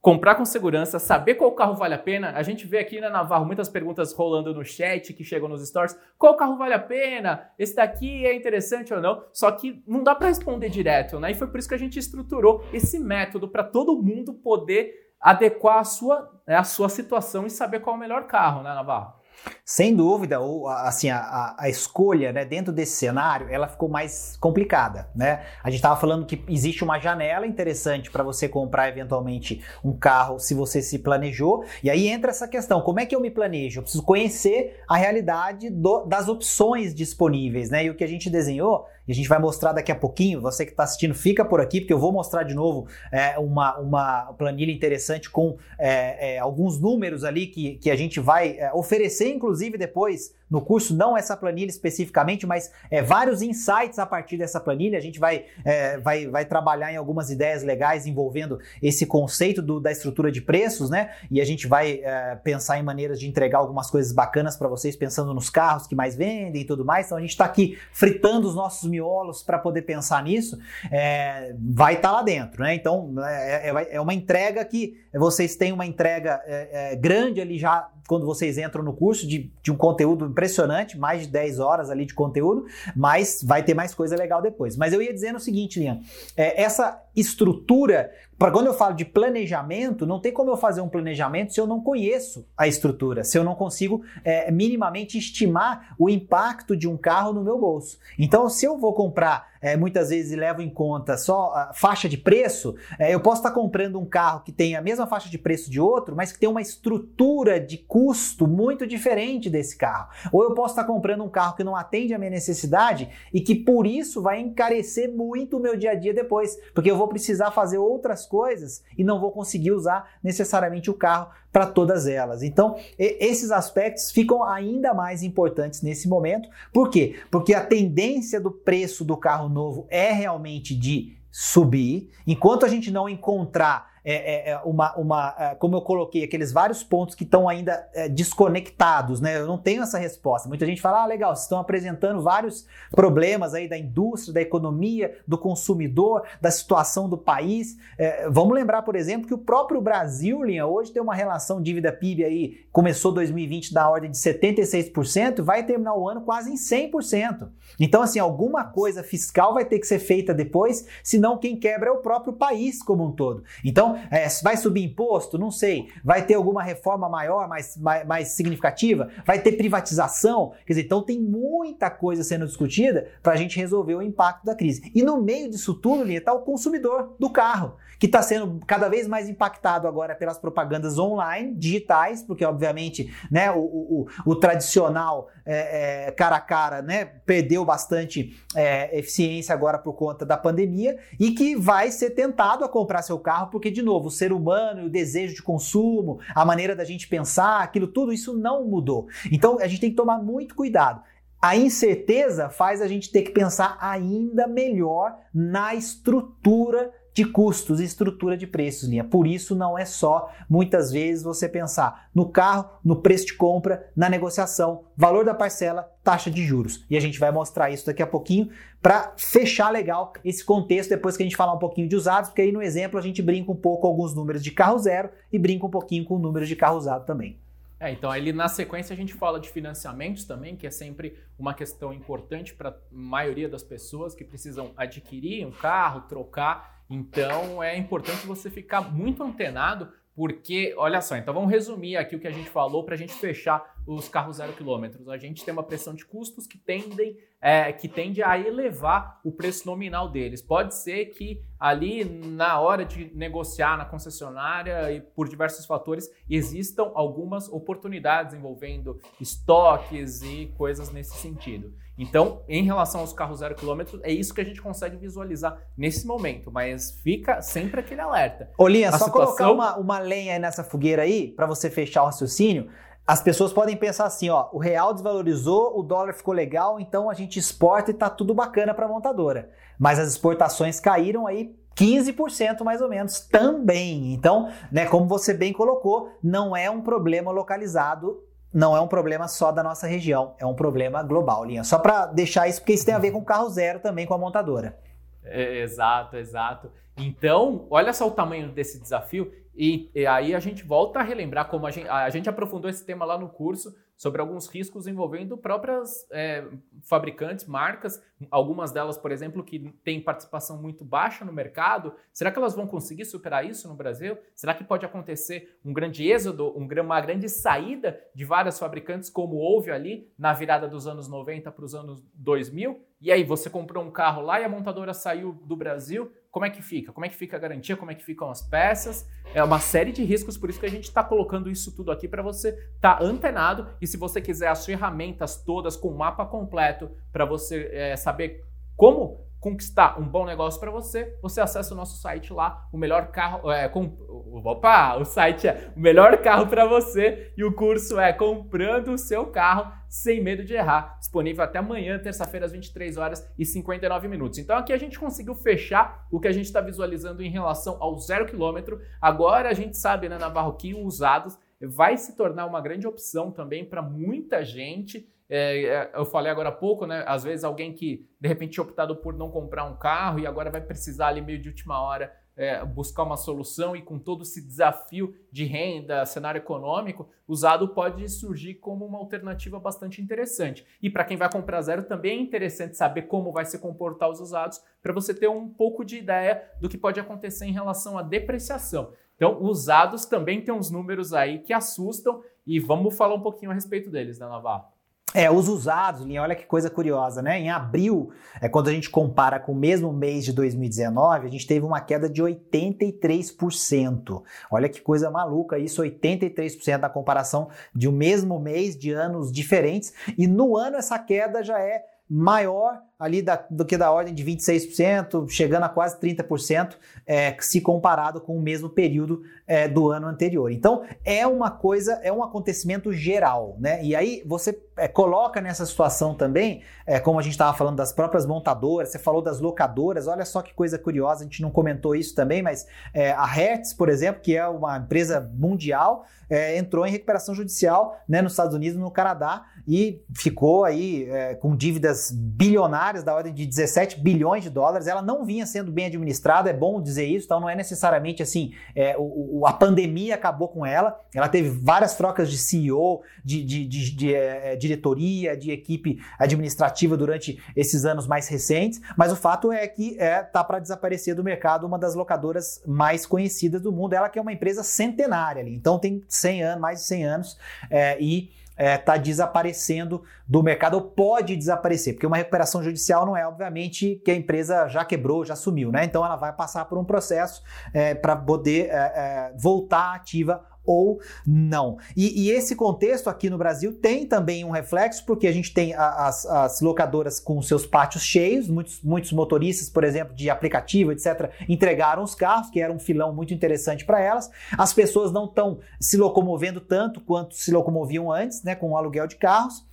comprar 0.00 0.34
com 0.34 0.44
segurança, 0.44 0.98
saber 0.98 1.34
qual 1.34 1.52
carro 1.52 1.74
vale 1.74 1.94
a 1.94 1.98
pena. 1.98 2.32
A 2.32 2.42
gente 2.42 2.66
vê 2.66 2.78
aqui 2.78 3.00
na 3.00 3.10
Navarro 3.10 3.44
muitas 3.44 3.68
perguntas 3.68 4.12
rolando 4.12 4.54
no 4.54 4.64
chat 4.64 5.12
que 5.12 5.22
chegam 5.22 5.48
nos 5.48 5.66
stories. 5.66 5.98
Qual 6.18 6.36
carro 6.36 6.56
vale 6.56 6.74
a 6.74 6.78
pena? 6.78 7.50
Esse 7.58 7.76
daqui 7.76 8.24
é 8.24 8.34
interessante 8.34 8.94
ou 8.94 9.00
não? 9.00 9.22
Só 9.32 9.50
que 9.52 9.82
não 9.86 10.02
dá 10.02 10.14
para 10.14 10.28
responder 10.28 10.70
direto, 10.70 11.20
né? 11.20 11.30
E 11.30 11.34
foi 11.34 11.48
por 11.48 11.58
isso 11.58 11.68
que 11.68 11.74
a 11.74 11.78
gente 11.78 11.98
estruturou 11.98 12.64
esse 12.72 12.98
método 12.98 13.48
para 13.48 13.62
todo 13.62 14.00
mundo 14.00 14.32
poder 14.32 15.10
adequar 15.20 15.78
a 15.78 15.84
sua, 15.84 16.30
né, 16.46 16.56
a 16.56 16.64
sua 16.64 16.88
situação 16.88 17.46
e 17.46 17.50
saber 17.50 17.80
qual 17.80 17.94
é 17.94 17.98
o 17.98 18.00
melhor 18.00 18.26
carro, 18.26 18.62
né, 18.62 18.72
Navarro? 18.72 19.19
Sem 19.64 19.94
dúvida, 19.94 20.40
ou, 20.40 20.66
assim, 20.68 21.10
a, 21.10 21.54
a, 21.56 21.68
escolha 21.68 22.32
né, 22.32 22.44
dentro 22.44 22.72
desse 22.72 22.96
cenário 22.96 23.48
ela 23.48 23.68
ficou 23.68 23.88
mais 23.88 24.36
complicada. 24.40 25.08
Né? 25.14 25.44
A 25.62 25.70
gente 25.70 25.78
estava 25.78 25.98
falando 25.98 26.26
que 26.26 26.44
existe 26.48 26.82
uma 26.82 26.98
janela 26.98 27.46
interessante 27.46 28.10
para 28.10 28.24
você 28.24 28.48
comprar 28.48 28.88
eventualmente 28.88 29.62
um 29.84 29.96
carro 29.96 30.38
se 30.40 30.54
você 30.54 30.82
se 30.82 30.98
planejou. 30.98 31.64
E 31.82 31.90
aí 31.90 32.08
entra 32.08 32.30
essa 32.30 32.48
questão: 32.48 32.80
como 32.80 33.00
é 33.00 33.06
que 33.06 33.14
eu 33.14 33.20
me 33.20 33.30
planejo? 33.30 33.78
Eu 33.78 33.82
preciso 33.82 34.04
conhecer 34.04 34.80
a 34.88 34.96
realidade 34.96 35.70
do, 35.70 36.04
das 36.04 36.28
opções 36.28 36.94
disponíveis. 36.94 37.70
Né? 37.70 37.84
E 37.84 37.90
o 37.90 37.94
que 37.94 38.04
a 38.04 38.08
gente 38.08 38.28
desenhou 38.28 38.86
e 39.06 39.12
a 39.12 39.14
gente 39.14 39.28
vai 39.28 39.38
mostrar 39.38 39.72
daqui 39.72 39.90
a 39.90 39.94
pouquinho. 39.94 40.40
Você 40.40 40.64
que 40.64 40.72
está 40.72 40.84
assistindo, 40.84 41.14
fica 41.14 41.44
por 41.44 41.60
aqui, 41.60 41.80
porque 41.80 41.92
eu 41.92 41.98
vou 41.98 42.12
mostrar 42.12 42.42
de 42.42 42.54
novo 42.54 42.86
é, 43.10 43.38
uma, 43.38 43.78
uma 43.78 44.32
planilha 44.34 44.72
interessante 44.72 45.30
com 45.30 45.56
é, 45.78 46.34
é, 46.34 46.38
alguns 46.38 46.80
números 46.80 47.24
ali 47.24 47.46
que, 47.46 47.76
que 47.76 47.90
a 47.90 47.96
gente 47.96 48.20
vai 48.20 48.58
é, 48.58 48.72
oferecer, 48.72 49.30
inclusive 49.32 49.76
depois 49.76 50.32
no 50.50 50.60
curso, 50.60 50.94
não 50.94 51.16
essa 51.16 51.36
planilha 51.36 51.68
especificamente, 51.68 52.46
mas 52.46 52.72
é, 52.90 53.00
vários 53.00 53.40
insights 53.40 53.98
a 53.98 54.06
partir 54.06 54.36
dessa 54.36 54.58
planilha. 54.58 54.98
A 54.98 55.00
gente 55.00 55.20
vai, 55.20 55.44
é, 55.64 55.98
vai, 55.98 56.26
vai 56.26 56.44
trabalhar 56.44 56.92
em 56.92 56.96
algumas 56.96 57.30
ideias 57.30 57.62
legais 57.62 58.06
envolvendo 58.06 58.58
esse 58.82 59.06
conceito 59.06 59.62
do, 59.62 59.78
da 59.78 59.92
estrutura 59.92 60.32
de 60.32 60.40
preços, 60.40 60.90
né? 60.90 61.10
E 61.30 61.40
a 61.40 61.44
gente 61.44 61.66
vai 61.66 62.00
é, 62.02 62.36
pensar 62.42 62.78
em 62.78 62.82
maneiras 62.82 63.20
de 63.20 63.28
entregar 63.28 63.58
algumas 63.58 63.90
coisas 63.90 64.12
bacanas 64.12 64.56
para 64.56 64.68
vocês, 64.68 64.96
pensando 64.96 65.32
nos 65.32 65.48
carros 65.48 65.86
que 65.86 65.94
mais 65.94 66.16
vendem 66.16 66.62
e 66.62 66.64
tudo 66.64 66.84
mais. 66.84 67.06
Então 67.06 67.18
a 67.18 67.20
gente 67.20 67.30
está 67.30 67.44
aqui 67.44 67.78
fritando 67.92 68.48
os 68.48 68.54
nossos 68.54 68.88
miolos 68.88 69.42
para 69.42 69.58
poder 69.58 69.82
pensar 69.82 70.22
nisso, 70.22 70.58
é, 70.90 71.54
vai 71.58 71.94
estar 71.94 72.08
tá 72.08 72.14
lá 72.16 72.22
dentro, 72.22 72.62
né? 72.62 72.74
Então 72.74 73.14
é, 73.24 73.70
é, 73.70 73.94
é, 73.96 74.00
uma 74.00 74.14
entrega 74.14 74.64
que 74.64 74.98
vocês 75.14 75.56
têm 75.56 75.72
uma 75.72 75.86
entrega 75.86 76.40
é, 76.44 76.92
é, 76.92 76.96
grande 76.96 77.40
ali 77.40 77.58
já 77.58 77.88
quando 78.10 78.26
vocês 78.26 78.58
entram 78.58 78.82
no 78.82 78.92
curso 78.92 79.24
de, 79.24 79.52
de 79.62 79.70
um 79.70 79.76
conteúdo 79.76 80.26
impressionante, 80.26 80.98
mais 80.98 81.22
de 81.22 81.28
10 81.28 81.60
horas 81.60 81.90
ali 81.90 82.04
de 82.04 82.12
conteúdo, 82.12 82.66
mas 82.96 83.40
vai 83.40 83.62
ter 83.62 83.72
mais 83.72 83.94
coisa 83.94 84.16
legal 84.16 84.42
depois. 84.42 84.76
Mas 84.76 84.92
eu 84.92 85.00
ia 85.00 85.14
dizendo 85.14 85.36
o 85.36 85.40
seguinte, 85.40 85.78
Lian, 85.78 86.00
é, 86.36 86.60
essa 86.60 87.00
estrutura 87.14 88.10
para 88.36 88.50
quando 88.50 88.66
eu 88.66 88.74
falo 88.74 88.96
de 88.96 89.04
planejamento, 89.04 90.06
não 90.06 90.18
tem 90.18 90.32
como 90.32 90.50
eu 90.50 90.56
fazer 90.56 90.80
um 90.80 90.88
planejamento 90.88 91.52
se 91.52 91.60
eu 91.60 91.66
não 91.66 91.80
conheço 91.80 92.48
a 92.56 92.66
estrutura, 92.66 93.22
se 93.22 93.38
eu 93.38 93.44
não 93.44 93.54
consigo 93.54 94.02
é, 94.24 94.50
minimamente 94.50 95.16
estimar 95.16 95.94
o 95.96 96.08
impacto 96.08 96.74
de 96.74 96.88
um 96.88 96.96
carro 96.96 97.32
no 97.32 97.44
meu 97.44 97.58
bolso. 97.58 97.98
Então, 98.18 98.48
se 98.48 98.64
eu 98.64 98.76
vou 98.76 98.92
comprar 98.92 99.49
é, 99.60 99.76
muitas 99.76 100.10
vezes 100.10 100.36
levo 100.36 100.62
em 100.62 100.70
conta 100.70 101.16
só 101.16 101.52
a 101.54 101.72
faixa 101.72 102.08
de 102.08 102.16
preço, 102.16 102.74
é, 102.98 103.14
eu 103.14 103.20
posso 103.20 103.40
estar 103.40 103.50
comprando 103.50 103.98
um 103.98 104.06
carro 104.06 104.40
que 104.40 104.52
tem 104.52 104.74
a 104.76 104.80
mesma 104.80 105.06
faixa 105.06 105.28
de 105.28 105.38
preço 105.38 105.70
de 105.70 105.80
outro, 105.80 106.16
mas 106.16 106.32
que 106.32 106.38
tem 106.38 106.48
uma 106.48 106.62
estrutura 106.62 107.60
de 107.60 107.78
custo 107.78 108.46
muito 108.46 108.86
diferente 108.86 109.50
desse 109.50 109.76
carro. 109.76 110.08
Ou 110.32 110.44
eu 110.44 110.54
posso 110.54 110.72
estar 110.72 110.84
comprando 110.84 111.24
um 111.24 111.28
carro 111.28 111.56
que 111.56 111.64
não 111.64 111.76
atende 111.76 112.14
a 112.14 112.18
minha 112.18 112.30
necessidade 112.30 113.08
e 113.32 113.40
que 113.40 113.54
por 113.54 113.86
isso 113.86 114.22
vai 114.22 114.40
encarecer 114.40 115.12
muito 115.12 115.56
o 115.56 115.60
meu 115.60 115.76
dia 115.76 115.92
a 115.92 115.94
dia 115.94 116.14
depois, 116.14 116.58
porque 116.74 116.90
eu 116.90 116.96
vou 116.96 117.08
precisar 117.08 117.50
fazer 117.50 117.78
outras 117.78 118.26
coisas 118.26 118.82
e 118.96 119.04
não 119.04 119.20
vou 119.20 119.30
conseguir 119.30 119.72
usar 119.72 120.08
necessariamente 120.22 120.90
o 120.90 120.94
carro 120.94 121.28
para 121.52 121.66
todas 121.66 122.06
elas. 122.06 122.42
Então, 122.42 122.76
esses 122.98 123.50
aspectos 123.50 124.10
ficam 124.10 124.42
ainda 124.44 124.94
mais 124.94 125.22
importantes 125.22 125.82
nesse 125.82 126.08
momento. 126.08 126.48
Por 126.72 126.90
quê? 126.90 127.16
Porque 127.30 127.54
a 127.54 127.64
tendência 127.64 128.40
do 128.40 128.50
preço 128.50 129.04
do 129.04 129.16
carro 129.16 129.48
novo 129.50 129.86
é 129.90 130.12
realmente 130.12 130.74
de 130.74 131.16
subir, 131.30 132.10
enquanto 132.26 132.64
a 132.64 132.68
gente 132.68 132.90
não 132.90 133.08
encontrar 133.08 133.90
é, 134.04 134.14
é, 134.14 134.50
é, 134.50 134.58
uma, 134.64 134.94
uma 134.96 135.34
é, 135.38 135.54
como 135.54 135.76
eu 135.76 135.82
coloquei, 135.82 136.24
aqueles 136.24 136.52
vários 136.52 136.82
pontos 136.82 137.14
que 137.14 137.24
estão 137.24 137.48
ainda 137.48 137.88
é, 137.92 138.08
desconectados, 138.08 139.20
né? 139.20 139.38
Eu 139.38 139.46
não 139.46 139.58
tenho 139.58 139.82
essa 139.82 139.98
resposta. 139.98 140.48
Muita 140.48 140.66
gente 140.66 140.80
fala, 140.80 141.02
ah, 141.02 141.06
legal, 141.06 141.34
vocês 141.34 141.44
estão 141.44 141.58
apresentando 141.58 142.22
vários 142.22 142.66
problemas 142.90 143.54
aí 143.54 143.68
da 143.68 143.76
indústria, 143.76 144.34
da 144.34 144.40
economia, 144.40 145.18
do 145.26 145.36
consumidor, 145.36 146.24
da 146.40 146.50
situação 146.50 147.08
do 147.08 147.18
país. 147.18 147.76
É, 147.98 148.28
vamos 148.28 148.54
lembrar, 148.54 148.82
por 148.82 148.96
exemplo, 148.96 149.26
que 149.26 149.34
o 149.34 149.38
próprio 149.38 149.80
Brasil, 149.80 150.42
Linha, 150.42 150.66
hoje 150.66 150.92
tem 150.92 151.02
uma 151.02 151.14
relação 151.14 151.60
dívida 151.60 151.92
PIB 151.92 152.24
aí, 152.24 152.66
começou 152.72 153.12
2020 153.12 153.72
da 153.72 153.88
ordem 153.88 154.10
de 154.10 154.16
76%, 154.16 155.42
vai 155.42 155.64
terminar 155.64 155.94
o 155.94 156.08
ano 156.08 156.22
quase 156.22 156.50
em 156.50 156.54
100%. 156.54 157.48
Então, 157.78 158.02
assim, 158.02 158.18
alguma 158.18 158.64
coisa 158.64 159.02
fiscal 159.02 159.54
vai 159.54 159.64
ter 159.64 159.78
que 159.78 159.86
ser 159.86 159.98
feita 159.98 160.32
depois, 160.34 160.86
senão 161.02 161.38
quem 161.38 161.56
quebra 161.56 161.90
é 161.90 161.92
o 161.92 161.98
próprio 161.98 162.32
país 162.32 162.82
como 162.82 163.04
um 163.06 163.12
todo. 163.12 163.44
Então, 163.64 163.89
é, 164.10 164.26
vai 164.42 164.56
subir 164.56 164.84
imposto? 164.84 165.38
Não 165.38 165.50
sei. 165.50 165.88
Vai 166.04 166.24
ter 166.24 166.34
alguma 166.34 166.62
reforma 166.62 167.08
maior, 167.08 167.48
mais, 167.48 167.76
mais, 167.76 168.06
mais 168.06 168.28
significativa? 168.28 169.08
Vai 169.24 169.38
ter 169.38 169.52
privatização? 169.52 170.52
Quer 170.66 170.74
dizer, 170.74 170.86
então 170.86 171.02
tem 171.02 171.20
muita 171.20 171.90
coisa 171.90 172.22
sendo 172.22 172.46
discutida 172.46 173.08
para 173.22 173.32
a 173.32 173.36
gente 173.36 173.58
resolver 173.58 173.94
o 173.94 174.02
impacto 174.02 174.44
da 174.44 174.54
crise. 174.54 174.90
E 174.94 175.02
no 175.02 175.20
meio 175.20 175.50
disso 175.50 175.74
tudo, 175.74 176.10
está 176.10 176.32
o 176.32 176.40
consumidor 176.40 177.14
do 177.18 177.30
carro 177.30 177.76
que 178.00 178.06
está 178.06 178.22
sendo 178.22 178.60
cada 178.66 178.88
vez 178.88 179.06
mais 179.06 179.28
impactado 179.28 179.86
agora 179.86 180.14
pelas 180.14 180.38
propagandas 180.38 180.98
online, 180.98 181.54
digitais, 181.54 182.22
porque 182.22 182.42
obviamente 182.42 183.14
né, 183.30 183.50
o, 183.50 183.60
o, 183.60 184.06
o 184.24 184.34
tradicional 184.34 185.28
é, 185.44 186.06
é, 186.06 186.10
cara 186.12 186.36
a 186.36 186.40
cara 186.40 186.80
né, 186.80 187.04
perdeu 187.04 187.62
bastante 187.62 188.34
é, 188.54 188.98
eficiência 188.98 189.54
agora 189.54 189.78
por 189.78 189.92
conta 189.92 190.24
da 190.24 190.36
pandemia 190.36 190.98
e 191.18 191.32
que 191.32 191.54
vai 191.54 191.90
ser 191.90 192.10
tentado 192.10 192.64
a 192.64 192.68
comprar 192.68 193.02
seu 193.02 193.18
carro, 193.18 193.50
porque, 193.50 193.70
de 193.70 193.79
novo, 193.82 194.08
o 194.08 194.10
ser 194.10 194.32
humano, 194.32 194.86
o 194.86 194.90
desejo 194.90 195.34
de 195.34 195.42
consumo, 195.42 196.20
a 196.34 196.44
maneira 196.44 196.74
da 196.74 196.84
gente 196.84 197.08
pensar, 197.08 197.62
aquilo 197.62 197.88
tudo, 197.88 198.12
isso 198.12 198.36
não 198.36 198.64
mudou. 198.66 199.08
Então 199.30 199.58
a 199.60 199.66
gente 199.66 199.80
tem 199.80 199.90
que 199.90 199.96
tomar 199.96 200.18
muito 200.18 200.54
cuidado. 200.54 201.02
A 201.42 201.56
incerteza 201.56 202.50
faz 202.50 202.82
a 202.82 202.86
gente 202.86 203.10
ter 203.10 203.22
que 203.22 203.30
pensar 203.30 203.78
ainda 203.80 204.46
melhor 204.46 205.16
na 205.32 205.74
estrutura 205.74 206.92
de 207.12 207.24
custos 207.24 207.80
e 207.80 207.84
estrutura 207.84 208.36
de 208.36 208.46
preços, 208.46 208.88
linha. 208.88 209.04
Por 209.04 209.26
isso 209.26 209.54
não 209.54 209.78
é 209.78 209.84
só 209.84 210.30
muitas 210.48 210.92
vezes 210.92 211.24
você 211.24 211.48
pensar 211.48 212.08
no 212.14 212.28
carro, 212.28 212.68
no 212.84 212.96
preço 212.96 213.26
de 213.26 213.34
compra, 213.34 213.90
na 213.96 214.08
negociação, 214.08 214.84
valor 214.96 215.24
da 215.24 215.34
parcela, 215.34 215.90
taxa 216.04 216.30
de 216.30 216.44
juros. 216.44 216.84
E 216.88 216.96
a 216.96 217.00
gente 217.00 217.18
vai 217.18 217.32
mostrar 217.32 217.70
isso 217.70 217.86
daqui 217.86 218.02
a 218.02 218.06
pouquinho 218.06 218.50
para 218.82 219.12
fechar 219.16 219.70
legal 219.70 220.12
esse 220.24 220.44
contexto 220.44 220.90
depois 220.90 221.16
que 221.16 221.22
a 221.22 221.26
gente 221.26 221.36
falar 221.36 221.52
um 221.52 221.58
pouquinho 221.58 221.88
de 221.88 221.96
usados, 221.96 222.30
porque 222.30 222.42
aí 222.42 222.52
no 222.52 222.62
exemplo 222.62 222.98
a 222.98 223.02
gente 223.02 223.22
brinca 223.22 223.52
um 223.52 223.56
pouco 223.56 223.82
com 223.82 223.88
alguns 223.88 224.14
números 224.14 224.42
de 224.42 224.50
carro 224.50 224.78
zero 224.78 225.10
e 225.32 225.38
brinca 225.38 225.66
um 225.66 225.70
pouquinho 225.70 226.04
com 226.04 226.18
números 226.18 226.48
de 226.48 226.56
carro 226.56 226.78
usado 226.78 227.04
também. 227.04 227.38
É, 227.78 227.90
então 227.90 228.10
ali 228.10 228.32
na 228.32 228.48
sequência 228.48 228.92
a 228.92 228.96
gente 228.96 229.14
fala 229.14 229.40
de 229.40 229.48
financiamentos 229.48 230.24
também, 230.24 230.54
que 230.56 230.66
é 230.66 230.70
sempre 230.70 231.16
uma 231.38 231.54
questão 231.54 231.92
importante 231.92 232.54
para 232.54 232.70
a 232.70 232.74
maioria 232.90 233.48
das 233.48 233.62
pessoas 233.62 234.14
que 234.14 234.24
precisam 234.24 234.72
adquirir 234.76 235.46
um 235.46 235.50
carro, 235.50 236.02
trocar 236.02 236.80
então 236.90 237.62
é 237.62 237.76
importante 237.76 238.26
você 238.26 238.50
ficar 238.50 238.80
muito 238.80 239.22
antenado, 239.22 239.92
porque, 240.14 240.74
olha 240.76 241.00
só, 241.00 241.16
então 241.16 241.32
vamos 241.32 241.48
resumir 241.48 241.96
aqui 241.96 242.16
o 242.16 242.18
que 242.18 242.26
a 242.26 242.32
gente 242.32 242.50
falou 242.50 242.84
para 242.84 242.96
a 242.96 242.98
gente 242.98 243.14
fechar 243.14 243.79
os 243.86 244.08
carros 244.08 244.36
zero 244.36 244.52
quilômetros. 244.52 245.08
A 245.08 245.16
gente 245.16 245.44
tem 245.44 245.52
uma 245.52 245.62
pressão 245.62 245.94
de 245.94 246.04
custos 246.04 246.46
que 246.46 246.58
tendem 246.58 247.16
é, 247.40 247.72
que 247.72 247.88
tende 247.88 248.22
a 248.22 248.38
elevar 248.38 249.18
o 249.24 249.32
preço 249.32 249.66
nominal 249.66 250.10
deles. 250.10 250.42
Pode 250.42 250.74
ser 250.74 251.06
que 251.06 251.42
ali 251.58 252.04
na 252.04 252.60
hora 252.60 252.84
de 252.84 253.10
negociar 253.14 253.78
na 253.78 253.84
concessionária 253.84 254.92
e 254.92 255.00
por 255.00 255.28
diversos 255.28 255.64
fatores 255.64 256.10
existam 256.28 256.90
algumas 256.94 257.48
oportunidades 257.48 258.34
envolvendo 258.34 259.00
estoques 259.20 260.22
e 260.22 260.52
coisas 260.56 260.92
nesse 260.92 261.16
sentido. 261.16 261.72
Então, 261.98 262.42
em 262.48 262.64
relação 262.64 263.02
aos 263.02 263.12
carros 263.12 263.40
zero 263.40 263.54
quilômetro, 263.54 264.00
é 264.02 264.10
isso 264.10 264.32
que 264.32 264.40
a 264.40 264.44
gente 264.44 264.62
consegue 264.62 264.96
visualizar 264.96 265.58
nesse 265.76 266.06
momento, 266.06 266.50
mas 266.50 266.98
fica 267.02 267.42
sempre 267.42 267.80
aquele 267.80 268.00
alerta. 268.00 268.50
Olinha, 268.56 268.90
só 268.90 269.04
situação... 269.04 269.26
colocar 269.26 269.52
uma, 269.52 269.76
uma 269.76 269.98
lenha 269.98 270.32
aí 270.32 270.38
nessa 270.38 270.64
fogueira 270.64 271.02
aí, 271.02 271.28
para 271.28 271.46
você 271.46 271.68
fechar 271.68 272.02
o 272.02 272.06
raciocínio. 272.06 272.70
As 273.10 273.20
pessoas 273.20 273.52
podem 273.52 273.76
pensar 273.76 274.04
assim, 274.04 274.30
ó, 274.30 274.48
o 274.52 274.58
real 274.58 274.94
desvalorizou, 274.94 275.76
o 275.76 275.82
dólar 275.82 276.14
ficou 276.14 276.32
legal, 276.32 276.78
então 276.78 277.10
a 277.10 277.12
gente 277.12 277.40
exporta 277.40 277.90
e 277.90 277.94
tá 277.94 278.08
tudo 278.08 278.32
bacana 278.32 278.72
para 278.72 278.86
a 278.86 278.88
montadora. 278.88 279.50
Mas 279.76 279.98
as 279.98 280.10
exportações 280.10 280.78
caíram 280.78 281.26
aí 281.26 281.52
15% 281.74 282.62
mais 282.62 282.80
ou 282.80 282.88
menos 282.88 283.18
também. 283.18 284.14
Então, 284.14 284.52
né, 284.70 284.86
como 284.86 285.08
você 285.08 285.34
bem 285.34 285.52
colocou, 285.52 286.08
não 286.22 286.54
é 286.54 286.70
um 286.70 286.82
problema 286.82 287.32
localizado, 287.32 288.22
não 288.54 288.76
é 288.76 288.80
um 288.80 288.86
problema 288.86 289.26
só 289.26 289.50
da 289.50 289.64
nossa 289.64 289.88
região, 289.88 290.36
é 290.38 290.46
um 290.46 290.54
problema 290.54 291.02
global, 291.02 291.44
linha. 291.44 291.64
Só 291.64 291.80
para 291.80 292.06
deixar 292.06 292.46
isso 292.46 292.60
porque 292.60 292.74
isso 292.74 292.86
tem 292.86 292.94
a 292.94 293.00
ver 293.00 293.10
com 293.10 293.18
o 293.18 293.24
carro 293.24 293.50
zero 293.50 293.80
também 293.80 294.06
com 294.06 294.14
a 294.14 294.18
montadora. 294.18 294.78
É, 295.24 295.62
exato, 295.62 296.16
exato. 296.16 296.70
Então, 296.96 297.66
olha 297.70 297.92
só 297.92 298.06
o 298.06 298.12
tamanho 298.12 298.52
desse 298.52 298.80
desafio. 298.80 299.32
E, 299.62 299.90
e, 299.94 300.06
aí 300.06 300.34
a 300.34 300.40
gente 300.40 300.64
volta 300.64 301.00
a 301.00 301.02
relembrar 301.02 301.50
como 301.50 301.66
a 301.66 301.70
gente, 301.70 301.86
a 301.86 302.08
gente 302.08 302.30
aprofundou 302.30 302.70
esse 302.70 302.82
tema 302.82 303.04
lá 303.04 303.18
no 303.18 303.28
curso 303.28 303.76
sobre 303.94 304.22
alguns 304.22 304.48
riscos 304.48 304.86
envolvendo 304.86 305.36
próprias 305.36 306.08
é, 306.10 306.46
fabricantes, 306.84 307.44
marcas, 307.44 308.02
algumas 308.30 308.72
delas, 308.72 308.96
por 308.96 309.12
exemplo, 309.12 309.44
que 309.44 309.70
têm 309.84 310.00
participação 310.00 310.62
muito 310.62 310.82
baixa 310.82 311.26
no 311.26 311.32
mercado. 311.34 311.94
Será 312.10 312.30
que 312.32 312.38
elas 312.38 312.54
vão 312.54 312.66
conseguir 312.66 313.04
superar 313.04 313.44
isso 313.44 313.68
no 313.68 313.74
Brasil? 313.74 314.16
Será 314.34 314.54
que 314.54 314.64
pode 314.64 314.86
acontecer 314.86 315.60
um 315.62 315.74
grande 315.74 316.10
êxodo, 316.10 316.58
um, 316.58 316.66
uma 316.80 317.00
grande 317.02 317.28
saída 317.28 318.00
de 318.14 318.24
várias 318.24 318.58
fabricantes, 318.58 319.10
como 319.10 319.36
houve 319.36 319.70
ali 319.70 320.10
na 320.18 320.32
virada 320.32 320.66
dos 320.66 320.86
anos 320.86 321.06
90 321.06 321.52
para 321.52 321.64
os 321.66 321.74
anos 321.74 322.02
2000? 322.14 322.82
E 323.00 323.10
aí, 323.10 323.24
você 323.24 323.48
comprou 323.48 323.82
um 323.82 323.90
carro 323.90 324.20
lá 324.20 324.40
e 324.40 324.44
a 324.44 324.48
montadora 324.48 324.92
saiu 324.92 325.32
do 325.44 325.56
Brasil, 325.56 326.12
como 326.30 326.44
é 326.44 326.50
que 326.50 326.60
fica? 326.60 326.92
Como 326.92 327.04
é 327.04 327.08
que 327.08 327.16
fica 327.16 327.36
a 327.36 327.40
garantia? 327.40 327.76
Como 327.76 327.90
é 327.90 327.94
que 327.94 328.04
ficam 328.04 328.30
as 328.30 328.42
peças? 328.42 329.08
É 329.34 329.42
uma 329.42 329.58
série 329.58 329.90
de 329.90 330.04
riscos, 330.04 330.36
por 330.36 330.50
isso 330.50 330.60
que 330.60 330.66
a 330.66 330.70
gente 330.70 330.84
está 330.84 331.02
colocando 331.02 331.50
isso 331.50 331.74
tudo 331.74 331.90
aqui 331.90 332.06
para 332.06 332.22
você 332.22 332.50
estar 332.74 332.98
tá 332.98 333.04
antenado. 333.04 333.68
E 333.80 333.86
se 333.86 333.96
você 333.96 334.20
quiser 334.20 334.48
as 334.48 334.66
ferramentas 334.66 335.42
todas 335.42 335.76
com 335.76 335.88
o 335.88 335.96
mapa 335.96 336.26
completo 336.26 336.90
para 337.10 337.24
você 337.24 337.70
é, 337.72 337.96
saber 337.96 338.44
como 338.76 339.26
conquistar 339.40 339.98
um 339.98 340.06
bom 340.06 340.26
negócio 340.26 340.60
para 340.60 340.70
você, 340.70 341.16
você 341.22 341.40
acessa 341.40 341.72
o 341.72 341.76
nosso 341.76 342.00
site 342.00 342.32
lá, 342.32 342.68
o 342.70 342.76
melhor 342.76 343.10
carro, 343.10 343.50
é, 343.50 343.68
com, 343.68 343.96
opa, 344.44 344.96
o 344.96 345.04
site 345.04 345.48
é 345.48 345.72
o 345.74 345.80
melhor 345.80 346.18
carro 346.18 346.46
para 346.46 346.66
você 346.66 347.32
e 347.36 347.42
o 347.42 347.54
curso 347.54 347.98
é 347.98 348.12
comprando 348.12 348.92
o 348.92 348.98
seu 348.98 349.26
carro 349.26 349.72
sem 349.88 350.22
medo 350.22 350.44
de 350.44 350.54
errar, 350.54 350.98
disponível 351.00 351.42
até 351.42 351.58
amanhã, 351.58 351.98
terça-feira 351.98 352.46
às 352.46 352.52
23 352.52 352.96
horas 352.96 353.28
e 353.36 353.44
59 353.44 354.06
minutos. 354.06 354.38
Então 354.38 354.56
aqui 354.56 354.72
a 354.72 354.78
gente 354.78 354.98
conseguiu 354.98 355.34
fechar 355.34 356.06
o 356.12 356.20
que 356.20 356.28
a 356.28 356.32
gente 356.32 356.46
está 356.46 356.60
visualizando 356.60 357.22
em 357.22 357.30
relação 357.30 357.76
ao 357.80 357.98
zero 357.98 358.26
quilômetro. 358.26 358.80
Agora 359.00 359.48
a 359.48 359.54
gente 359.54 359.76
sabe, 359.76 360.08
né, 360.08 360.18
Navarro, 360.18 360.52
que 360.52 360.74
usados 360.74 361.36
vai 361.60 361.96
se 361.96 362.16
tornar 362.16 362.46
uma 362.46 362.60
grande 362.60 362.86
opção 362.86 363.30
também 363.30 363.64
para 363.64 363.82
muita 363.82 364.44
gente 364.44 365.08
É, 365.30 365.64
é, 365.64 365.90
eu 365.94 366.04
falei 366.04 366.30
agora 366.30 366.48
há 366.48 366.52
pouco, 366.52 366.84
né? 366.86 367.04
Às 367.06 367.22
vezes 367.22 367.44
alguém 367.44 367.72
que 367.72 368.04
de 368.20 368.28
repente 368.28 368.60
optado 368.60 368.96
por 368.96 369.14
não 369.14 369.30
comprar 369.30 369.64
um 369.64 369.76
carro 369.76 370.18
e 370.18 370.26
agora 370.26 370.50
vai 370.50 370.60
precisar 370.60 371.06
ali 371.06 371.20
meio 371.20 371.40
de 371.40 371.48
última 371.48 371.80
hora 371.80 372.12
é, 372.40 372.64
buscar 372.64 373.02
uma 373.02 373.18
solução 373.18 373.76
e 373.76 373.82
com 373.82 373.98
todo 373.98 374.22
esse 374.22 374.40
desafio 374.40 375.14
de 375.30 375.44
renda, 375.44 376.06
cenário 376.06 376.38
econômico, 376.38 377.08
usado 377.28 377.68
pode 377.68 378.08
surgir 378.08 378.54
como 378.54 378.86
uma 378.86 378.98
alternativa 378.98 379.60
bastante 379.60 380.00
interessante. 380.00 380.66
E 380.82 380.88
para 380.88 381.04
quem 381.04 381.18
vai 381.18 381.30
comprar 381.30 381.60
zero 381.60 381.82
também 381.82 382.18
é 382.18 382.22
interessante 382.22 382.78
saber 382.78 383.02
como 383.02 383.30
vai 383.30 383.44
se 383.44 383.58
comportar 383.58 384.08
os 384.08 384.20
usados 384.20 384.58
para 384.82 384.92
você 384.92 385.12
ter 385.12 385.28
um 385.28 385.48
pouco 385.48 385.84
de 385.84 385.98
ideia 385.98 386.42
do 386.60 386.68
que 386.68 386.78
pode 386.78 386.98
acontecer 386.98 387.44
em 387.44 387.52
relação 387.52 387.98
à 387.98 388.02
depreciação. 388.02 388.92
Então, 389.16 389.38
usados 389.42 390.06
também 390.06 390.40
tem 390.40 390.54
uns 390.54 390.70
números 390.70 391.12
aí 391.12 391.40
que 391.40 391.52
assustam 391.52 392.22
e 392.46 392.58
vamos 392.58 392.96
falar 392.96 393.14
um 393.14 393.20
pouquinho 393.20 393.50
a 393.50 393.54
respeito 393.54 393.90
deles, 393.90 394.18
né, 394.18 394.26
Navarro? 394.26 394.79
É, 395.12 395.28
os 395.28 395.48
usados, 395.48 396.02
Linha, 396.02 396.22
olha 396.22 396.36
que 396.36 396.46
coisa 396.46 396.70
curiosa, 396.70 397.20
né? 397.20 397.40
Em 397.40 397.50
abril, 397.50 398.12
é, 398.40 398.48
quando 398.48 398.68
a 398.68 398.72
gente 398.72 398.88
compara 398.88 399.40
com 399.40 399.50
o 399.50 399.56
mesmo 399.56 399.92
mês 399.92 400.24
de 400.24 400.32
2019, 400.32 401.26
a 401.26 401.30
gente 401.30 401.46
teve 401.46 401.66
uma 401.66 401.80
queda 401.80 402.08
de 402.08 402.22
83%. 402.22 404.22
Olha 404.50 404.68
que 404.68 404.80
coisa 404.80 405.10
maluca 405.10 405.58
isso, 405.58 405.82
83% 405.82 406.78
na 406.78 406.88
comparação 406.88 407.48
de 407.74 407.88
um 407.88 407.92
mesmo 407.92 408.38
mês 408.38 408.78
de 408.78 408.92
anos 408.92 409.32
diferentes. 409.32 409.92
E 410.16 410.28
no 410.28 410.56
ano 410.56 410.76
essa 410.76 410.96
queda 410.96 411.42
já 411.42 411.58
é 411.58 411.84
maior 412.08 412.80
ali 413.00 413.22
da, 413.22 413.42
do 413.50 413.64
que 413.64 413.78
da 413.78 413.90
ordem 413.90 414.12
de 414.12 414.22
26%, 414.22 415.26
chegando 415.30 415.64
a 415.64 415.70
quase 415.70 415.98
30%, 415.98 416.74
é, 417.06 417.34
se 417.40 417.62
comparado 417.62 418.20
com 418.20 418.36
o 418.36 418.42
mesmo 418.42 418.68
período 418.68 419.22
é, 419.46 419.66
do 419.66 419.90
ano 419.90 420.06
anterior. 420.06 420.52
Então, 420.52 420.84
é 421.02 421.26
uma 421.26 421.50
coisa, 421.50 421.94
é 422.02 422.12
um 422.12 422.22
acontecimento 422.22 422.92
geral, 422.92 423.56
né? 423.58 423.82
E 423.82 423.96
aí 423.96 424.22
você 424.26 424.62
é, 424.76 424.86
coloca 424.86 425.40
nessa 425.40 425.64
situação 425.64 426.14
também, 426.14 426.62
é, 426.86 427.00
como 427.00 427.18
a 427.18 427.22
gente 427.22 427.32
estava 427.32 427.56
falando 427.56 427.76
das 427.76 427.90
próprias 427.90 428.26
montadoras, 428.26 428.90
você 428.90 428.98
falou 428.98 429.22
das 429.22 429.40
locadoras, 429.40 430.06
olha 430.06 430.26
só 430.26 430.42
que 430.42 430.52
coisa 430.52 430.78
curiosa, 430.78 431.22
a 431.22 431.24
gente 431.24 431.40
não 431.40 431.50
comentou 431.50 431.96
isso 431.96 432.14
também, 432.14 432.42
mas 432.42 432.66
é, 432.92 433.12
a 433.12 433.24
Hertz, 433.24 433.72
por 433.72 433.88
exemplo, 433.88 434.20
que 434.20 434.36
é 434.36 434.46
uma 434.46 434.76
empresa 434.76 435.26
mundial, 435.34 436.04
é, 436.30 436.56
entrou 436.56 436.86
em 436.86 436.90
recuperação 436.90 437.34
judicial 437.34 438.00
né, 438.08 438.22
nos 438.22 438.32
Estados 438.32 438.54
Unidos 438.54 438.78
no 438.78 438.90
Canadá 438.90 439.44
e 439.68 440.02
ficou 440.16 440.64
aí 440.64 441.08
com 441.40 441.54
dívidas 441.54 442.10
bilionárias 442.10 443.04
da 443.04 443.14
ordem 443.14 443.32
de 443.32 443.46
17 443.46 444.00
bilhões 444.00 444.42
de 444.42 444.50
dólares. 444.50 444.86
Ela 444.86 445.02
não 445.02 445.24
vinha 445.24 445.46
sendo 445.46 445.70
bem 445.70 445.86
administrada, 445.86 446.50
é 446.50 446.52
bom 446.52 446.80
dizer 446.80 447.06
isso, 447.06 447.26
então 447.26 447.40
não 447.40 447.48
é 447.48 447.54
necessariamente 447.54 448.22
assim, 448.22 448.52
é, 448.74 448.96
o, 448.96 449.40
o, 449.40 449.46
a 449.46 449.52
pandemia 449.52 450.14
acabou 450.14 450.48
com 450.48 450.64
ela. 450.64 450.98
Ela 451.14 451.28
teve 451.28 451.50
várias 451.50 451.94
trocas 451.94 452.30
de 452.30 452.38
CEO, 452.38 453.02
de, 453.24 453.44
de, 453.44 453.66
de, 453.66 453.96
de 453.96 454.14
é, 454.14 454.56
diretoria, 454.56 455.36
de 455.36 455.50
equipe 455.50 456.00
administrativa 456.18 456.96
durante 456.96 457.40
esses 457.56 457.84
anos 457.84 458.06
mais 458.06 458.28
recentes, 458.28 458.80
mas 458.96 459.12
o 459.12 459.16
fato 459.16 459.52
é 459.52 459.66
que 459.66 459.98
é, 459.98 460.22
tá 460.22 460.42
para 460.42 460.58
desaparecer 460.58 461.14
do 461.14 461.24
mercado 461.24 461.66
uma 461.66 461.78
das 461.78 461.94
locadoras 461.94 462.62
mais 462.66 463.06
conhecidas 463.06 463.60
do 463.60 463.72
mundo. 463.72 463.94
Ela 463.94 464.08
que 464.08 464.18
é 464.18 464.22
uma 464.22 464.32
empresa 464.32 464.62
centenária 464.62 465.42
ali, 465.42 465.54
então 465.54 465.78
tem 465.78 466.02
100 466.20 466.42
anos, 466.42 466.60
mais 466.60 466.80
de 466.80 466.84
100 466.86 467.04
anos, 467.04 467.38
é, 467.70 468.00
e 468.00 468.30
está 468.60 468.64
é, 468.64 468.76
tá 468.76 468.96
desaparecendo 468.98 470.02
do 470.28 470.42
mercado 470.42 470.74
ou 470.74 470.82
pode 470.82 471.34
desaparecer, 471.34 471.94
porque 471.94 472.06
uma 472.06 472.18
recuperação 472.18 472.62
judicial 472.62 473.06
não 473.06 473.16
é, 473.16 473.26
obviamente, 473.26 474.00
que 474.04 474.10
a 474.10 474.14
empresa 474.14 474.68
já 474.68 474.84
quebrou, 474.84 475.24
já 475.24 475.34
sumiu, 475.34 475.72
né? 475.72 475.84
Então 475.84 476.04
ela 476.04 476.16
vai 476.16 476.32
passar 476.32 476.66
por 476.66 476.76
um 476.76 476.84
processo 476.84 477.42
é, 477.72 477.94
para 477.94 478.14
poder 478.14 478.66
é, 478.66 478.74
é 478.74 479.32
voltar 479.38 479.94
ativa 479.94 480.44
ou 480.64 481.00
não. 481.26 481.78
E, 481.96 482.26
e, 482.26 482.30
esse 482.30 482.54
contexto 482.54 483.08
aqui 483.08 483.30
no 483.30 483.38
Brasil 483.38 483.72
tem 483.72 484.06
também 484.06 484.44
um 484.44 484.50
reflexo, 484.50 485.04
porque 485.04 485.26
a 485.26 485.32
gente 485.32 485.52
tem 485.52 485.74
as, 485.74 486.26
as 486.26 486.60
locadoras 486.60 487.18
com 487.18 487.40
seus 487.42 487.66
pátios 487.66 488.02
cheios, 488.02 488.48
muitos, 488.48 488.80
muitos 488.82 489.12
motoristas, 489.12 489.68
por 489.68 489.84
exemplo, 489.84 490.14
de 490.14 490.30
aplicativo, 490.30 490.92
etc., 490.92 491.30
entregaram 491.48 492.02
os 492.02 492.14
carros, 492.14 492.50
que 492.50 492.60
era 492.60 492.72
um 492.72 492.78
filão 492.78 493.14
muito 493.14 493.34
interessante 493.34 493.84
para 493.84 494.00
elas. 494.00 494.30
As 494.56 494.72
pessoas 494.72 495.12
não 495.12 495.24
estão 495.24 495.58
se 495.78 495.96
locomovendo 495.96 496.60
tanto 496.60 497.00
quanto 497.00 497.34
se 497.34 497.50
locomoviam 497.50 498.12
antes, 498.12 498.42
né, 498.42 498.54
com 498.54 498.70
o 498.70 498.76
aluguel 498.76 499.06
de 499.06 499.16
carros. 499.16 499.64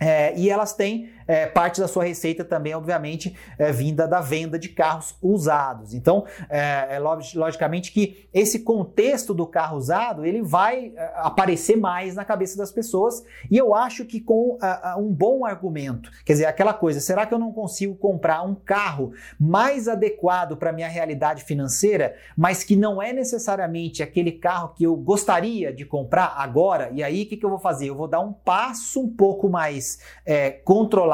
É, 0.00 0.36
e 0.36 0.50
elas 0.50 0.72
têm 0.72 1.08
é, 1.26 1.46
parte 1.46 1.80
da 1.80 1.88
sua 1.88 2.04
receita 2.04 2.44
também, 2.44 2.74
obviamente, 2.74 3.36
é, 3.58 3.72
vinda 3.72 4.06
da 4.06 4.20
venda 4.20 4.58
de 4.58 4.68
carros 4.68 5.14
usados. 5.20 5.94
Então, 5.94 6.24
é, 6.48 6.96
é 6.96 6.98
logicamente 6.98 7.92
que 7.92 8.28
esse 8.32 8.60
contexto 8.60 9.34
do 9.34 9.46
carro 9.46 9.76
usado 9.76 10.24
ele 10.24 10.42
vai 10.42 10.92
é, 10.96 11.12
aparecer 11.16 11.76
mais 11.76 12.14
na 12.14 12.24
cabeça 12.24 12.56
das 12.56 12.72
pessoas. 12.72 13.24
E 13.50 13.56
eu 13.56 13.74
acho 13.74 14.04
que 14.04 14.20
com 14.20 14.58
um 14.98 15.12
bom 15.12 15.44
argumento, 15.44 16.10
quer 16.24 16.34
dizer, 16.34 16.46
aquela 16.46 16.72
coisa, 16.72 17.00
será 17.00 17.26
que 17.26 17.34
eu 17.34 17.38
não 17.38 17.52
consigo 17.52 17.94
comprar 17.94 18.42
um 18.42 18.54
carro 18.54 19.12
mais 19.38 19.88
adequado 19.88 20.56
para 20.56 20.72
minha 20.72 20.88
realidade 20.88 21.44
financeira, 21.44 22.14
mas 22.36 22.62
que 22.62 22.76
não 22.76 23.02
é 23.02 23.12
necessariamente 23.12 24.02
aquele 24.02 24.32
carro 24.32 24.74
que 24.74 24.84
eu 24.84 24.96
gostaria 24.96 25.72
de 25.72 25.84
comprar 25.84 26.34
agora? 26.36 26.90
E 26.92 27.02
aí, 27.02 27.22
o 27.22 27.26
que, 27.26 27.36
que 27.36 27.44
eu 27.44 27.50
vou 27.50 27.58
fazer? 27.58 27.88
Eu 27.88 27.96
vou 27.96 28.08
dar 28.08 28.20
um 28.20 28.32
passo 28.32 29.00
um 29.00 29.08
pouco 29.08 29.48
mais 29.48 29.64
mais 29.64 29.98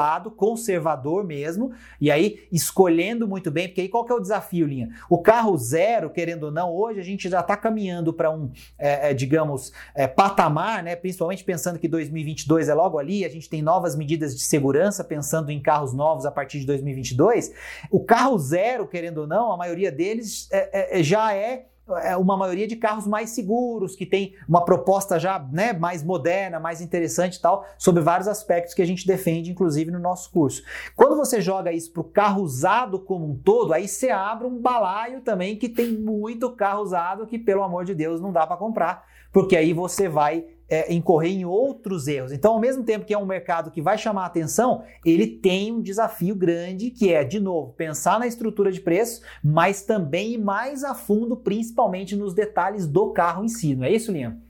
controlado, 0.01 0.31
conservador 0.31 1.23
mesmo, 1.23 1.71
e 1.99 2.09
aí 2.09 2.47
escolhendo 2.51 3.27
muito 3.27 3.51
bem, 3.51 3.67
porque 3.67 3.81
aí 3.81 3.89
qual 3.89 4.03
que 4.03 4.11
é 4.11 4.15
o 4.15 4.19
desafio, 4.19 4.65
Linha? 4.65 4.89
O 5.09 5.19
carro 5.19 5.55
zero, 5.57 6.09
querendo 6.09 6.45
ou 6.45 6.51
não, 6.51 6.73
hoje 6.73 6.99
a 6.99 7.03
gente 7.03 7.29
já 7.29 7.41
está 7.41 7.55
caminhando 7.55 8.11
para 8.11 8.31
um, 8.31 8.51
é, 8.79 9.11
é, 9.11 9.13
digamos, 9.13 9.71
é, 9.93 10.07
patamar, 10.07 10.83
né? 10.83 10.95
principalmente 10.95 11.43
pensando 11.43 11.77
que 11.77 11.87
2022 11.87 12.69
é 12.69 12.73
logo 12.73 12.97
ali, 12.97 13.23
a 13.23 13.29
gente 13.29 13.47
tem 13.47 13.61
novas 13.61 13.95
medidas 13.95 14.35
de 14.35 14.43
segurança, 14.43 15.03
pensando 15.03 15.51
em 15.51 15.61
carros 15.61 15.93
novos 15.93 16.25
a 16.25 16.31
partir 16.31 16.59
de 16.59 16.65
2022. 16.65 17.51
O 17.91 18.03
carro 18.03 18.37
zero, 18.39 18.87
querendo 18.87 19.19
ou 19.19 19.27
não, 19.27 19.51
a 19.51 19.57
maioria 19.57 19.91
deles 19.91 20.47
é, 20.51 20.99
é, 20.99 21.03
já 21.03 21.33
é 21.33 21.41
é 21.41 21.65
uma 22.17 22.37
maioria 22.37 22.67
de 22.67 22.75
carros 22.75 23.07
mais 23.07 23.31
seguros, 23.31 23.95
que 23.95 24.05
tem 24.05 24.33
uma 24.47 24.63
proposta 24.63 25.19
já 25.19 25.39
né, 25.51 25.73
mais 25.73 26.03
moderna, 26.03 26.59
mais 26.59 26.81
interessante 26.81 27.35
e 27.35 27.41
tal, 27.41 27.65
sobre 27.77 28.01
vários 28.01 28.27
aspectos 28.27 28.73
que 28.73 28.81
a 28.81 28.87
gente 28.87 29.05
defende, 29.07 29.51
inclusive 29.51 29.91
no 29.91 29.99
nosso 29.99 30.31
curso. 30.31 30.63
Quando 30.95 31.15
você 31.15 31.41
joga 31.41 31.71
isso 31.71 31.91
para 31.91 32.01
o 32.01 32.05
carro 32.05 32.41
usado 32.41 32.99
como 32.99 33.29
um 33.29 33.35
todo, 33.35 33.73
aí 33.73 33.87
você 33.87 34.09
abre 34.09 34.47
um 34.47 34.59
balaio 34.59 35.21
também 35.21 35.55
que 35.55 35.69
tem 35.69 35.91
muito 35.91 36.55
carro 36.55 36.81
usado 36.81 37.27
que, 37.27 37.37
pelo 37.37 37.63
amor 37.63 37.85
de 37.85 37.93
Deus, 37.93 38.21
não 38.21 38.31
dá 38.31 38.45
para 38.45 38.57
comprar, 38.57 39.05
porque 39.31 39.55
aí 39.55 39.73
você 39.73 40.07
vai 40.07 40.45
é, 40.71 40.93
incorrer 40.93 41.33
em 41.33 41.43
outros 41.43 42.07
erros. 42.07 42.31
Então, 42.31 42.53
ao 42.53 42.59
mesmo 42.59 42.85
tempo 42.85 43.05
que 43.05 43.13
é 43.13 43.17
um 43.17 43.25
mercado 43.25 43.69
que 43.69 43.81
vai 43.81 43.97
chamar 43.97 44.23
a 44.23 44.27
atenção, 44.27 44.85
ele 45.05 45.27
tem 45.27 45.73
um 45.73 45.81
desafio 45.81 46.33
grande 46.33 46.89
que 46.89 47.13
é, 47.13 47.25
de 47.25 47.41
novo, 47.41 47.73
pensar 47.73 48.17
na 48.17 48.25
estrutura 48.25 48.71
de 48.71 48.79
preços, 48.79 49.21
mas 49.43 49.81
também 49.81 50.35
ir 50.35 50.37
mais 50.37 50.85
a 50.85 50.95
fundo, 50.95 51.35
principalmente 51.35 52.15
nos 52.15 52.33
detalhes 52.33 52.87
do 52.87 53.11
carro 53.11 53.43
em 53.43 53.49
si. 53.49 53.75
Não 53.75 53.83
é 53.83 53.91
isso, 53.91 54.13
Linha? 54.13 54.41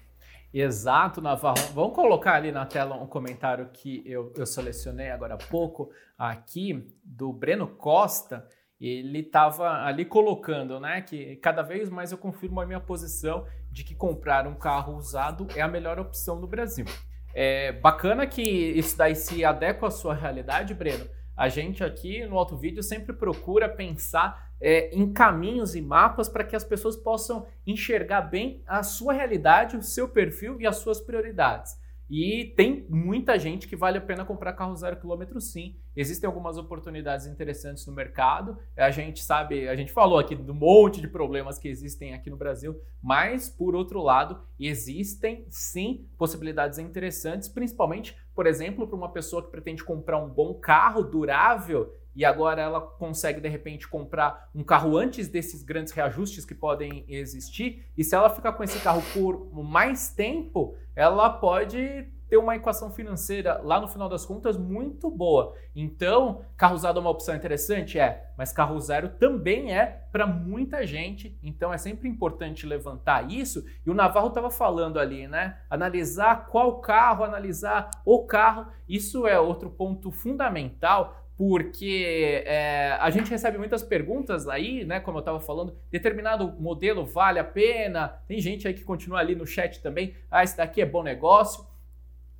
Exato, 0.53 1.21
Navarro. 1.21 1.57
Vamos 1.73 1.95
colocar 1.95 2.35
ali 2.35 2.51
na 2.51 2.67
tela 2.67 3.01
um 3.01 3.07
comentário 3.07 3.69
que 3.73 4.03
eu, 4.05 4.31
eu 4.37 4.45
selecionei 4.45 5.09
agora 5.09 5.33
há 5.33 5.37
pouco, 5.37 5.89
aqui, 6.17 6.87
do 7.03 7.33
Breno 7.33 7.65
Costa 7.65 8.45
ele 8.87 9.19
estava 9.19 9.85
ali 9.85 10.03
colocando, 10.03 10.79
né, 10.79 11.01
que 11.01 11.35
cada 11.35 11.61
vez 11.61 11.89
mais 11.89 12.11
eu 12.11 12.17
confirmo 12.17 12.59
a 12.59 12.65
minha 12.65 12.79
posição 12.79 13.45
de 13.71 13.83
que 13.83 13.93
comprar 13.93 14.47
um 14.47 14.55
carro 14.55 14.97
usado 14.97 15.47
é 15.55 15.61
a 15.61 15.67
melhor 15.67 15.99
opção 15.99 16.39
no 16.39 16.47
Brasil. 16.47 16.85
É 17.33 17.71
bacana 17.71 18.25
que 18.25 18.41
isso 18.41 18.97
daí 18.97 19.15
se 19.15 19.45
adequa 19.45 19.87
à 19.87 19.91
sua 19.91 20.13
realidade, 20.13 20.73
Breno. 20.73 21.07
A 21.37 21.47
gente 21.47 21.83
aqui 21.83 22.25
no 22.25 22.37
Auto 22.37 22.57
Vídeo 22.57 22.83
sempre 22.83 23.13
procura 23.13 23.69
pensar 23.69 24.51
é, 24.59 24.93
em 24.93 25.11
caminhos 25.11 25.75
e 25.75 25.81
mapas 25.81 26.27
para 26.27 26.43
que 26.43 26.55
as 26.55 26.63
pessoas 26.63 26.95
possam 26.95 27.47
enxergar 27.65 28.21
bem 28.21 28.61
a 28.67 28.83
sua 28.83 29.13
realidade, 29.13 29.77
o 29.77 29.81
seu 29.81 30.09
perfil 30.09 30.59
e 30.59 30.67
as 30.67 30.77
suas 30.77 30.99
prioridades. 30.99 31.79
E 32.11 32.53
tem 32.57 32.85
muita 32.89 33.39
gente 33.39 33.69
que 33.69 33.75
vale 33.77 33.97
a 33.97 34.01
pena 34.01 34.25
comprar 34.25 34.51
carro 34.51 34.75
zero 34.75 34.97
quilômetro 34.97 35.39
sim. 35.39 35.77
Existem 35.95 36.27
algumas 36.27 36.57
oportunidades 36.57 37.25
interessantes 37.25 37.87
no 37.87 37.93
mercado. 37.93 38.57
A 38.75 38.91
gente 38.91 39.23
sabe, 39.23 39.69
a 39.69 39.75
gente 39.77 39.93
falou 39.93 40.19
aqui 40.19 40.35
do 40.35 40.53
monte 40.53 40.99
de 40.99 41.07
problemas 41.07 41.57
que 41.57 41.69
existem 41.69 42.13
aqui 42.13 42.29
no 42.29 42.35
Brasil, 42.35 42.77
mas 43.01 43.49
por 43.49 43.75
outro 43.75 44.01
lado, 44.01 44.41
existem 44.59 45.45
sim 45.49 46.05
possibilidades 46.17 46.79
interessantes, 46.79 47.47
principalmente, 47.47 48.13
por 48.35 48.45
exemplo, 48.45 48.85
para 48.85 48.97
uma 48.97 49.13
pessoa 49.13 49.41
que 49.41 49.49
pretende 49.49 49.81
comprar 49.81 50.17
um 50.17 50.27
bom 50.27 50.53
carro 50.55 51.03
durável 51.03 51.95
e 52.15 52.25
agora 52.25 52.61
ela 52.61 52.81
consegue 52.81 53.39
de 53.39 53.47
repente 53.47 53.87
comprar 53.87 54.49
um 54.53 54.63
carro 54.63 54.97
antes 54.97 55.27
desses 55.27 55.63
grandes 55.63 55.93
reajustes 55.93 56.43
que 56.43 56.53
podem 56.53 57.05
existir, 57.07 57.85
e 57.97 58.03
se 58.03 58.13
ela 58.15 58.29
ficar 58.29 58.53
com 58.53 58.63
esse 58.63 58.79
carro 58.79 59.01
por 59.13 59.63
mais 59.63 60.13
tempo, 60.13 60.75
ela 60.95 61.29
pode 61.29 62.07
ter 62.31 62.37
uma 62.37 62.55
equação 62.55 62.89
financeira 62.89 63.59
lá 63.61 63.81
no 63.81 63.89
final 63.89 64.07
das 64.07 64.25
contas 64.25 64.57
muito 64.57 65.11
boa. 65.11 65.53
Então, 65.75 66.45
carro 66.55 66.75
usado 66.75 66.97
é 66.97 67.01
uma 67.01 67.09
opção 67.09 67.35
interessante? 67.35 67.99
É, 67.99 68.31
mas 68.37 68.53
carro 68.53 68.79
zero 68.79 69.09
também 69.09 69.77
é 69.77 70.05
para 70.13 70.25
muita 70.25 70.87
gente. 70.87 71.37
Então, 71.43 71.73
é 71.73 71.77
sempre 71.77 72.07
importante 72.07 72.65
levantar 72.65 73.29
isso. 73.29 73.65
E 73.85 73.89
o 73.89 73.93
Navarro 73.93 74.29
estava 74.29 74.49
falando 74.49 74.97
ali, 74.97 75.27
né? 75.27 75.57
Analisar 75.69 76.47
qual 76.47 76.79
carro, 76.79 77.25
analisar 77.25 77.89
o 78.05 78.25
carro. 78.25 78.67
Isso 78.87 79.27
é 79.27 79.37
outro 79.37 79.69
ponto 79.69 80.09
fundamental 80.09 81.20
porque 81.41 82.43
é, 82.45 82.95
a 82.99 83.09
gente 83.09 83.31
recebe 83.31 83.57
muitas 83.57 83.81
perguntas 83.81 84.47
aí, 84.47 84.85
né? 84.85 84.99
Como 84.99 85.17
eu 85.17 85.21
estava 85.21 85.39
falando, 85.39 85.75
determinado 85.89 86.53
modelo 86.59 87.03
vale 87.03 87.39
a 87.39 87.43
pena? 87.43 88.09
Tem 88.27 88.39
gente 88.39 88.67
aí 88.67 88.75
que 88.75 88.83
continua 88.83 89.17
ali 89.17 89.33
no 89.33 89.47
chat 89.47 89.81
também. 89.81 90.13
Ah, 90.29 90.43
esse 90.43 90.55
daqui 90.55 90.83
é 90.83 90.85
bom 90.85 91.01
negócio. 91.01 91.65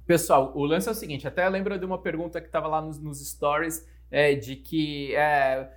Pessoal, 0.06 0.52
o 0.56 0.64
lance 0.66 0.88
é 0.88 0.92
o 0.92 0.94
seguinte: 0.94 1.28
até 1.28 1.50
lembra 1.50 1.80
de 1.80 1.86
uma 1.86 1.98
pergunta 1.98 2.40
que 2.40 2.46
estava 2.46 2.68
lá 2.68 2.80
nos, 2.80 3.00
nos 3.00 3.28
stories 3.28 3.90
é, 4.12 4.36
de 4.36 4.56
que 4.56 5.16
é, 5.16 5.68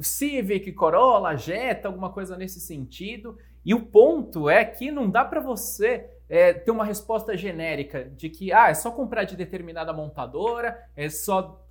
Civic, 0.00 0.72
Corolla, 0.72 1.36
Jetta, 1.36 1.86
alguma 1.86 2.08
coisa 2.08 2.34
nesse 2.34 2.60
sentido. 2.60 3.36
E 3.62 3.74
o 3.74 3.84
ponto 3.84 4.48
é 4.48 4.64
que 4.64 4.90
não 4.90 5.10
dá 5.10 5.22
para 5.22 5.40
você 5.40 6.08
é, 6.30 6.54
ter 6.54 6.70
uma 6.70 6.86
resposta 6.86 7.36
genérica 7.36 8.04
de 8.16 8.30
que 8.30 8.54
ah, 8.54 8.70
é 8.70 8.74
só 8.74 8.90
comprar 8.90 9.24
de 9.24 9.36
determinada 9.36 9.92
montadora, 9.92 10.82
é 10.96 11.10
só 11.10 11.62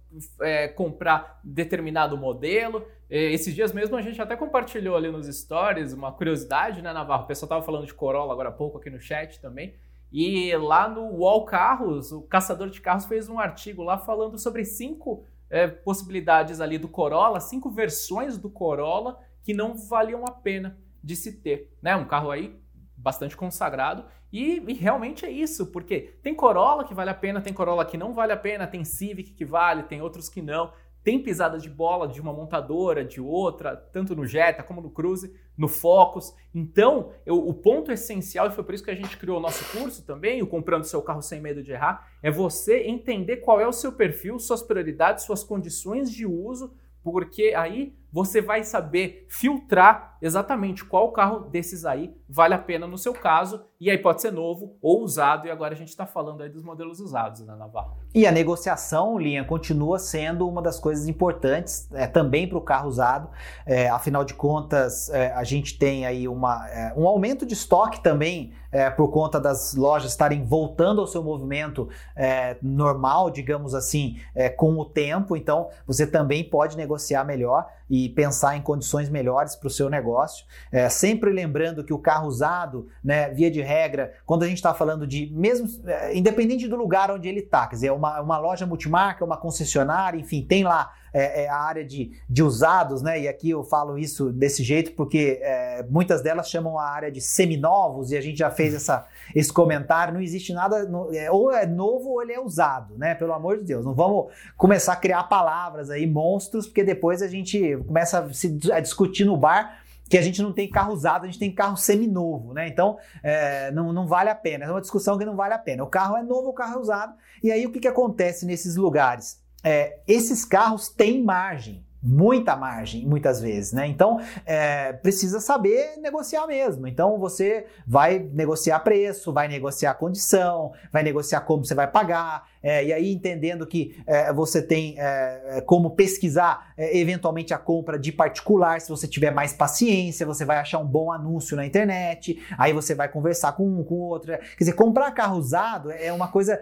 é, 0.41 0.67
comprar 0.67 1.39
determinado 1.43 2.17
modelo. 2.17 2.85
Esses 3.09 3.55
dias 3.55 3.73
mesmo 3.73 3.95
a 3.95 4.01
gente 4.01 4.21
até 4.21 4.35
compartilhou 4.35 4.95
ali 4.95 5.11
nos 5.11 5.25
stories 5.27 5.93
uma 5.93 6.11
curiosidade, 6.11 6.81
né, 6.81 6.93
Navarro? 6.93 7.23
O 7.23 7.27
pessoal 7.27 7.47
estava 7.47 7.65
falando 7.65 7.85
de 7.85 7.93
Corolla 7.93 8.31
agora 8.31 8.49
há 8.49 8.51
pouco 8.51 8.77
aqui 8.77 8.89
no 8.89 8.99
chat 8.99 9.41
também. 9.41 9.75
E 10.11 10.55
lá 10.57 10.89
no 10.89 11.17
Wall 11.17 11.45
Carros, 11.45 12.11
o 12.11 12.21
caçador 12.23 12.69
de 12.69 12.81
carros 12.81 13.05
fez 13.05 13.29
um 13.29 13.39
artigo 13.39 13.83
lá 13.83 13.97
falando 13.97 14.37
sobre 14.37 14.65
cinco 14.65 15.23
é, 15.49 15.67
possibilidades 15.67 16.61
ali 16.61 16.77
do 16.77 16.87
Corolla, 16.87 17.39
cinco 17.39 17.69
versões 17.69 18.37
do 18.37 18.49
Corolla 18.49 19.19
que 19.43 19.53
não 19.53 19.75
valiam 19.75 20.23
a 20.25 20.31
pena 20.31 20.77
de 21.03 21.15
se 21.15 21.41
ter. 21.41 21.75
Né? 21.81 21.95
Um 21.95 22.05
carro 22.05 22.31
aí 22.31 22.59
bastante 23.01 23.35
consagrado. 23.35 24.05
E, 24.31 24.63
e, 24.67 24.73
realmente 24.73 25.25
é 25.25 25.31
isso, 25.31 25.67
porque 25.67 26.17
tem 26.21 26.35
Corolla 26.35 26.83
que 26.83 26.93
vale 26.93 27.09
a 27.09 27.15
pena, 27.15 27.41
tem 27.41 27.53
Corolla 27.53 27.85
que 27.85 27.97
não 27.97 28.13
vale 28.13 28.31
a 28.31 28.37
pena, 28.37 28.67
tem 28.67 28.83
Civic 28.83 29.33
que 29.33 29.45
vale, 29.45 29.83
tem 29.83 30.01
outros 30.01 30.29
que 30.29 30.41
não. 30.41 30.71
Tem 31.01 31.17
pisada 31.17 31.57
de 31.57 31.69
bola 31.69 32.09
de 32.09 32.19
uma 32.19 32.33
montadora, 32.33 33.05
de 33.05 33.21
outra, 33.21 33.75
tanto 33.75 34.13
no 34.15 34.25
Jetta 34.25 34.61
como 34.61 34.81
no 34.81 34.89
Cruze, 34.89 35.33
no 35.57 35.67
Focus. 35.67 36.35
Então, 36.53 37.11
eu, 37.25 37.47
o 37.47 37.53
ponto 37.53 37.89
essencial, 37.89 38.47
e 38.47 38.51
foi 38.51 38.65
por 38.65 38.73
isso 38.73 38.83
que 38.83 38.91
a 38.91 38.95
gente 38.95 39.17
criou 39.17 39.37
o 39.37 39.41
nosso 39.41 39.63
curso 39.77 40.05
também, 40.05 40.41
o 40.41 40.47
Comprando 40.47 40.83
Seu 40.83 41.01
Carro 41.01 41.21
Sem 41.21 41.39
Medo 41.39 41.63
de 41.63 41.71
Errar, 41.71 42.05
é 42.21 42.29
você 42.29 42.83
entender 42.83 43.37
qual 43.37 43.61
é 43.61 43.67
o 43.67 43.71
seu 43.71 43.93
perfil, 43.93 44.37
suas 44.37 44.61
prioridades, 44.61 45.23
suas 45.23 45.41
condições 45.41 46.11
de 46.11 46.25
uso, 46.25 46.73
porque 47.01 47.53
aí 47.55 47.95
você 48.11 48.41
vai 48.41 48.63
saber 48.63 49.25
filtrar 49.29 50.17
exatamente 50.21 50.83
qual 50.83 51.11
carro 51.11 51.39
desses 51.39 51.85
aí 51.85 52.13
vale 52.27 52.53
a 52.53 52.59
pena 52.59 52.85
no 52.85 52.97
seu 52.97 53.13
caso, 53.13 53.63
e 53.79 53.89
aí 53.89 53.97
pode 53.97 54.21
ser 54.21 54.31
novo 54.31 54.77
ou 54.81 55.01
usado, 55.01 55.47
e 55.47 55.51
agora 55.51 55.73
a 55.73 55.77
gente 55.77 55.87
está 55.87 56.05
falando 56.05 56.43
aí 56.43 56.49
dos 56.49 56.61
modelos 56.61 56.99
usados, 56.99 57.41
né, 57.41 57.55
Navarro? 57.55 57.97
E 58.13 58.27
a 58.27 58.31
negociação, 58.31 59.17
Linha, 59.17 59.43
continua 59.43 59.97
sendo 59.97 60.47
uma 60.47 60.61
das 60.61 60.79
coisas 60.79 61.07
importantes 61.07 61.89
é, 61.93 62.05
também 62.05 62.47
para 62.47 62.57
o 62.57 62.61
carro 62.61 62.87
usado, 62.87 63.29
é, 63.65 63.89
afinal 63.89 64.23
de 64.23 64.33
contas, 64.33 65.09
é, 65.09 65.31
a 65.33 65.43
gente 65.43 65.77
tem 65.79 66.05
aí 66.05 66.27
uma, 66.27 66.69
é, 66.69 66.93
um 66.95 67.07
aumento 67.07 67.45
de 67.45 67.53
estoque 67.53 68.03
também 68.03 68.53
é, 68.71 68.89
por 68.89 69.09
conta 69.09 69.39
das 69.39 69.73
lojas 69.73 70.11
estarem 70.11 70.43
voltando 70.43 71.01
ao 71.01 71.07
seu 71.07 71.23
movimento 71.23 71.89
é, 72.15 72.57
normal, 72.61 73.31
digamos 73.31 73.73
assim, 73.73 74.17
com 74.57 74.77
o 74.77 74.85
tempo, 74.85 75.35
então 75.35 75.69
você 75.87 76.05
também 76.05 76.43
pode 76.43 76.77
negociar 76.77 77.23
melhor 77.23 77.67
e 77.89 78.09
pensar 78.09 78.55
em 78.55 78.61
condições 78.61 79.09
melhores 79.09 79.55
para 79.55 79.67
o 79.67 79.71
seu 79.71 79.89
negócio. 79.89 80.45
É, 80.71 80.87
sempre 80.89 81.31
lembrando 81.31 81.83
que 81.83 81.93
o 81.93 81.99
carro 81.99 82.27
usado, 82.27 82.87
né, 83.03 83.29
via 83.29 83.49
de 83.49 83.61
regra, 83.61 84.13
quando 84.25 84.43
a 84.43 84.47
gente 84.47 84.57
está 84.57 84.73
falando 84.73 85.07
de, 85.07 85.31
mesmo 85.33 85.67
é, 85.85 86.15
independente 86.15 86.67
do 86.67 86.75
lugar 86.75 87.09
onde 87.11 87.27
ele 87.27 87.39
está, 87.39 87.65
quer 87.67 87.75
dizer, 87.75 87.87
é 87.87 87.91
uma, 87.91 88.21
uma 88.21 88.37
loja 88.37 88.65
multimarca, 88.65 89.25
uma 89.25 89.37
concessionária, 89.37 90.19
enfim, 90.19 90.43
tem 90.43 90.63
lá 90.63 90.93
é, 91.13 91.43
é, 91.43 91.49
a 91.49 91.57
área 91.57 91.85
de, 91.85 92.11
de 92.29 92.43
usados, 92.43 93.01
né? 93.01 93.21
E 93.21 93.27
aqui 93.27 93.49
eu 93.49 93.63
falo 93.63 93.97
isso 93.97 94.31
desse 94.31 94.63
jeito 94.63 94.91
porque 94.91 95.39
é, 95.41 95.85
muitas 95.89 96.21
delas 96.21 96.49
chamam 96.49 96.77
a 96.77 96.87
área 96.87 97.11
de 97.11 97.21
seminovos 97.21 98.11
e 98.11 98.17
a 98.17 98.21
gente 98.21 98.39
já 98.39 98.51
fez 98.51 98.73
essa, 98.73 99.05
esse 99.35 99.51
comentário. 99.51 100.13
Não 100.13 100.21
existe 100.21 100.53
nada, 100.53 100.83
no, 100.85 101.13
é, 101.13 101.31
ou 101.31 101.51
é 101.51 101.65
novo 101.65 102.09
ou 102.09 102.21
ele 102.21 102.33
é 102.33 102.39
usado, 102.39 102.97
né? 102.97 103.15
Pelo 103.15 103.33
amor 103.33 103.57
de 103.57 103.63
Deus. 103.63 103.85
Não 103.85 103.93
vamos 103.93 104.31
começar 104.57 104.93
a 104.93 104.97
criar 104.97 105.23
palavras 105.23 105.89
aí, 105.89 106.05
monstros, 106.05 106.67
porque 106.67 106.83
depois 106.83 107.21
a 107.21 107.27
gente 107.27 107.77
começa 107.87 108.19
a, 108.19 108.33
se, 108.33 108.59
a 108.71 108.79
discutir 108.79 109.25
no 109.25 109.37
bar 109.37 109.79
que 110.09 110.17
a 110.17 110.21
gente 110.21 110.41
não 110.41 110.51
tem 110.51 110.67
carro 110.67 110.91
usado, 110.91 111.23
a 111.23 111.27
gente 111.27 111.37
tem 111.37 111.53
carro 111.53 111.77
seminovo, 111.77 112.51
né? 112.51 112.67
Então, 112.67 112.97
é, 113.21 113.69
não, 113.71 113.93
não 113.93 114.07
vale 114.07 114.29
a 114.29 114.35
pena. 114.35 114.65
É 114.65 114.71
uma 114.71 114.81
discussão 114.81 115.19
que 115.19 115.23
não 115.23 115.35
vale 115.35 115.53
a 115.53 115.59
pena. 115.59 115.83
O 115.83 115.87
carro 115.87 116.17
é 116.17 116.23
novo, 116.23 116.49
o 116.49 116.53
carro 116.53 116.79
é 116.79 116.81
usado. 116.81 117.13
E 117.43 117.51
aí, 117.51 117.65
o 117.67 117.71
que, 117.71 117.79
que 117.79 117.87
acontece 117.87 118.43
nesses 118.43 118.75
lugares? 118.75 119.38
É, 119.63 119.99
esses 120.07 120.45
carros 120.45 120.89
têm 120.89 121.23
margem 121.23 121.83
muita 122.01 122.55
margem, 122.55 123.05
muitas 123.05 123.41
vezes, 123.41 123.73
né? 123.73 123.85
Então, 123.85 124.19
é, 124.45 124.93
precisa 124.93 125.39
saber 125.39 125.97
negociar 125.97 126.47
mesmo. 126.47 126.87
Então, 126.87 127.17
você 127.19 127.65
vai 127.85 128.19
negociar 128.19 128.79
preço, 128.79 129.33
vai 129.33 129.47
negociar 129.47 129.93
condição, 129.95 130.71
vai 130.91 131.03
negociar 131.03 131.41
como 131.41 131.65
você 131.65 131.75
vai 131.75 131.87
pagar, 131.87 132.47
é, 132.61 132.85
e 132.85 132.93
aí 132.93 133.13
entendendo 133.13 133.65
que 133.65 133.95
é, 134.05 134.31
você 134.33 134.61
tem 134.61 134.95
é, 134.97 135.57
é, 135.57 135.61
como 135.61 135.91
pesquisar 135.91 136.73
é, 136.77 136.97
eventualmente 136.97 137.53
a 137.53 137.57
compra 137.57 137.97
de 137.97 138.11
particular, 138.11 138.81
se 138.81 138.89
você 138.89 139.07
tiver 139.07 139.31
mais 139.31 139.53
paciência, 139.53 140.25
você 140.25 140.43
vai 140.43 140.57
achar 140.57 140.79
um 140.79 140.85
bom 140.85 141.11
anúncio 141.11 141.55
na 141.55 141.65
internet, 141.65 142.41
aí 142.57 142.73
você 142.73 142.93
vai 142.93 143.07
conversar 143.07 143.53
com 143.53 143.67
um, 143.67 143.83
com 143.83 143.95
outro. 143.95 144.31
Quer 144.31 144.57
dizer, 144.59 144.73
comprar 144.73 145.11
carro 145.11 145.37
usado 145.37 145.91
é 145.91 146.11
uma 146.11 146.27
coisa 146.27 146.59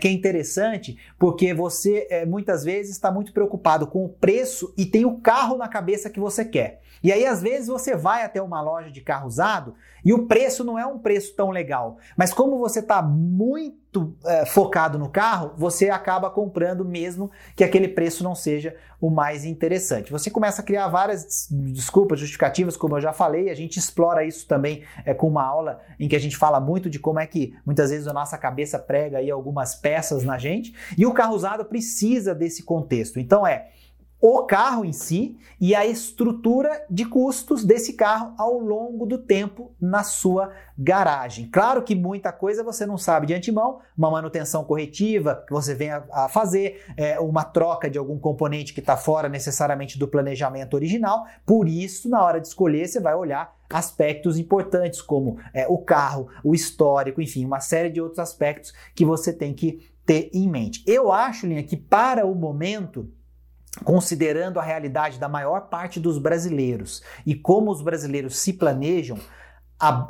que 0.00 0.08
é 0.08 0.10
interessante, 0.10 0.96
porque 1.18 1.52
você 1.52 2.06
muitas 2.26 2.64
vezes 2.64 2.92
está 2.92 3.10
muito 3.10 3.32
preocupado 3.32 3.86
com 3.86 4.04
o 4.04 4.08
preço 4.08 4.72
e 4.76 4.86
tem 4.86 5.04
o 5.04 5.18
carro 5.20 5.56
na 5.56 5.68
cabeça 5.68 6.10
que 6.10 6.20
você 6.20 6.44
quer. 6.44 6.80
E 7.02 7.12
aí, 7.12 7.24
às 7.24 7.40
vezes, 7.40 7.68
você 7.68 7.96
vai 7.96 8.24
até 8.24 8.42
uma 8.42 8.60
loja 8.60 8.90
de 8.90 9.00
carro 9.00 9.26
usado 9.26 9.74
e 10.04 10.12
o 10.12 10.26
preço 10.26 10.64
não 10.64 10.78
é 10.78 10.86
um 10.86 10.98
preço 10.98 11.34
tão 11.34 11.50
legal. 11.50 11.98
Mas 12.16 12.32
como 12.32 12.58
você 12.58 12.80
está 12.80 13.00
muito 13.02 13.76
é, 14.24 14.44
focado 14.44 14.98
no 14.98 15.08
carro, 15.08 15.52
você 15.56 15.88
acaba 15.88 16.28
comprando 16.30 16.84
mesmo 16.84 17.30
que 17.56 17.64
aquele 17.64 17.88
preço 17.88 18.22
não 18.22 18.34
seja 18.34 18.76
o 19.00 19.10
mais 19.10 19.44
interessante. 19.44 20.10
Você 20.10 20.30
começa 20.30 20.60
a 20.60 20.64
criar 20.64 20.88
várias 20.88 21.48
desculpas, 21.50 22.20
justificativas, 22.20 22.76
como 22.76 22.96
eu 22.96 23.00
já 23.00 23.12
falei, 23.12 23.48
a 23.48 23.54
gente 23.54 23.78
explora 23.78 24.24
isso 24.24 24.46
também 24.46 24.82
é, 25.04 25.14
com 25.14 25.28
uma 25.28 25.44
aula 25.44 25.80
em 25.98 26.08
que 26.08 26.16
a 26.16 26.20
gente 26.20 26.36
fala 26.36 26.60
muito 26.60 26.90
de 26.90 26.98
como 26.98 27.18
é 27.18 27.26
que 27.26 27.54
muitas 27.64 27.90
vezes 27.90 28.06
a 28.08 28.12
nossa 28.12 28.36
cabeça 28.36 28.78
prega 28.78 29.18
aí 29.18 29.30
algumas 29.30 29.74
peças 29.74 30.24
na 30.24 30.36
gente. 30.36 30.74
E 30.96 31.06
o 31.06 31.14
carro 31.14 31.34
usado 31.34 31.64
precisa 31.64 32.34
desse 32.34 32.62
contexto. 32.62 33.18
Então 33.18 33.46
é 33.46 33.68
o 34.20 34.42
carro 34.42 34.84
em 34.84 34.92
si 34.92 35.38
e 35.60 35.74
a 35.74 35.86
estrutura 35.86 36.84
de 36.90 37.04
custos 37.04 37.64
desse 37.64 37.92
carro 37.92 38.34
ao 38.36 38.58
longo 38.58 39.06
do 39.06 39.18
tempo 39.18 39.72
na 39.80 40.02
sua 40.02 40.52
garagem. 40.76 41.48
Claro 41.50 41.82
que 41.82 41.94
muita 41.94 42.32
coisa 42.32 42.64
você 42.64 42.84
não 42.84 42.98
sabe 42.98 43.26
de 43.26 43.34
antemão, 43.34 43.78
uma 43.96 44.10
manutenção 44.10 44.64
corretiva 44.64 45.44
que 45.46 45.52
você 45.52 45.74
venha 45.74 46.04
a 46.12 46.28
fazer, 46.28 46.84
é, 46.96 47.18
uma 47.20 47.44
troca 47.44 47.88
de 47.88 47.98
algum 47.98 48.18
componente 48.18 48.74
que 48.74 48.80
está 48.80 48.96
fora 48.96 49.28
necessariamente 49.28 49.98
do 49.98 50.08
planejamento 50.08 50.74
original. 50.74 51.24
Por 51.46 51.68
isso, 51.68 52.08
na 52.08 52.22
hora 52.24 52.40
de 52.40 52.48
escolher, 52.48 52.88
você 52.88 53.00
vai 53.00 53.14
olhar 53.14 53.56
aspectos 53.70 54.38
importantes 54.38 55.00
como 55.00 55.38
é, 55.52 55.66
o 55.68 55.78
carro, 55.78 56.28
o 56.42 56.54
histórico, 56.54 57.20
enfim, 57.20 57.44
uma 57.44 57.60
série 57.60 57.90
de 57.90 58.00
outros 58.00 58.18
aspectos 58.18 58.72
que 58.94 59.04
você 59.04 59.32
tem 59.32 59.52
que 59.54 59.90
ter 60.04 60.30
em 60.32 60.48
mente. 60.48 60.82
Eu 60.86 61.12
acho, 61.12 61.46
Linha, 61.46 61.62
que 61.62 61.76
para 61.76 62.24
o 62.24 62.34
momento 62.34 63.12
considerando 63.84 64.58
a 64.58 64.62
realidade 64.62 65.18
da 65.18 65.28
maior 65.28 65.68
parte 65.68 66.00
dos 66.00 66.18
brasileiros 66.18 67.02
e 67.24 67.34
como 67.34 67.70
os 67.70 67.82
brasileiros 67.82 68.38
se 68.38 68.52
planejam, 68.52 69.18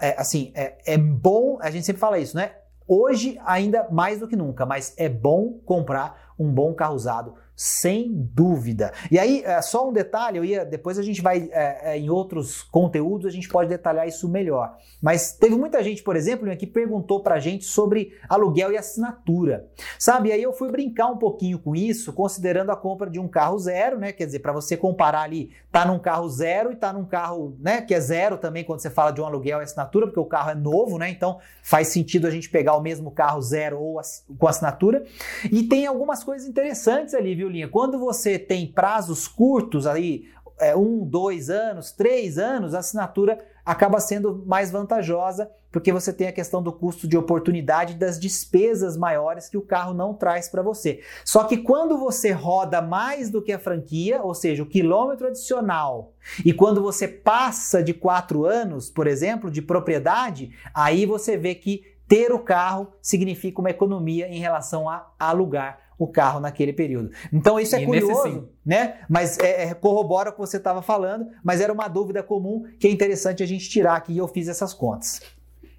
é, 0.01 0.15
assim, 0.19 0.53
é, 0.55 0.79
é 0.87 0.99
bom, 0.99 1.59
a 1.61 1.71
gente 1.71 1.85
sempre 1.85 2.01
fala 2.01 2.19
isso, 2.19 2.37
né? 2.37 2.53
Hoje, 2.87 3.39
ainda 3.45 3.87
mais 3.91 4.21
do 4.21 4.27
que 4.27 4.35
nunca, 4.35 4.65
mas 4.65 4.95
é 4.97 5.09
bom 5.09 5.61
comprar 5.65 6.33
um 6.39 6.51
bom 6.51 6.73
carro 6.73 6.95
usado 6.95 7.35
sem 7.61 8.13
dúvida. 8.13 8.93
E 9.11 9.19
aí, 9.19 9.43
é, 9.45 9.61
só 9.61 9.89
um 9.89 9.93
detalhe, 9.93 10.39
eu 10.39 10.45
ia, 10.45 10.65
depois 10.65 10.97
a 10.97 11.03
gente 11.03 11.21
vai, 11.21 11.51
é, 11.53 11.91
é, 11.91 11.99
em 11.99 12.09
outros 12.09 12.63
conteúdos, 12.63 13.27
a 13.27 13.31
gente 13.31 13.49
pode 13.49 13.69
detalhar 13.69 14.07
isso 14.07 14.29
melhor. 14.29 14.77
Mas 15.03 15.33
teve 15.33 15.57
muita 15.57 15.83
gente, 15.83 16.01
por 16.01 16.15
exemplo, 16.15 16.49
que 16.57 16.69
perguntou 16.69 17.21
pra 17.21 17.41
gente 17.41 17.65
sobre 17.65 18.13
aluguel 18.29 18.71
e 18.71 18.77
assinatura. 18.77 19.69
Sabe, 19.99 20.29
e 20.29 20.33
aí 20.33 20.43
eu 20.43 20.53
fui 20.53 20.71
brincar 20.71 21.09
um 21.09 21.17
pouquinho 21.17 21.59
com 21.59 21.75
isso, 21.75 22.13
considerando 22.13 22.71
a 22.71 22.77
compra 22.77 23.11
de 23.11 23.19
um 23.19 23.27
carro 23.27 23.59
zero, 23.59 23.99
né? 23.99 24.13
Quer 24.13 24.27
dizer, 24.27 24.39
para 24.39 24.53
você 24.53 24.77
comparar 24.77 25.23
ali, 25.23 25.51
tá 25.73 25.85
num 25.85 25.99
carro 25.99 26.29
zero 26.29 26.71
e 26.71 26.77
tá 26.77 26.93
num 26.93 27.05
carro, 27.05 27.57
né, 27.59 27.83
que 27.83 27.93
é 27.93 28.01
zero 28.01 28.39
também 28.39 28.65
quando 28.65 28.81
você 28.81 28.91
fala 28.91 29.11
de 29.11 29.21
um 29.21 29.27
aluguel 29.27 29.61
e 29.61 29.65
assinatura, 29.65 30.07
porque 30.07 30.21
o 30.21 30.25
carro 30.25 30.51
é 30.51 30.55
novo, 30.55 30.97
né? 30.97 31.11
Então 31.11 31.41
faz 31.63 31.89
sentido 31.89 32.27
a 32.27 32.31
gente 32.31 32.49
pegar 32.49 32.77
o 32.77 32.81
mesmo 32.81 33.11
carro 33.11 33.43
zero 33.43 33.81
ou 33.81 34.01
com 34.39 34.47
assinatura. 34.47 35.05
E 35.51 35.65
tem 35.65 35.87
algumas 35.87 36.23
coisas 36.23 36.49
interessantes 36.49 37.15
ali, 37.15 37.35
viu? 37.35 37.48
Linha? 37.49 37.69
Quando 37.69 37.99
você 37.99 38.39
tem 38.39 38.67
prazos 38.67 39.27
curtos 39.27 39.87
aí, 39.87 40.29
é, 40.61 40.77
um, 40.77 41.05
dois 41.05 41.51
anos, 41.51 41.93
três 41.93 42.39
anos, 42.39 42.75
a 42.75 42.81
assinatura 42.81 43.39
acaba 43.65 44.01
sendo 44.01 44.43
mais 44.47 44.71
vantajosa, 44.71 45.51
porque 45.71 45.93
você 45.93 46.13
tem 46.13 46.29
a 46.29 46.33
questão 46.33 46.63
do 46.63 46.73
custo 46.73 47.07
de 47.07 47.17
oportunidade 47.17 47.95
das 47.95 48.19
despesas 48.19 48.97
maiores 48.97 49.49
que 49.49 49.59
o 49.59 49.63
carro 49.63 49.93
não 49.93 50.15
traz 50.15 50.49
para 50.49 50.63
você. 50.63 51.01
Só 51.25 51.45
que 51.45 51.59
quando 51.59 51.99
você 51.99 52.33
roda 52.33 52.81
mais 52.81 53.31
do 53.31 53.43
que 53.43 53.53
a 53.53 53.59
franquia, 53.59 54.23
ou 54.23 54.35
seja, 54.35 54.63
o 54.63 54.69
quilômetro 54.69 55.27
adicional, 55.27 56.13
e 56.45 56.53
quando 56.53 56.83
você 56.83 57.07
passa 57.07 57.83
de 57.83 57.93
quatro 57.93 58.47
anos, 58.47 58.89
por 58.89 59.07
exemplo, 59.07 59.51
de 59.51 59.61
propriedade, 59.61 60.51
aí 60.75 61.05
você 61.05 61.37
vê 61.37 61.55
que 61.55 61.83
ter 62.09 62.33
o 62.33 62.39
carro 62.39 62.89
significa 63.03 63.61
uma 63.61 63.71
economia 63.71 64.27
em 64.29 64.39
relação 64.39 64.89
a 64.89 65.13
alugar 65.19 65.88
o 65.99 66.07
carro 66.07 66.41
naquele 66.41 66.73
período. 66.73 67.11
Então 67.33 67.59
isso 67.59 67.75
é 67.75 67.83
e 67.83 67.85
curioso, 67.85 68.49
né? 68.65 69.01
Mas 69.09 69.39
é, 69.39 69.65
é, 69.65 69.75
corrobora 69.75 70.31
o 70.31 70.33
que 70.33 70.39
você 70.39 70.57
estava 70.57 70.81
falando, 70.81 71.27
mas 71.43 71.61
era 71.61 71.73
uma 71.73 71.89
dúvida 71.89 72.23
comum 72.23 72.65
que 72.79 72.87
é 72.87 72.91
interessante 72.91 73.43
a 73.43 73.47
gente 73.47 73.69
tirar 73.69 73.97
aqui 73.97 74.13
e 74.13 74.19
eu 74.19 74.29
fiz 74.29 74.49
essas 74.49 74.73
contas. 74.73 75.21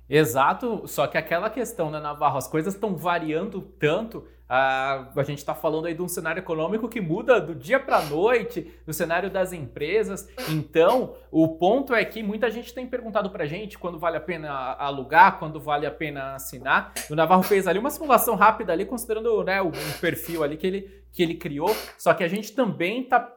Exato, 0.09 0.87
só 0.87 1.05
que 1.05 1.17
aquela 1.17 1.49
questão, 1.51 1.91
né, 1.91 1.99
Navarro, 1.99 2.37
as 2.37 2.47
coisas 2.47 2.73
estão 2.73 2.95
variando 2.95 3.61
tanto 3.61 4.25
ah, 4.51 5.11
a 5.15 5.23
gente 5.23 5.37
está 5.37 5.53
falando 5.53 5.85
aí 5.85 5.93
de 5.93 6.01
um 6.01 6.07
cenário 6.07 6.39
econômico 6.39 6.89
que 6.89 6.99
muda 6.99 7.39
do 7.39 7.53
dia 7.53 7.79
para 7.79 7.97
a 7.97 8.05
noite, 8.05 8.73
do 8.83 8.91
cenário 8.91 9.29
das 9.29 9.53
empresas. 9.53 10.27
Então, 10.49 11.15
o 11.31 11.49
ponto 11.49 11.93
é 11.93 12.03
que 12.03 12.23
muita 12.23 12.49
gente 12.49 12.73
tem 12.73 12.87
perguntado 12.87 13.29
para 13.29 13.43
a 13.43 13.47
gente 13.47 13.77
quando 13.77 13.99
vale 13.99 14.17
a 14.17 14.21
pena 14.21 14.49
alugar, 14.79 15.37
quando 15.37 15.59
vale 15.59 15.85
a 15.85 15.91
pena 15.91 16.33
assinar. 16.33 16.91
O 17.11 17.15
Navarro 17.15 17.43
fez 17.43 17.67
ali 17.67 17.77
uma 17.77 17.91
simulação 17.91 18.35
rápida 18.35 18.73
ali, 18.73 18.85
considerando 18.85 19.43
né, 19.43 19.61
o, 19.61 19.71
perfil 20.01 20.43
ali 20.43 20.57
que 20.57 20.65
ele, 20.65 21.03
que 21.11 21.21
ele 21.21 21.35
criou. 21.35 21.69
Só 21.95 22.11
que 22.15 22.23
a 22.23 22.27
gente 22.27 22.51
também 22.53 23.03
está 23.03 23.31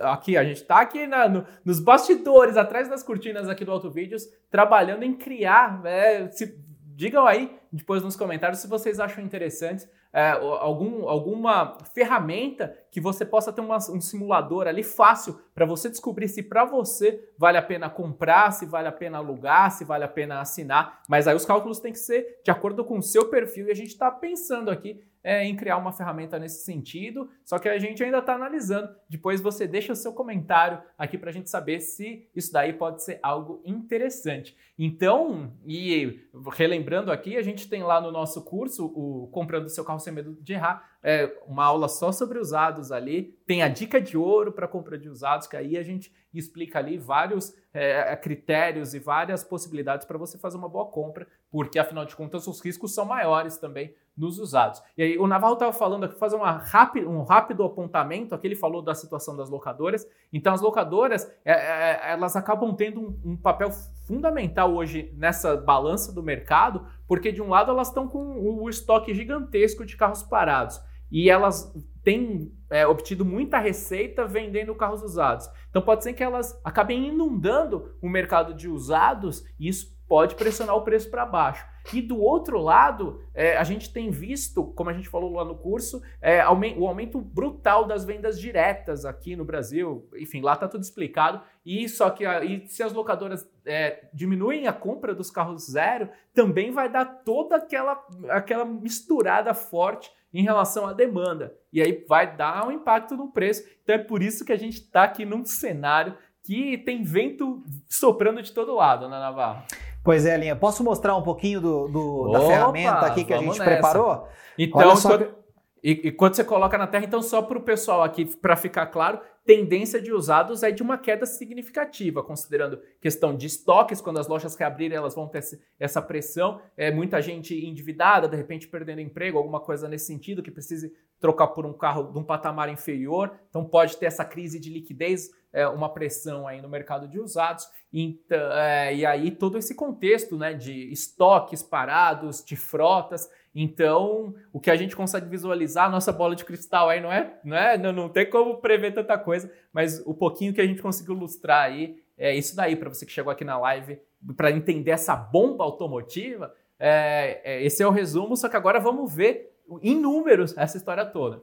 aqui, 0.00 0.38
a 0.38 0.44
gente 0.44 0.62
está 0.62 0.80
aqui 0.80 1.06
na, 1.06 1.28
no, 1.28 1.44
nos 1.62 1.78
bastidores, 1.78 2.56
atrás 2.56 2.88
das 2.88 3.02
cortinas 3.02 3.50
aqui 3.50 3.66
do 3.66 3.72
Auto 3.72 3.90
Vídeos, 3.90 4.24
trabalhando 4.50 5.02
em 5.02 5.12
criar. 5.12 5.82
Né, 5.82 6.30
se, 6.30 6.64
digam 6.96 7.26
aí 7.26 7.54
depois 7.70 8.02
nos 8.02 8.16
comentários 8.16 8.60
se 8.60 8.66
vocês 8.66 8.98
acham 8.98 9.22
interessantes 9.22 9.86
é, 10.12 10.30
algum, 10.30 11.08
alguma 11.08 11.76
ferramenta 11.94 12.76
que 12.96 13.00
você 13.02 13.26
possa 13.26 13.52
ter 13.52 13.60
uma, 13.60 13.76
um 13.76 14.00
simulador 14.00 14.66
ali 14.66 14.82
fácil 14.82 15.38
para 15.54 15.66
você 15.66 15.90
descobrir 15.90 16.28
se 16.28 16.42
para 16.42 16.64
você 16.64 17.28
vale 17.36 17.58
a 17.58 17.62
pena 17.62 17.90
comprar, 17.90 18.50
se 18.52 18.64
vale 18.64 18.88
a 18.88 18.92
pena 18.92 19.18
alugar, 19.18 19.70
se 19.70 19.84
vale 19.84 20.02
a 20.02 20.08
pena 20.08 20.40
assinar. 20.40 21.02
Mas 21.06 21.28
aí 21.28 21.36
os 21.36 21.44
cálculos 21.44 21.78
têm 21.78 21.92
que 21.92 21.98
ser 21.98 22.40
de 22.42 22.50
acordo 22.50 22.86
com 22.86 22.96
o 22.96 23.02
seu 23.02 23.28
perfil 23.28 23.68
e 23.68 23.70
a 23.70 23.74
gente 23.74 23.90
está 23.90 24.10
pensando 24.10 24.70
aqui 24.70 25.04
é, 25.26 25.44
em 25.44 25.56
criar 25.56 25.76
uma 25.76 25.90
ferramenta 25.90 26.38
nesse 26.38 26.64
sentido, 26.64 27.28
só 27.44 27.58
que 27.58 27.68
a 27.68 27.76
gente 27.80 28.02
ainda 28.02 28.18
está 28.18 28.34
analisando. 28.34 28.88
Depois 29.10 29.40
você 29.40 29.66
deixa 29.66 29.92
o 29.92 29.96
seu 29.96 30.12
comentário 30.12 30.80
aqui 30.96 31.18
para 31.18 31.30
a 31.30 31.32
gente 31.32 31.50
saber 31.50 31.80
se 31.80 32.30
isso 32.32 32.52
daí 32.52 32.72
pode 32.72 33.02
ser 33.02 33.18
algo 33.20 33.60
interessante. 33.64 34.56
Então, 34.78 35.52
e 35.66 36.20
relembrando 36.52 37.10
aqui, 37.10 37.36
a 37.36 37.42
gente 37.42 37.68
tem 37.68 37.82
lá 37.82 38.00
no 38.00 38.12
nosso 38.12 38.44
curso 38.44 38.86
o 38.86 39.28
Comprando 39.32 39.68
Seu 39.68 39.84
Carro 39.84 39.98
Sem 39.98 40.12
Medo 40.12 40.38
de 40.40 40.52
Errar, 40.52 40.95
é, 41.06 41.32
uma 41.46 41.64
aula 41.64 41.86
só 41.86 42.10
sobre 42.10 42.36
usados 42.36 42.90
ali. 42.90 43.38
Tem 43.46 43.62
a 43.62 43.68
dica 43.68 44.00
de 44.00 44.18
ouro 44.18 44.50
para 44.50 44.66
compra 44.66 44.98
de 44.98 45.08
usados, 45.08 45.46
que 45.46 45.56
aí 45.56 45.78
a 45.78 45.82
gente 45.84 46.12
explica 46.34 46.80
ali 46.80 46.98
vários 46.98 47.54
é, 47.72 48.16
critérios 48.16 48.92
e 48.92 48.98
várias 48.98 49.44
possibilidades 49.44 50.04
para 50.04 50.18
você 50.18 50.36
fazer 50.36 50.56
uma 50.56 50.68
boa 50.68 50.86
compra, 50.86 51.24
porque 51.48 51.78
afinal 51.78 52.04
de 52.04 52.16
contas 52.16 52.48
os 52.48 52.60
riscos 52.60 52.92
são 52.92 53.04
maiores 53.04 53.56
também 53.56 53.94
nos 54.16 54.40
usados. 54.40 54.82
E 54.98 55.02
aí 55.02 55.18
o 55.18 55.28
Naval 55.28 55.52
estava 55.52 55.72
falando 55.72 56.04
aqui, 56.04 56.18
fazer 56.18 56.34
uma 56.34 56.50
rápido, 56.50 57.08
um 57.08 57.22
rápido 57.22 57.62
apontamento, 57.62 58.34
aqui 58.34 58.48
ele 58.48 58.56
falou 58.56 58.82
da 58.82 58.94
situação 58.94 59.36
das 59.36 59.48
locadoras. 59.48 60.04
Então 60.32 60.52
as 60.52 60.60
locadoras, 60.60 61.30
é, 61.44 61.52
é, 61.52 62.12
elas 62.12 62.34
acabam 62.34 62.74
tendo 62.74 63.00
um, 63.00 63.32
um, 63.32 63.36
papel 63.36 63.70
fundamental 64.08 64.74
hoje 64.74 65.14
nessa 65.16 65.56
balança 65.56 66.12
do 66.12 66.22
mercado, 66.22 66.84
porque 67.06 67.30
de 67.30 67.40
um 67.40 67.48
lado 67.48 67.70
elas 67.70 67.88
estão 67.88 68.08
com 68.08 68.40
o 68.40 68.68
estoque 68.68 69.14
gigantesco 69.14 69.86
de 69.86 69.96
carros 69.96 70.24
parados 70.24 70.80
e 71.10 71.30
elas 71.30 71.72
têm 72.02 72.52
é, 72.70 72.86
obtido 72.86 73.24
muita 73.24 73.58
receita 73.58 74.26
vendendo 74.26 74.74
carros 74.74 75.02
usados. 75.02 75.48
Então 75.70 75.82
pode 75.82 76.04
ser 76.04 76.12
que 76.12 76.22
elas 76.22 76.58
acabem 76.64 77.08
inundando 77.08 77.96
o 78.00 78.08
mercado 78.08 78.54
de 78.54 78.68
usados 78.68 79.44
e 79.58 79.68
isso 79.68 79.96
pode 80.08 80.34
pressionar 80.36 80.76
o 80.76 80.82
preço 80.82 81.10
para 81.10 81.26
baixo. 81.26 81.66
E 81.92 82.02
do 82.02 82.20
outro 82.20 82.58
lado, 82.58 83.20
é, 83.32 83.56
a 83.56 83.64
gente 83.64 83.92
tem 83.92 84.10
visto, 84.10 84.64
como 84.72 84.90
a 84.90 84.92
gente 84.92 85.08
falou 85.08 85.32
lá 85.32 85.44
no 85.44 85.56
curso, 85.56 86.02
é, 86.20 86.44
o 86.48 86.86
aumento 86.86 87.20
brutal 87.20 87.86
das 87.86 88.04
vendas 88.04 88.40
diretas 88.40 89.04
aqui 89.04 89.36
no 89.36 89.44
Brasil. 89.44 90.08
Enfim, 90.16 90.40
lá 90.40 90.54
está 90.54 90.66
tudo 90.66 90.82
explicado. 90.82 91.40
E 91.64 91.88
só 91.88 92.10
que 92.10 92.24
se 92.66 92.82
as 92.82 92.92
locadoras 92.92 93.48
é, 93.64 94.08
diminuem 94.12 94.66
a 94.66 94.72
compra 94.72 95.14
dos 95.14 95.30
carros 95.30 95.70
zero, 95.70 96.08
também 96.34 96.72
vai 96.72 96.90
dar 96.90 97.04
toda 97.04 97.56
aquela, 97.56 98.04
aquela 98.30 98.64
misturada 98.64 99.54
forte 99.54 100.10
em 100.38 100.42
relação 100.42 100.86
à 100.86 100.92
demanda. 100.92 101.54
E 101.72 101.80
aí 101.80 102.04
vai 102.06 102.36
dar 102.36 102.66
um 102.66 102.70
impacto 102.70 103.16
no 103.16 103.28
preço. 103.28 103.64
Então 103.82 103.94
é 103.94 103.98
por 103.98 104.22
isso 104.22 104.44
que 104.44 104.52
a 104.52 104.58
gente 104.58 104.74
está 104.74 105.04
aqui 105.04 105.24
num 105.24 105.44
cenário 105.46 106.14
que 106.44 106.76
tem 106.78 107.02
vento 107.02 107.62
soprando 107.88 108.42
de 108.42 108.52
todo 108.52 108.74
lado, 108.74 109.08
né, 109.08 109.18
Navarro? 109.18 109.62
Pois 110.04 110.26
é, 110.26 110.36
Linha. 110.36 110.54
Posso 110.54 110.84
mostrar 110.84 111.16
um 111.16 111.22
pouquinho 111.22 111.60
do, 111.60 111.88
do 111.88 112.28
Opa, 112.28 112.38
da 112.38 112.46
ferramenta 112.46 113.06
aqui 113.06 113.24
que 113.24 113.32
a 113.32 113.38
gente 113.38 113.58
nessa. 113.58 113.64
preparou? 113.64 114.28
Então, 114.58 114.94
quando, 115.00 115.34
e, 115.82 115.90
e, 116.04 116.12
quando 116.12 116.34
você 116.34 116.44
coloca 116.44 116.76
na 116.76 116.86
Terra, 116.86 117.06
então 117.06 117.22
só 117.22 117.40
para 117.40 117.56
o 117.56 117.62
pessoal 117.62 118.02
aqui, 118.02 118.26
para 118.26 118.56
ficar 118.56 118.86
claro, 118.86 119.18
tendência 119.46 120.02
de 120.02 120.12
usados 120.12 120.64
é 120.64 120.72
de 120.72 120.82
uma 120.82 120.98
queda 120.98 121.24
significativa, 121.24 122.22
considerando 122.22 122.82
questão 123.00 123.34
de 123.34 123.46
estoques, 123.46 124.00
quando 124.00 124.18
as 124.18 124.26
lojas 124.26 124.56
reabrirem, 124.56 124.98
elas 124.98 125.14
vão 125.14 125.28
ter 125.28 125.40
essa 125.78 126.02
pressão, 126.02 126.60
é 126.76 126.90
muita 126.90 127.22
gente 127.22 127.54
endividada, 127.54 128.28
de 128.28 128.36
repente 128.36 128.66
perdendo 128.66 129.00
emprego, 129.00 129.38
alguma 129.38 129.60
coisa 129.60 129.88
nesse 129.88 130.06
sentido, 130.06 130.42
que 130.42 130.50
precise 130.50 130.92
trocar 131.20 131.46
por 131.48 131.64
um 131.64 131.72
carro 131.72 132.12
de 132.12 132.18
um 132.18 132.24
patamar 132.24 132.68
inferior, 132.68 133.38
então 133.48 133.64
pode 133.64 133.96
ter 133.96 134.06
essa 134.06 134.24
crise 134.24 134.58
de 134.58 134.68
liquidez 134.68 135.30
é, 135.52 135.66
uma 135.66 135.88
pressão 135.88 136.46
aí 136.46 136.60
no 136.60 136.68
mercado 136.68 137.08
de 137.08 137.18
usados. 137.18 137.66
Então, 137.90 138.52
é, 138.52 138.94
e 138.94 139.06
aí 139.06 139.30
todo 139.30 139.56
esse 139.56 139.74
contexto 139.74 140.36
né, 140.36 140.52
de 140.52 140.92
estoques 140.92 141.62
parados, 141.62 142.44
de 142.44 142.56
frotas. 142.56 143.26
Então, 143.58 144.34
o 144.52 144.60
que 144.60 144.70
a 144.70 144.76
gente 144.76 144.94
consegue 144.94 145.30
visualizar, 145.30 145.86
a 145.86 145.88
nossa 145.88 146.12
bola 146.12 146.36
de 146.36 146.44
cristal 146.44 146.90
aí 146.90 147.00
não 147.00 147.10
é, 147.10 147.40
não 147.42 147.56
é, 147.56 147.78
não, 147.78 147.90
não 147.90 148.06
tem 148.10 148.28
como 148.28 148.58
prever 148.58 148.92
tanta 148.92 149.16
coisa, 149.16 149.50
mas 149.72 150.02
o 150.04 150.12
pouquinho 150.12 150.52
que 150.52 150.60
a 150.60 150.66
gente 150.66 150.82
conseguiu 150.82 151.16
ilustrar 151.16 151.64
aí 151.64 151.96
é 152.18 152.34
isso 152.34 152.54
daí 152.54 152.76
para 152.76 152.90
você 152.90 153.06
que 153.06 153.12
chegou 153.12 153.32
aqui 153.32 153.44
na 153.44 153.58
live 153.58 153.98
para 154.36 154.50
entender 154.50 154.90
essa 154.90 155.16
bomba 155.16 155.64
automotiva. 155.64 156.54
É, 156.78 157.40
é, 157.44 157.64
esse 157.64 157.82
é 157.82 157.86
o 157.86 157.90
resumo, 157.90 158.36
só 158.36 158.46
que 158.46 158.56
agora 158.56 158.78
vamos 158.78 159.10
ver 159.14 159.56
em 159.80 159.98
números 159.98 160.54
essa 160.58 160.76
história 160.76 161.06
toda. 161.06 161.42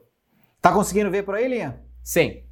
Tá 0.62 0.72
conseguindo 0.72 1.10
ver 1.10 1.24
por 1.24 1.34
aí, 1.34 1.48
Linha? 1.48 1.82
Sim. 2.00 2.44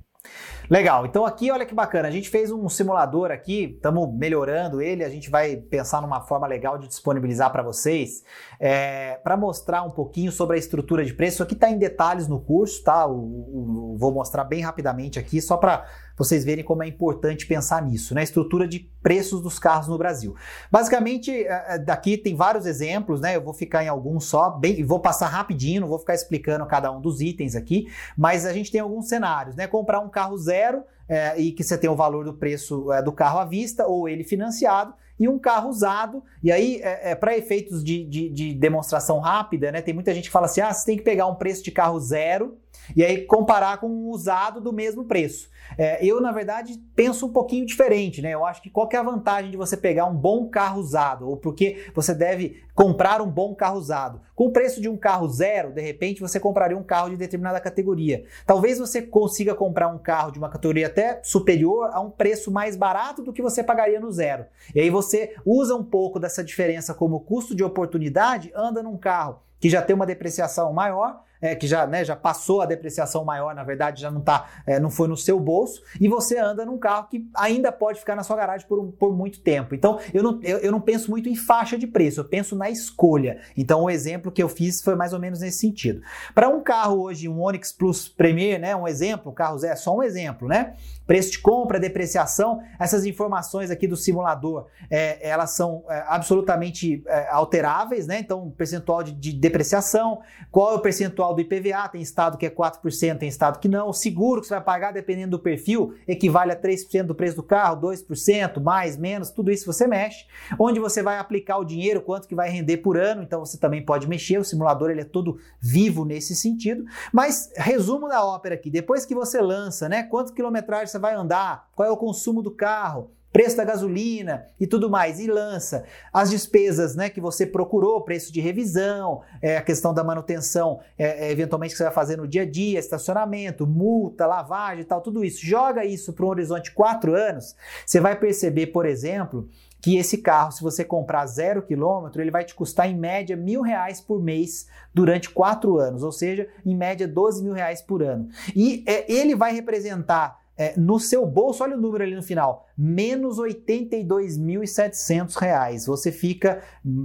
Legal, 0.70 1.04
então 1.06 1.26
aqui 1.26 1.50
olha 1.50 1.66
que 1.66 1.74
bacana, 1.74 2.08
a 2.08 2.10
gente 2.10 2.28
fez 2.28 2.50
um 2.50 2.68
simulador 2.68 3.30
aqui, 3.30 3.74
estamos 3.74 4.08
melhorando 4.14 4.80
ele, 4.80 5.04
a 5.04 5.08
gente 5.08 5.28
vai 5.28 5.56
pensar 5.56 6.00
numa 6.00 6.20
forma 6.20 6.46
legal 6.46 6.78
de 6.78 6.86
disponibilizar 6.86 7.50
para 7.50 7.62
vocês, 7.62 8.22
é, 8.60 9.14
para 9.22 9.36
mostrar 9.36 9.82
um 9.82 9.90
pouquinho 9.90 10.30
sobre 10.30 10.56
a 10.56 10.58
estrutura 10.58 11.04
de 11.04 11.12
preço. 11.12 11.42
Aqui 11.42 11.54
está 11.54 11.68
em 11.68 11.78
detalhes 11.78 12.28
no 12.28 12.40
curso, 12.40 12.82
tá? 12.82 13.06
O, 13.06 13.92
o, 13.92 13.96
vou 13.98 14.12
mostrar 14.12 14.44
bem 14.44 14.62
rapidamente 14.62 15.18
aqui, 15.18 15.40
só 15.40 15.56
para 15.56 15.84
vocês 16.16 16.44
verem 16.44 16.64
como 16.64 16.82
é 16.82 16.86
importante 16.86 17.46
pensar 17.46 17.82
nisso, 17.82 18.14
né? 18.14 18.22
Estrutura 18.22 18.66
de 18.66 18.80
preços 19.02 19.40
dos 19.40 19.58
carros 19.58 19.88
no 19.88 19.98
Brasil. 19.98 20.34
Basicamente, 20.70 21.30
é, 21.30 21.74
é, 21.74 21.78
daqui 21.78 22.16
tem 22.16 22.34
vários 22.34 22.66
exemplos, 22.66 23.20
né? 23.20 23.36
Eu 23.36 23.42
vou 23.42 23.54
ficar 23.54 23.84
em 23.84 23.88
alguns 23.88 24.24
só, 24.24 24.50
bem, 24.50 24.84
vou 24.84 25.00
passar 25.00 25.28
rapidinho, 25.28 25.80
não 25.80 25.88
vou 25.88 25.98
ficar 25.98 26.14
explicando 26.14 26.64
cada 26.66 26.90
um 26.90 27.00
dos 27.00 27.20
itens 27.20 27.56
aqui, 27.56 27.86
mas 28.16 28.46
a 28.46 28.52
gente 28.52 28.70
tem 28.70 28.80
alguns 28.80 29.08
cenários, 29.08 29.56
né? 29.56 29.66
Comprar 29.66 30.00
um 30.00 30.08
carro 30.08 30.36
zero 30.36 30.82
é, 31.08 31.38
e 31.38 31.52
que 31.52 31.62
você 31.62 31.76
tem 31.76 31.90
o 31.90 31.96
valor 31.96 32.24
do 32.24 32.34
preço 32.34 32.92
é, 32.92 33.02
do 33.02 33.12
carro 33.12 33.38
à 33.38 33.44
vista 33.44 33.86
ou 33.86 34.08
ele 34.08 34.24
financiado 34.24 34.94
e 35.18 35.28
um 35.28 35.38
carro 35.38 35.68
usado. 35.68 36.22
E 36.42 36.50
aí, 36.50 36.80
é, 36.82 37.12
é 37.12 37.14
para 37.14 37.36
efeitos 37.36 37.84
de, 37.84 38.04
de, 38.04 38.28
de, 38.28 38.54
demonstração 38.54 39.20
rápida, 39.20 39.70
né? 39.70 39.80
Tem 39.80 39.94
muita 39.94 40.14
gente 40.14 40.24
que 40.24 40.30
fala 40.30 40.46
assim: 40.46 40.60
ah, 40.60 40.72
você 40.72 40.86
tem 40.86 40.96
que 40.96 41.02
pegar 41.02 41.26
um 41.26 41.34
preço 41.34 41.62
de 41.62 41.70
carro 41.70 41.98
zero 42.00 42.56
e 42.94 43.04
aí 43.04 43.24
comparar 43.24 43.78
com 43.78 43.88
um 43.88 44.08
usado 44.08 44.60
do 44.60 44.72
mesmo 44.72 45.04
preço. 45.04 45.50
É, 45.78 46.04
eu, 46.04 46.20
na 46.20 46.32
verdade, 46.32 46.78
penso 46.94 47.26
um 47.26 47.32
pouquinho 47.32 47.64
diferente, 47.64 48.20
né? 48.20 48.34
Eu 48.34 48.44
acho 48.44 48.62
que 48.62 48.70
qual 48.70 48.88
que 48.88 48.96
é 48.96 48.98
a 48.98 49.02
vantagem 49.02 49.50
de 49.50 49.56
você 49.56 49.76
pegar 49.76 50.06
um 50.06 50.14
bom 50.14 50.48
carro 50.48 50.80
usado? 50.80 51.28
Ou 51.28 51.36
porque 51.36 51.86
você 51.94 52.14
deve 52.14 52.62
comprar 52.74 53.20
um 53.22 53.30
bom 53.30 53.54
carro 53.54 53.78
usado? 53.78 54.20
Com 54.34 54.46
o 54.46 54.52
preço 54.52 54.80
de 54.80 54.88
um 54.88 54.96
carro 54.96 55.28
zero, 55.28 55.72
de 55.72 55.80
repente 55.80 56.20
você 56.20 56.38
compraria 56.38 56.76
um 56.76 56.82
carro 56.82 57.10
de 57.10 57.16
determinada 57.16 57.60
categoria. 57.60 58.24
Talvez 58.46 58.78
você 58.78 59.00
consiga 59.00 59.54
comprar 59.54 59.88
um 59.88 59.98
carro 59.98 60.30
de 60.30 60.38
uma 60.38 60.50
categoria 60.50 60.86
até 60.86 61.20
superior 61.22 61.90
a 61.92 62.00
um 62.00 62.10
preço 62.10 62.50
mais 62.50 62.76
barato 62.76 63.22
do 63.22 63.32
que 63.32 63.42
você 63.42 63.62
pagaria 63.62 64.00
no 64.00 64.10
zero. 64.10 64.44
E 64.74 64.80
aí 64.80 64.90
você 64.90 65.34
usa 65.44 65.74
um 65.74 65.84
pouco 65.84 66.18
dessa 66.18 66.42
diferença 66.42 66.94
como 66.94 67.20
custo 67.20 67.54
de 67.54 67.64
oportunidade, 67.64 68.52
anda 68.54 68.82
num 68.82 68.96
carro 68.96 69.40
que 69.60 69.70
já 69.70 69.80
tem 69.80 69.94
uma 69.94 70.06
depreciação 70.06 70.72
maior 70.72 71.22
é, 71.42 71.54
que 71.56 71.66
já, 71.66 71.86
né, 71.86 72.04
já 72.04 72.16
passou 72.16 72.62
a 72.62 72.66
depreciação 72.66 73.24
maior, 73.24 73.54
na 73.54 73.64
verdade 73.64 74.00
já 74.00 74.10
não 74.10 74.20
tá, 74.20 74.48
é, 74.66 74.78
não 74.80 74.88
foi 74.88 75.08
no 75.08 75.16
seu 75.16 75.38
bolso, 75.38 75.82
e 76.00 76.08
você 76.08 76.38
anda 76.38 76.64
num 76.64 76.78
carro 76.78 77.08
que 77.08 77.28
ainda 77.34 77.70
pode 77.70 77.98
ficar 77.98 78.16
na 78.16 78.22
sua 78.22 78.36
garagem 78.36 78.66
por, 78.66 78.92
por 78.92 79.14
muito 79.14 79.40
tempo. 79.40 79.74
Então 79.74 79.98
eu 80.14 80.22
não, 80.22 80.40
eu, 80.42 80.58
eu 80.58 80.72
não 80.72 80.80
penso 80.80 81.10
muito 81.10 81.28
em 81.28 81.36
faixa 81.36 81.76
de 81.76 81.86
preço, 81.86 82.20
eu 82.20 82.24
penso 82.24 82.56
na 82.56 82.70
escolha. 82.70 83.40
Então 83.56 83.82
o 83.82 83.90
exemplo 83.90 84.30
que 84.30 84.42
eu 84.42 84.48
fiz 84.48 84.80
foi 84.80 84.94
mais 84.94 85.12
ou 85.12 85.18
menos 85.18 85.40
nesse 85.40 85.58
sentido. 85.58 86.00
Para 86.34 86.48
um 86.48 86.62
carro 86.62 87.02
hoje, 87.02 87.28
um 87.28 87.42
Onix 87.42 87.72
Plus 87.72 88.08
Premier, 88.08 88.60
né, 88.60 88.74
um 88.76 88.86
exemplo, 88.86 89.32
carro 89.32 89.64
é 89.64 89.74
só 89.74 89.96
um 89.96 90.02
exemplo, 90.02 90.46
né? 90.46 90.74
Preço 91.06 91.32
de 91.32 91.40
compra, 91.40 91.80
depreciação, 91.80 92.60
essas 92.78 93.04
informações 93.04 93.70
aqui 93.70 93.88
do 93.88 93.96
simulador, 93.96 94.68
é, 94.88 95.28
elas 95.28 95.50
são 95.50 95.84
é, 95.88 96.04
absolutamente 96.06 97.02
é, 97.06 97.28
alteráveis, 97.28 98.06
né? 98.06 98.20
Então, 98.20 98.50
percentual 98.50 99.02
de, 99.02 99.12
de 99.12 99.32
depreciação, 99.32 100.20
qual 100.50 100.72
é 100.72 100.74
o 100.76 100.78
percentual 100.78 101.31
do 101.34 101.40
IPVA, 101.40 101.88
tem 101.88 102.00
estado 102.00 102.36
que 102.36 102.46
é 102.46 102.50
4%, 102.50 103.18
tem 103.18 103.28
estado 103.28 103.58
que 103.58 103.68
não. 103.68 103.88
O 103.88 103.92
seguro 103.92 104.40
que 104.40 104.46
você 104.46 104.54
vai 104.54 104.62
pagar, 104.62 104.92
dependendo 104.92 105.32
do 105.32 105.42
perfil, 105.42 105.94
equivale 106.06 106.52
a 106.52 106.56
3% 106.60 107.04
do 107.04 107.14
preço 107.14 107.36
do 107.36 107.42
carro, 107.42 107.80
2%, 107.80 108.60
mais, 108.60 108.96
menos, 108.96 109.30
tudo 109.30 109.50
isso 109.50 109.66
você 109.66 109.86
mexe. 109.86 110.26
Onde 110.58 110.80
você 110.80 111.02
vai 111.02 111.18
aplicar 111.18 111.58
o 111.58 111.64
dinheiro, 111.64 112.00
quanto 112.00 112.28
que 112.28 112.34
vai 112.34 112.48
render 112.48 112.78
por 112.78 112.96
ano, 112.96 113.22
então 113.22 113.40
você 113.40 113.58
também 113.58 113.84
pode 113.84 114.08
mexer. 114.08 114.38
O 114.38 114.44
simulador 114.44 114.90
ele 114.90 115.02
é 115.02 115.04
todo 115.04 115.38
vivo 115.60 116.04
nesse 116.04 116.34
sentido. 116.34 116.84
Mas 117.12 117.50
resumo 117.56 118.08
da 118.08 118.24
ópera 118.24 118.54
aqui, 118.54 118.70
depois 118.70 119.04
que 119.04 119.14
você 119.14 119.40
lança, 119.40 119.88
né, 119.88 120.02
quanto 120.02 120.32
quilometragem 120.32 120.86
você 120.86 120.98
vai 120.98 121.14
andar, 121.14 121.68
qual 121.74 121.88
é 121.88 121.90
o 121.90 121.96
consumo 121.96 122.42
do 122.42 122.50
carro, 122.50 123.10
preço 123.32 123.56
da 123.56 123.64
gasolina 123.64 124.46
e 124.60 124.66
tudo 124.66 124.90
mais, 124.90 125.18
e 125.18 125.26
lança 125.26 125.84
as 126.12 126.30
despesas 126.30 126.94
né, 126.94 127.08
que 127.08 127.20
você 127.20 127.46
procurou, 127.46 128.02
preço 128.02 128.32
de 128.32 128.40
revisão, 128.40 129.22
é, 129.40 129.56
a 129.56 129.62
questão 129.62 129.94
da 129.94 130.04
manutenção, 130.04 130.80
é, 130.98 131.28
é, 131.28 131.30
eventualmente 131.32 131.72
que 131.72 131.78
você 131.78 131.84
vai 131.84 131.92
fazer 131.92 132.16
no 132.16 132.28
dia 132.28 132.42
a 132.42 132.46
dia, 132.50 132.78
estacionamento, 132.78 133.66
multa, 133.66 134.26
lavagem 134.26 134.82
e 134.82 134.84
tal, 134.84 135.00
tudo 135.00 135.24
isso. 135.24 135.44
Joga 135.44 135.84
isso 135.84 136.12
para 136.12 136.26
um 136.26 136.28
horizonte 136.28 136.64
de 136.64 136.72
quatro 136.72 137.14
anos, 137.14 137.56
você 137.86 138.00
vai 138.00 138.18
perceber, 138.18 138.66
por 138.66 138.84
exemplo, 138.84 139.48
que 139.80 139.96
esse 139.96 140.18
carro, 140.18 140.52
se 140.52 140.62
você 140.62 140.84
comprar 140.84 141.26
zero 141.26 141.62
quilômetro, 141.62 142.22
ele 142.22 142.30
vai 142.30 142.44
te 142.44 142.54
custar 142.54 142.88
em 142.88 142.96
média 142.96 143.36
mil 143.36 143.62
reais 143.62 144.00
por 144.00 144.22
mês 144.22 144.68
durante 144.94 145.28
quatro 145.28 145.78
anos, 145.78 146.04
ou 146.04 146.12
seja, 146.12 146.46
em 146.64 146.76
média 146.76 147.08
12 147.08 147.42
mil 147.42 147.52
reais 147.52 147.82
por 147.82 148.00
ano. 148.00 148.28
E 148.54 148.84
é, 148.86 149.10
ele 149.12 149.34
vai 149.34 149.52
representar 149.52 150.41
é, 150.56 150.78
no 150.78 151.00
seu 151.00 151.26
bolso, 151.26 151.62
olha 151.62 151.76
o 151.76 151.80
número 151.80 152.02
ali 152.04 152.14
no 152.14 152.22
final, 152.22 152.66
menos 152.76 153.38
R$ 153.38 153.54
82.700. 153.66 155.86
Você 155.86 156.12
fica, 156.12 156.62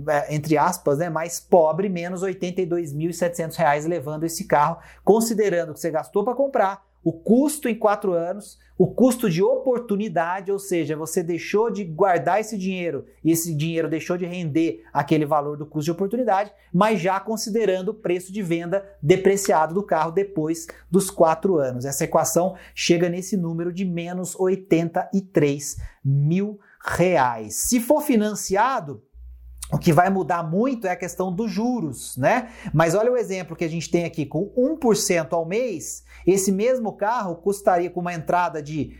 é, 0.09 0.35
entre 0.35 0.57
aspas, 0.57 0.97
né, 0.97 1.09
mais 1.09 1.39
pobre, 1.39 1.87
menos 1.89 2.23
R$ 2.23 2.33
82.700 2.33 3.87
levando 3.87 4.25
esse 4.25 4.45
carro, 4.45 4.77
considerando 5.03 5.73
que 5.73 5.79
você 5.79 5.91
gastou 5.91 6.23
para 6.23 6.35
comprar, 6.35 6.86
o 7.07 7.13
custo 7.13 7.69
em 7.69 7.73
quatro 7.73 8.11
anos, 8.11 8.59
o 8.77 8.85
custo 8.85 9.29
de 9.29 9.41
oportunidade, 9.41 10.51
ou 10.51 10.59
seja, 10.59 10.93
você 10.93 11.23
deixou 11.23 11.71
de 11.71 11.85
guardar 11.85 12.41
esse 12.41 12.57
dinheiro 12.57 13.05
e 13.23 13.31
esse 13.31 13.55
dinheiro 13.55 13.87
deixou 13.87 14.17
de 14.17 14.25
render 14.25 14.83
aquele 14.91 15.25
valor 15.25 15.55
do 15.55 15.65
custo 15.65 15.85
de 15.85 15.91
oportunidade, 15.91 16.51
mas 16.73 16.99
já 16.99 17.17
considerando 17.17 17.91
o 17.91 17.93
preço 17.93 18.29
de 18.29 18.41
venda 18.41 18.85
depreciado 19.01 19.73
do 19.73 19.83
carro 19.83 20.11
depois 20.11 20.67
dos 20.91 21.09
quatro 21.09 21.57
anos. 21.57 21.85
Essa 21.85 22.03
equação 22.03 22.57
chega 22.75 23.07
nesse 23.07 23.37
número 23.37 23.71
de 23.71 23.85
menos 23.85 24.37
83 24.37 25.77
mil 26.03 26.59
reais. 26.85 27.55
Se 27.69 27.79
for 27.79 28.01
financiado, 28.01 29.01
o 29.71 29.77
que 29.77 29.91
vai 29.91 30.09
mudar 30.09 30.43
muito 30.43 30.87
é 30.87 30.91
a 30.91 30.95
questão 30.95 31.33
dos 31.33 31.51
juros, 31.51 32.15
né? 32.15 32.49
Mas 32.73 32.95
olha 32.95 33.11
o 33.11 33.17
exemplo 33.17 33.55
que 33.55 33.65
a 33.65 33.69
gente 33.69 33.89
tem 33.89 34.05
aqui: 34.05 34.25
com 34.25 34.49
1% 34.57 35.33
ao 35.33 35.45
mês, 35.45 36.03
esse 36.27 36.51
mesmo 36.51 36.93
carro 36.93 37.35
custaria 37.37 37.89
com 37.89 38.01
uma 38.01 38.13
entrada 38.13 38.61
de 38.61 38.95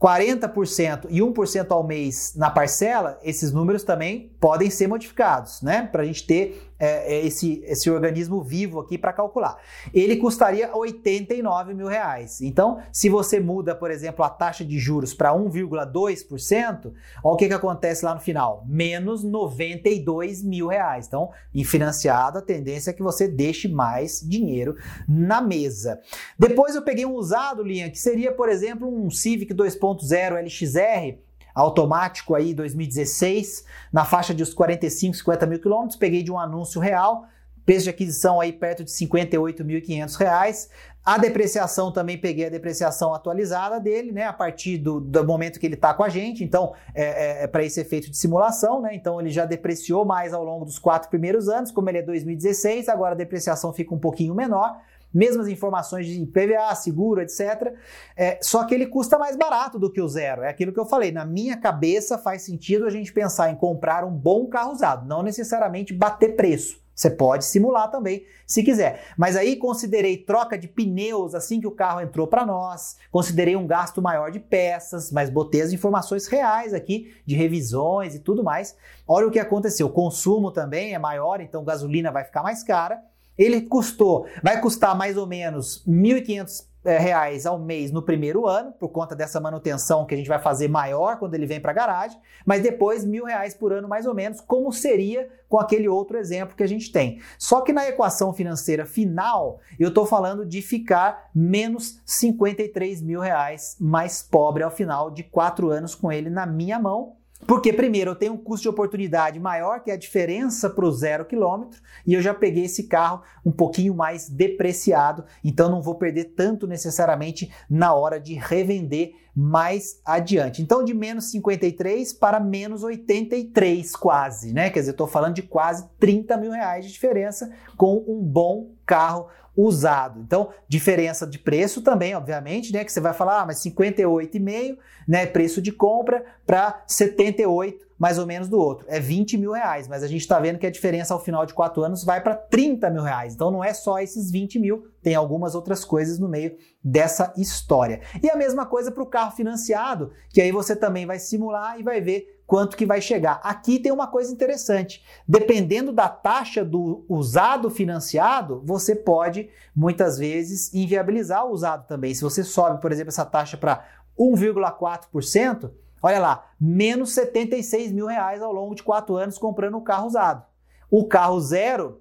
40% 0.00 1.06
e 1.08 1.20
1% 1.20 1.70
ao 1.70 1.84
mês 1.84 2.34
na 2.36 2.50
parcela, 2.50 3.18
esses 3.22 3.52
números 3.52 3.82
também 3.82 4.36
podem 4.40 4.70
ser 4.70 4.86
modificados, 4.86 5.62
né? 5.62 5.88
Para 5.90 6.02
a 6.02 6.04
gente 6.04 6.26
ter 6.26 6.67
é, 6.78 7.14
é, 7.14 7.26
esse, 7.26 7.62
esse 7.64 7.90
organismo 7.90 8.42
vivo 8.42 8.80
aqui 8.80 8.96
para 8.96 9.12
calcular. 9.12 9.56
Ele 9.92 10.16
custaria 10.16 10.74
89 10.74 11.74
mil 11.74 11.86
reais. 11.86 12.40
Então, 12.40 12.80
se 12.92 13.08
você 13.08 13.40
muda, 13.40 13.74
por 13.74 13.90
exemplo, 13.90 14.24
a 14.24 14.30
taxa 14.30 14.64
de 14.64 14.78
juros 14.78 15.12
para 15.12 15.32
1,2%, 15.32 16.92
olha 17.24 17.34
o 17.34 17.36
que, 17.36 17.48
que 17.48 17.54
acontece 17.54 18.04
lá 18.04 18.14
no 18.14 18.20
final: 18.20 18.64
menos 18.66 19.24
92 19.24 20.42
mil 20.42 20.68
reais. 20.68 21.06
Então, 21.06 21.30
em 21.54 21.64
financiado, 21.64 22.38
a 22.38 22.42
tendência 22.42 22.90
é 22.90 22.94
que 22.94 23.02
você 23.02 23.26
deixe 23.26 23.68
mais 23.68 24.20
dinheiro 24.20 24.76
na 25.08 25.40
mesa. 25.40 26.00
Depois 26.38 26.74
eu 26.74 26.82
peguei 26.82 27.04
um 27.04 27.14
usado, 27.14 27.62
Linha, 27.62 27.90
que 27.90 27.98
seria, 27.98 28.32
por 28.32 28.48
exemplo, 28.48 28.88
um 28.88 29.10
Civic 29.10 29.52
2.0 29.52 30.42
LXR 30.42 31.27
automático 31.58 32.36
aí 32.36 32.54
2016, 32.54 33.64
na 33.92 34.04
faixa 34.04 34.32
de 34.32 34.42
uns 34.42 34.54
45, 34.54 35.16
50 35.16 35.46
mil 35.46 35.58
quilômetros, 35.58 35.96
peguei 35.96 36.22
de 36.22 36.30
um 36.30 36.38
anúncio 36.38 36.80
real, 36.80 37.26
preço 37.66 37.84
de 37.84 37.90
aquisição 37.90 38.40
aí 38.40 38.52
perto 38.52 38.84
de 38.84 38.90
58.500 38.90 40.16
reais. 40.16 40.70
A 41.04 41.18
depreciação 41.18 41.90
também 41.90 42.16
peguei 42.16 42.46
a 42.46 42.48
depreciação 42.48 43.12
atualizada 43.12 43.80
dele, 43.80 44.12
né? 44.12 44.24
A 44.24 44.32
partir 44.32 44.78
do, 44.78 45.00
do 45.00 45.24
momento 45.24 45.58
que 45.58 45.66
ele 45.66 45.74
está 45.74 45.92
com 45.92 46.04
a 46.04 46.08
gente. 46.08 46.44
Então, 46.44 46.74
é, 46.94 47.02
é, 47.40 47.44
é 47.44 47.46
para 47.46 47.64
esse 47.64 47.80
efeito 47.80 48.10
de 48.10 48.16
simulação, 48.16 48.80
né? 48.80 48.94
Então 48.94 49.20
ele 49.20 49.30
já 49.30 49.44
depreciou 49.44 50.04
mais 50.04 50.32
ao 50.32 50.44
longo 50.44 50.64
dos 50.64 50.78
quatro 50.78 51.10
primeiros 51.10 51.48
anos, 51.48 51.70
como 51.70 51.90
ele 51.90 51.98
é 51.98 52.02
2016, 52.02 52.88
agora 52.88 53.14
a 53.14 53.18
depreciação 53.18 53.72
fica 53.72 53.94
um 53.94 53.98
pouquinho 53.98 54.34
menor 54.34 54.78
mesmas 55.12 55.48
informações 55.48 56.06
de 56.06 56.24
PVA, 56.26 56.74
seguro, 56.74 57.20
etc. 57.20 57.74
É, 58.16 58.38
só 58.42 58.64
que 58.64 58.74
ele 58.74 58.86
custa 58.86 59.18
mais 59.18 59.36
barato 59.36 59.78
do 59.78 59.92
que 59.92 60.00
o 60.00 60.08
zero. 60.08 60.42
É 60.42 60.48
aquilo 60.48 60.72
que 60.72 60.80
eu 60.80 60.86
falei. 60.86 61.12
Na 61.12 61.24
minha 61.24 61.56
cabeça 61.56 62.18
faz 62.18 62.42
sentido 62.42 62.86
a 62.86 62.90
gente 62.90 63.12
pensar 63.12 63.50
em 63.50 63.56
comprar 63.56 64.04
um 64.04 64.12
bom 64.12 64.46
carro 64.46 64.72
usado, 64.72 65.06
não 65.06 65.22
necessariamente 65.22 65.92
bater 65.92 66.36
preço. 66.36 66.80
Você 66.98 67.10
pode 67.10 67.44
simular 67.44 67.88
também, 67.92 68.24
se 68.44 68.60
quiser. 68.60 69.04
Mas 69.16 69.36
aí 69.36 69.54
considerei 69.54 70.16
troca 70.16 70.58
de 70.58 70.66
pneus 70.66 71.32
assim 71.32 71.60
que 71.60 71.66
o 71.66 71.70
carro 71.70 72.00
entrou 72.00 72.26
para 72.26 72.44
nós, 72.44 72.96
considerei 73.12 73.54
um 73.54 73.68
gasto 73.68 74.02
maior 74.02 74.32
de 74.32 74.40
peças, 74.40 75.12
mas 75.12 75.30
botei 75.30 75.62
as 75.62 75.72
informações 75.72 76.26
reais 76.26 76.74
aqui 76.74 77.14
de 77.24 77.36
revisões 77.36 78.16
e 78.16 78.18
tudo 78.18 78.42
mais. 78.42 78.76
Olha 79.06 79.28
o 79.28 79.30
que 79.30 79.38
aconteceu. 79.38 79.86
O 79.86 79.92
consumo 79.92 80.50
também 80.50 80.92
é 80.92 80.98
maior, 80.98 81.40
então 81.40 81.62
gasolina 81.62 82.10
vai 82.10 82.24
ficar 82.24 82.42
mais 82.42 82.64
cara. 82.64 83.00
Ele 83.38 83.60
custou, 83.62 84.26
vai 84.42 84.60
custar 84.60 84.96
mais 84.96 85.16
ou 85.16 85.26
menos 85.26 85.84
R$ 85.86 85.92
1.500 85.92 86.68
é, 86.84 86.96
reais 86.96 87.44
ao 87.44 87.58
mês 87.58 87.90
no 87.90 88.00
primeiro 88.02 88.46
ano, 88.46 88.72
por 88.72 88.88
conta 88.88 89.14
dessa 89.14 89.38
manutenção 89.38 90.06
que 90.06 90.14
a 90.14 90.16
gente 90.16 90.28
vai 90.28 90.38
fazer 90.38 90.68
maior 90.68 91.18
quando 91.18 91.34
ele 91.34 91.44
vem 91.44 91.60
para 91.60 91.70
a 91.70 91.74
garagem, 91.74 92.18
mas 92.46 92.62
depois 92.62 93.04
mil 93.04 93.24
reais 93.24 93.52
por 93.52 93.72
ano 93.72 93.86
mais 93.86 94.06
ou 94.06 94.14
menos, 94.14 94.40
como 94.40 94.72
seria 94.72 95.28
com 95.48 95.58
aquele 95.58 95.88
outro 95.88 96.16
exemplo 96.16 96.56
que 96.56 96.62
a 96.62 96.68
gente 96.68 96.90
tem. 96.90 97.20
Só 97.38 97.60
que 97.60 97.72
na 97.72 97.86
equação 97.88 98.32
financeira 98.32 98.86
final, 98.86 99.60
eu 99.78 99.88
estou 99.88 100.06
falando 100.06 100.46
de 100.46 100.62
ficar 100.62 101.28
menos 101.34 102.00
53 102.06 103.02
mil 103.02 103.20
reais 103.20 103.76
mais 103.78 104.22
pobre 104.22 104.62
ao 104.62 104.70
final 104.70 105.10
de 105.10 105.22
quatro 105.22 105.70
anos 105.70 105.94
com 105.94 106.10
ele 106.10 106.30
na 106.30 106.46
minha 106.46 106.78
mão, 106.78 107.17
porque, 107.48 107.72
primeiro, 107.72 108.10
eu 108.10 108.14
tenho 108.14 108.34
um 108.34 108.36
custo 108.36 108.64
de 108.64 108.68
oportunidade 108.68 109.40
maior, 109.40 109.82
que 109.82 109.90
é 109.90 109.94
a 109.94 109.98
diferença 109.98 110.68
para 110.68 110.84
o 110.84 110.92
zero 110.92 111.24
quilômetro, 111.24 111.80
e 112.06 112.12
eu 112.12 112.20
já 112.20 112.34
peguei 112.34 112.66
esse 112.66 112.82
carro 112.82 113.22
um 113.42 113.50
pouquinho 113.50 113.94
mais 113.94 114.28
depreciado, 114.28 115.24
então 115.42 115.70
não 115.70 115.80
vou 115.80 115.94
perder 115.94 116.34
tanto 116.36 116.66
necessariamente 116.66 117.50
na 117.70 117.94
hora 117.94 118.20
de 118.20 118.34
revender 118.34 119.12
mais 119.34 119.98
adiante. 120.04 120.60
Então, 120.60 120.84
de 120.84 120.92
menos 120.92 121.30
53 121.30 122.12
para 122.12 122.38
menos 122.38 122.82
83, 122.82 123.96
quase, 123.96 124.52
né? 124.52 124.68
Quer 124.68 124.80
dizer, 124.80 124.90
estou 124.90 125.06
falando 125.06 125.36
de 125.36 125.42
quase 125.42 125.88
30 125.98 126.36
mil 126.36 126.50
reais 126.50 126.84
de 126.84 126.92
diferença 126.92 127.50
com 127.78 128.04
um 128.06 128.20
bom 128.20 128.72
carro 128.84 129.26
usado. 129.58 130.20
Então, 130.20 130.50
diferença 130.68 131.26
de 131.26 131.36
preço 131.36 131.82
também, 131.82 132.14
obviamente, 132.14 132.72
né? 132.72 132.84
Que 132.84 132.92
você 132.92 133.00
vai 133.00 133.12
falar, 133.12 133.40
ah, 133.40 133.46
mas 133.46 133.58
58,5, 133.58 134.78
né? 135.06 135.26
Preço 135.26 135.60
de 135.60 135.72
compra 135.72 136.24
para 136.46 136.84
78 136.86 137.88
mais 137.98 138.16
ou 138.16 138.26
menos 138.26 138.48
do 138.48 138.56
outro. 138.56 138.86
É 138.88 139.00
20 139.00 139.36
mil 139.36 139.50
reais, 139.50 139.88
mas 139.88 140.04
a 140.04 140.06
gente 140.06 140.20
está 140.20 140.38
vendo 140.38 140.58
que 140.58 140.66
a 140.66 140.70
diferença 140.70 141.12
ao 141.12 141.18
final 141.18 141.44
de 141.44 141.52
quatro 141.52 141.82
anos 141.82 142.04
vai 142.04 142.22
para 142.22 142.36
30 142.36 142.88
mil 142.90 143.02
reais. 143.02 143.34
Então 143.34 143.50
não 143.50 143.64
é 143.64 143.74
só 143.74 143.98
esses 143.98 144.30
20 144.30 144.60
mil, 144.60 144.86
tem 145.02 145.16
algumas 145.16 145.56
outras 145.56 145.84
coisas 145.84 146.16
no 146.16 146.28
meio 146.28 146.56
dessa 146.82 147.32
história. 147.36 148.00
E 148.22 148.30
a 148.30 148.36
mesma 148.36 148.64
coisa 148.64 148.92
para 148.92 149.02
o 149.02 149.06
carro 149.06 149.32
financiado, 149.32 150.12
que 150.30 150.40
aí 150.40 150.52
você 150.52 150.76
também 150.76 151.04
vai 151.04 151.18
simular 151.18 151.80
e 151.80 151.82
vai 151.82 152.00
ver 152.00 152.37
quanto 152.48 152.78
que 152.78 152.86
vai 152.86 152.98
chegar. 152.98 153.42
Aqui 153.44 153.78
tem 153.78 153.92
uma 153.92 154.06
coisa 154.06 154.32
interessante. 154.32 155.04
Dependendo 155.28 155.92
da 155.92 156.08
taxa 156.08 156.64
do 156.64 157.04
usado 157.06 157.68
financiado, 157.68 158.62
você 158.64 158.96
pode 158.96 159.50
muitas 159.76 160.16
vezes 160.16 160.72
inviabilizar 160.72 161.46
o 161.46 161.52
usado 161.52 161.86
também. 161.86 162.14
Se 162.14 162.22
você 162.22 162.42
sobe, 162.42 162.80
por 162.80 162.90
exemplo, 162.90 163.10
essa 163.10 163.26
taxa 163.26 163.58
para 163.58 163.84
1,4%, 164.18 165.70
olha 166.02 166.18
lá, 166.18 166.50
menos 166.58 167.12
76 167.12 167.92
mil 167.92 168.06
reais 168.06 168.40
ao 168.40 168.50
longo 168.50 168.74
de 168.74 168.82
quatro 168.82 169.16
anos 169.16 169.36
comprando 169.36 169.76
um 169.76 169.84
carro 169.84 170.06
usado. 170.06 170.42
O 170.90 171.06
carro 171.06 171.38
zero 171.38 172.00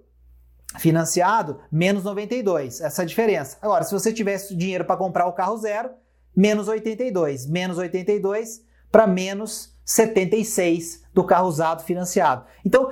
financiado, 0.80 1.60
menos 1.70 2.06
92. 2.06 2.80
Essa 2.80 3.02
é 3.02 3.04
a 3.04 3.08
diferença. 3.08 3.58
Agora, 3.62 3.84
se 3.84 3.93
você 3.93 4.14
tivesse 4.14 4.56
dinheiro 4.56 4.86
para 4.86 4.95
comprar 4.95 5.28
o 5.28 5.34
carro 5.34 5.58
zero, 5.58 5.89
menos 6.34 6.70
82. 6.70 7.45
Menos 7.48 7.78
82 7.78 8.66
para 8.89 9.06
menos 9.06 9.76
76 9.88 11.04
do 11.14 11.24
carro 11.24 11.48
usado 11.48 11.82
financiado. 11.82 12.44
Então, 12.66 12.92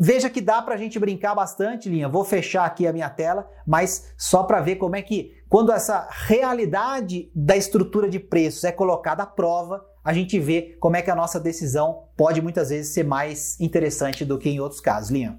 veja 0.00 0.30
que 0.30 0.40
dá 0.40 0.62
para 0.62 0.74
a 0.74 0.78
gente 0.78 0.98
brincar 0.98 1.34
bastante, 1.34 1.90
Linha. 1.90 2.08
Vou 2.08 2.24
fechar 2.24 2.64
aqui 2.64 2.86
a 2.86 2.92
minha 2.92 3.10
tela, 3.10 3.46
mas 3.66 4.14
só 4.16 4.42
para 4.42 4.62
ver 4.62 4.76
como 4.76 4.96
é 4.96 5.02
que, 5.02 5.36
quando 5.46 5.70
essa 5.70 6.08
realidade 6.10 7.30
da 7.34 7.54
estrutura 7.54 8.08
de 8.08 8.18
preços 8.18 8.64
é 8.64 8.72
colocada 8.72 9.22
à 9.22 9.26
prova, 9.26 9.84
a 10.02 10.14
gente 10.14 10.40
vê 10.40 10.76
como 10.80 10.96
é 10.96 11.02
que 11.02 11.10
a 11.10 11.14
nossa 11.14 11.38
decisão 11.38 12.04
pode 12.16 12.40
muitas 12.40 12.70
vezes 12.70 12.94
ser 12.94 13.04
mais 13.04 13.60
interessante 13.60 14.24
do 14.24 14.38
que 14.38 14.48
em 14.48 14.58
outros 14.58 14.80
casos, 14.80 15.10
Linha. 15.10 15.38